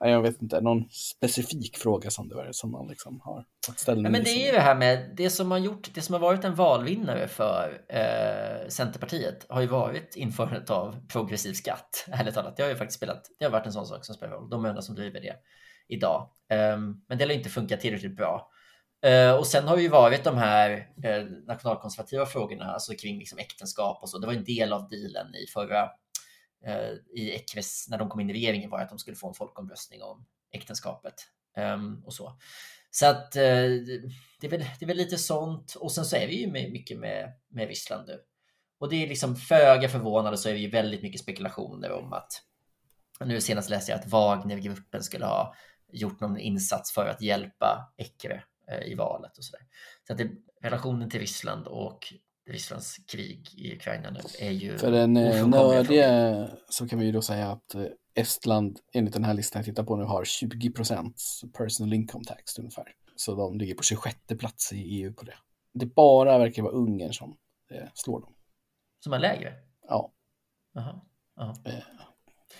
jag 0.00 0.22
vet 0.22 0.42
inte, 0.42 0.60
någon 0.60 0.90
specifik 0.90 1.76
fråga 1.76 2.10
som 2.10 2.28
det 2.28 2.40
är 2.40 2.52
som 2.52 2.70
man 2.70 2.88
liksom 2.88 3.20
har 3.20 3.44
fått 3.66 3.78
ställning 3.78 4.04
ja, 4.04 4.10
Men 4.10 4.24
det 4.24 4.30
är 4.30 4.46
ju 4.46 4.52
det 4.52 4.60
här 4.60 4.74
med 4.74 5.14
det 5.16 5.30
som 5.30 5.50
har 5.50 5.58
gjort, 5.58 5.94
det 5.94 6.00
som 6.00 6.12
har 6.12 6.20
varit 6.20 6.44
en 6.44 6.54
valvinnare 6.54 7.28
för 7.28 7.80
eh, 7.88 8.68
Centerpartiet 8.68 9.46
har 9.48 9.60
ju 9.60 9.66
varit 9.66 10.16
införandet 10.16 10.70
av 10.70 11.06
progressiv 11.08 11.52
skatt. 11.52 12.06
Ärligt 12.12 12.34
talat, 12.34 12.56
det 12.56 12.62
har 12.62 12.70
ju 12.70 12.76
faktiskt 12.76 12.96
spelat, 12.96 13.24
det 13.38 13.44
har 13.44 13.52
varit 13.52 13.66
en 13.66 13.72
sån 13.72 13.86
sak 13.86 14.04
som 14.04 14.14
spelar 14.14 14.32
roll. 14.32 14.50
De 14.50 14.64
är 14.64 14.68
enda 14.68 14.82
som 14.82 14.94
driver 14.94 15.20
det 15.20 15.34
idag. 15.88 16.30
Um, 16.74 17.04
men 17.08 17.18
det 17.18 17.24
har 17.24 17.32
inte 17.32 17.48
funkat 17.48 17.80
tillräckligt 17.80 18.16
bra. 18.16 18.50
Uh, 19.06 19.32
och 19.32 19.46
sen 19.46 19.68
har 19.68 19.76
ju 19.76 19.88
varit 19.88 20.24
de 20.24 20.36
här 20.36 20.70
uh, 21.06 21.30
nationalkonservativa 21.46 22.26
frågorna, 22.26 22.64
alltså 22.64 22.92
kring 22.94 23.18
liksom 23.18 23.38
äktenskap 23.38 24.02
och 24.02 24.10
så. 24.10 24.18
Det 24.18 24.26
var 24.26 24.34
en 24.34 24.44
del 24.44 24.72
av 24.72 24.88
dealen 24.88 25.34
i 25.34 25.46
förra 25.46 25.88
Eh, 26.66 27.20
i 27.20 27.30
Ekves 27.30 27.88
när 27.88 27.98
de 27.98 28.08
kom 28.08 28.20
in 28.20 28.30
i 28.30 28.32
regeringen 28.32 28.70
var 28.70 28.80
att 28.80 28.88
de 28.88 28.98
skulle 28.98 29.16
få 29.16 29.28
en 29.28 29.34
folkomröstning 29.34 30.02
om 30.02 30.26
äktenskapet 30.52 31.14
ehm, 31.56 32.04
och 32.04 32.14
så. 32.14 32.38
Så 32.90 33.06
att 33.06 33.36
eh, 33.36 33.42
det, 34.40 34.46
är 34.46 34.48
väl, 34.48 34.60
det 34.78 34.84
är 34.84 34.86
väl 34.86 34.96
lite 34.96 35.18
sånt. 35.18 35.74
Och 35.74 35.92
sen 35.92 36.04
så 36.04 36.16
är 36.16 36.26
vi 36.26 36.40
ju 36.40 36.50
med, 36.50 36.72
mycket 36.72 36.98
med, 36.98 37.32
med 37.48 37.68
Ryssland 37.68 38.06
nu. 38.06 38.20
Och 38.78 38.88
det 38.88 39.04
är 39.04 39.08
liksom 39.08 39.36
föga 39.36 39.88
förvånande 39.88 40.38
så 40.38 40.48
är 40.48 40.52
det 40.52 40.58
ju 40.58 40.70
väldigt 40.70 41.02
mycket 41.02 41.20
spekulationer 41.20 41.90
om 41.92 42.12
att 42.12 42.42
nu 43.20 43.40
senast 43.40 43.70
läste 43.70 43.92
jag 43.92 44.00
att 44.00 44.06
Wagnergruppen 44.06 45.02
skulle 45.02 45.26
ha 45.26 45.54
gjort 45.92 46.20
någon 46.20 46.38
insats 46.38 46.92
för 46.92 47.06
att 47.06 47.22
hjälpa 47.22 47.92
Ekre 47.96 48.42
eh, 48.70 48.92
i 48.92 48.94
valet 48.94 49.38
och 49.38 49.44
så 49.44 49.56
där. 49.56 49.66
Så 50.06 50.12
att 50.12 50.18
det, 50.18 50.30
relationen 50.62 51.10
till 51.10 51.20
Ryssland 51.20 51.66
och 51.66 52.12
Rysslands 52.48 52.96
krig 52.96 53.48
i 53.56 53.74
Ukraina 53.74 54.10
nu 54.10 54.20
är 54.38 54.50
ju 54.50 54.78
För 54.78 54.90
den 54.90 55.16
eh, 55.16 55.48
nördiga 55.48 56.48
så 56.68 56.88
kan 56.88 56.98
vi 56.98 57.06
ju 57.06 57.12
då 57.12 57.22
säga 57.22 57.48
att 57.50 57.74
eh, 57.74 57.84
Estland 58.14 58.78
enligt 58.92 59.14
den 59.14 59.24
här 59.24 59.34
listan 59.34 59.60
jag 59.60 59.64
tittar 59.64 59.82
på 59.82 59.96
nu 59.96 60.04
har 60.04 60.24
20 60.24 60.70
personal 61.52 61.92
income 61.92 62.24
tax 62.24 62.58
ungefär. 62.58 62.84
Så 63.16 63.34
de 63.34 63.58
ligger 63.58 63.74
på 63.74 63.82
26 63.82 64.16
plats 64.38 64.72
i 64.72 64.76
EU 64.76 65.12
på 65.12 65.24
det. 65.24 65.34
Det 65.74 65.86
bara 65.86 66.38
verkar 66.38 66.62
vara 66.62 66.72
Ungern 66.72 67.12
som 67.12 67.36
eh, 67.70 67.88
slår 67.94 68.20
dem. 68.20 68.34
Som 69.00 69.12
är 69.12 69.18
lägre? 69.18 69.54
Ja. 69.88 70.12
Aha. 70.78 71.06
Aha. 71.40 71.54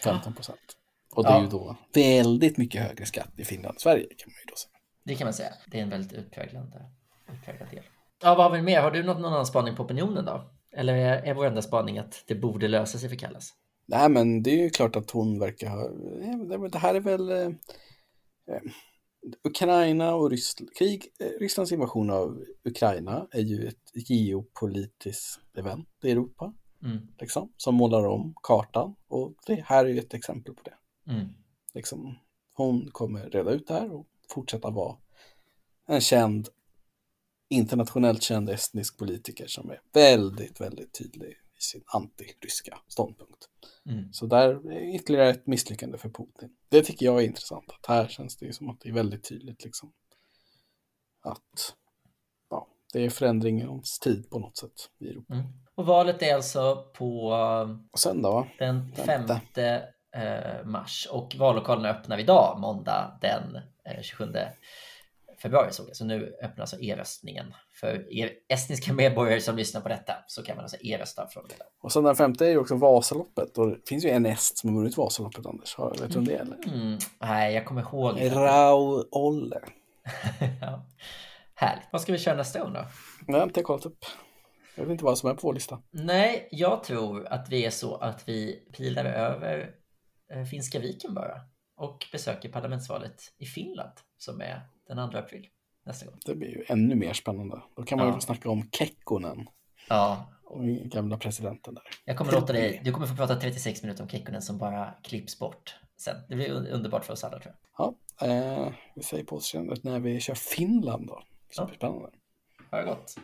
15 0.03 0.35
procent. 0.35 0.59
Och 1.15 1.25
det 1.25 1.31
är 1.31 1.41
ju 1.41 1.47
då 1.47 1.77
väldigt 1.95 2.57
mycket 2.57 2.83
högre 2.83 3.07
skatt 3.07 3.33
i 3.37 3.45
Finland 3.45 3.75
och 3.75 3.81
Sverige 3.81 4.05
kan 4.05 4.31
man 4.31 4.37
ju 4.47 4.51
då 4.51 4.57
säga. 4.57 4.79
Det 5.05 5.15
kan 5.15 5.27
man 5.27 5.35
säga. 5.35 5.53
Det 5.67 5.79
är 5.79 5.83
en 5.83 5.91
väldigt 5.91 6.13
utpräglad, 6.13 6.73
utpräglad 7.33 7.71
del. 7.71 7.85
Ja, 8.23 8.35
vad 8.35 8.51
har 8.51 8.57
vi 8.57 8.63
mer? 8.63 8.81
Har 8.81 8.91
du 8.91 9.03
något, 9.03 9.21
någon 9.21 9.33
annan 9.33 9.47
spaning 9.47 9.77
på 9.77 9.83
opinionen 9.83 10.25
då? 10.25 10.51
Eller 10.73 10.95
är, 10.95 11.23
är 11.23 11.35
vår 11.35 11.47
enda 11.47 11.63
spaning 11.63 11.99
att 11.99 12.25
det 12.27 12.35
borde 12.35 12.69
lösa 12.69 12.99
sig 12.99 13.09
för 13.09 13.17
Kallas? 13.17 13.55
Nej, 13.87 14.09
men 14.09 14.43
det 14.43 14.51
är 14.51 14.63
ju 14.63 14.71
klart 14.71 14.97
att 14.97 15.11
hon 15.11 15.39
verkar 15.39 15.69
ha... 15.71 16.69
Det 16.69 16.79
här 16.79 16.95
är 16.95 17.01
väl... 17.01 17.31
Eh, 17.31 17.47
eh, 18.55 18.63
Ukraina 19.45 20.15
och 20.15 20.31
Ryssland, 20.31 20.75
krig, 20.75 21.07
eh, 21.21 21.41
Rysslands 21.41 21.73
invasion 21.73 22.11
av 22.11 22.45
Ukraina 22.65 23.27
är 23.31 23.41
ju 23.41 23.69
ett 23.69 24.09
geopolitiskt 24.11 25.59
event 25.59 25.89
i 26.03 26.11
Europa. 26.11 26.53
Mm. 26.85 26.99
Liksom, 27.21 27.53
som 27.57 27.75
målar 27.75 28.07
om 28.07 28.35
kartan 28.43 28.95
och 29.09 29.35
det 29.47 29.65
här 29.67 29.85
är 29.85 29.89
ju 29.89 29.99
ett 29.99 30.15
exempel 30.15 30.55
på 30.55 30.63
det. 30.63 31.13
Mm. 31.13 31.27
Liksom, 31.75 32.19
hon 32.53 32.91
kommer 32.91 33.31
reda 33.31 33.51
ut 33.51 33.67
det 33.67 33.75
här 33.75 33.93
och 33.95 34.07
fortsätta 34.29 34.71
vara 34.71 34.97
en 35.87 36.01
känd 36.01 36.49
internationellt 37.49 38.23
känd 38.23 38.51
estnisk 38.51 38.99
politiker 38.99 39.47
som 39.47 39.71
är 39.71 39.81
väldigt, 39.93 40.61
väldigt 40.61 40.99
tydlig 40.99 41.29
i 41.31 41.61
sin 41.61 41.83
anti-ryska 41.87 42.79
ståndpunkt. 42.89 43.49
Mm. 43.87 44.13
Så 44.13 44.27
där 44.27 44.73
är 44.73 44.95
ytterligare 44.95 45.31
ett 45.31 45.47
misslyckande 45.47 45.99
för 45.99 46.09
Putin. 46.09 46.57
Det 46.69 46.83
tycker 46.83 47.07
jag 47.07 47.23
är 47.23 47.27
intressant. 47.27 47.71
Att 47.71 47.87
här 47.87 48.09
känns 48.09 48.37
det 48.37 48.53
som 48.53 48.71
att 48.71 48.81
det 48.81 48.89
är 48.89 48.93
väldigt 48.93 49.29
tydligt 49.29 49.65
liksom 49.65 49.93
att 51.23 51.75
ja, 52.51 52.69
det 52.93 53.05
är 53.05 53.11
förändringens 53.11 53.99
tid 53.99 54.31
på 54.31 54.39
något 54.39 54.57
sätt 54.57 54.91
i 54.99 55.09
Europa. 55.09 55.35
Mm. 55.35 55.47
Och 55.75 55.87
valet 55.87 56.23
är 56.23 56.35
alltså 56.35 56.85
på 56.95 57.35
söndag, 57.95 58.31
va? 58.31 58.49
den 58.59 58.93
5 58.93 59.25
eh, 60.13 60.65
mars 60.65 61.09
och 61.11 61.37
vallokalerna 61.39 61.89
öppnar 61.89 62.19
idag, 62.19 62.61
måndag 62.61 63.19
den 63.21 63.61
27 64.03 64.25
eh, 64.35 64.49
februari 65.43 65.73
såg 65.73 65.89
jag. 65.89 65.97
Så 65.97 66.05
nu 66.05 66.37
öppnar 66.43 66.63
alltså 66.63 66.81
e-röstningen 66.81 67.55
för 67.81 68.13
er 68.13 68.31
estniska 68.49 68.93
medborgare 68.93 69.41
som 69.41 69.57
lyssnar 69.57 69.81
på 69.81 69.89
detta. 69.89 70.15
Så 70.27 70.43
kan 70.43 70.57
man 70.57 70.63
alltså 70.63 70.77
e-rösta 70.81 71.27
från 71.27 71.45
det. 71.49 71.55
Och 71.83 71.93
sen 71.93 72.05
den 72.05 72.17
femte 72.17 72.47
är 72.47 72.51
ju 72.51 72.59
också 72.59 72.75
Vasaloppet. 72.75 73.59
Och 73.59 73.69
det 73.69 73.89
finns 73.89 74.05
ju 74.05 74.11
en 74.11 74.27
est 74.27 74.59
som 74.59 74.71
har 74.71 74.77
vunnit 74.77 74.97
Vasaloppet, 74.97 75.47
Anders. 75.47 75.79
Vet 76.01 76.13
du 76.13 76.19
om 76.19 76.25
det 76.25 76.35
är? 76.35 76.43
Mm. 76.67 76.99
Nej, 77.19 77.55
jag 77.55 77.67
kommer 77.67 77.83
ihåg. 77.83 78.21
Rau 78.21 79.05
Olle. 79.11 79.61
ja. 80.61 80.87
Härligt. 81.55 81.85
Vad 81.93 82.01
ska 82.01 82.13
vi 82.13 82.19
köra 82.19 82.37
nästa 82.37 82.61
gång 82.61 82.73
då? 82.73 82.85
Har 83.33 83.43
inte 83.43 83.63
kollat 83.63 83.87
upp. 83.87 84.05
Jag 84.75 84.85
vet 84.85 84.93
inte 84.93 85.05
vad 85.05 85.19
som 85.19 85.31
är 85.31 85.35
på 85.35 85.41
vår 85.43 85.55
lista. 85.55 85.83
Nej, 85.91 86.49
jag 86.51 86.85
tror 86.85 87.27
att 87.27 87.49
vi 87.49 87.65
är 87.65 87.71
så 87.71 87.97
att 87.97 88.29
vi 88.29 88.69
pilar 88.73 89.05
över 89.05 89.71
eh, 90.35 90.45
Finska 90.45 90.79
viken 90.79 91.15
bara 91.15 91.41
och 91.77 92.07
besöker 92.13 92.49
parlamentsvalet 92.49 93.23
i 93.39 93.47
Finland 93.47 93.93
som 94.19 94.41
är 94.41 94.61
den 94.89 95.11
2 95.11 95.19
april 95.19 95.47
nästa 95.87 96.07
gång. 96.07 96.19
Det 96.27 96.35
blir 96.35 96.49
ju 96.49 96.65
ännu 96.69 96.95
mer 96.95 97.13
spännande. 97.13 97.63
Då 97.77 97.83
kan 97.83 97.99
man 97.99 98.09
ja. 98.09 98.15
ju 98.15 98.21
snacka 98.21 98.51
om 98.51 98.71
Kekkonen. 98.71 99.49
Ja, 99.89 100.33
Och 100.45 100.65
gamla 100.65 101.17
presidenten 101.17 101.75
där. 101.75 101.85
Jag 102.05 102.17
kommer 102.19 102.33
låta 102.33 102.53
dig, 102.53 102.81
du 102.85 102.93
kommer 102.93 103.07
få 103.07 103.17
prata 103.17 103.37
36 103.37 103.83
minuter 103.83 104.03
om 104.03 104.09
Kekkonen 104.09 104.43
som 104.43 104.59
bara 104.59 104.95
klipps 105.03 105.39
bort 105.39 105.77
sen. 105.97 106.17
Det 106.29 106.35
blir 106.35 106.71
underbart 106.71 107.05
för 107.05 107.13
oss 107.13 107.25
alla 107.25 107.39
tror 107.39 107.55
jag. 107.77 107.95
Ja, 108.19 108.27
eh, 108.27 108.73
vi 108.95 109.03
säger 109.03 109.25
på 109.25 109.37
återseende 109.37 109.77
när 109.83 110.01
vi 110.01 110.21
kör 110.21 110.35
Finland 110.35 111.07
då. 111.07 111.23
Så 111.51 111.63
ja. 111.63 111.71
spännande. 111.77 112.11
Ha 112.71 112.79
det 112.79 112.85
gott. 112.85 113.17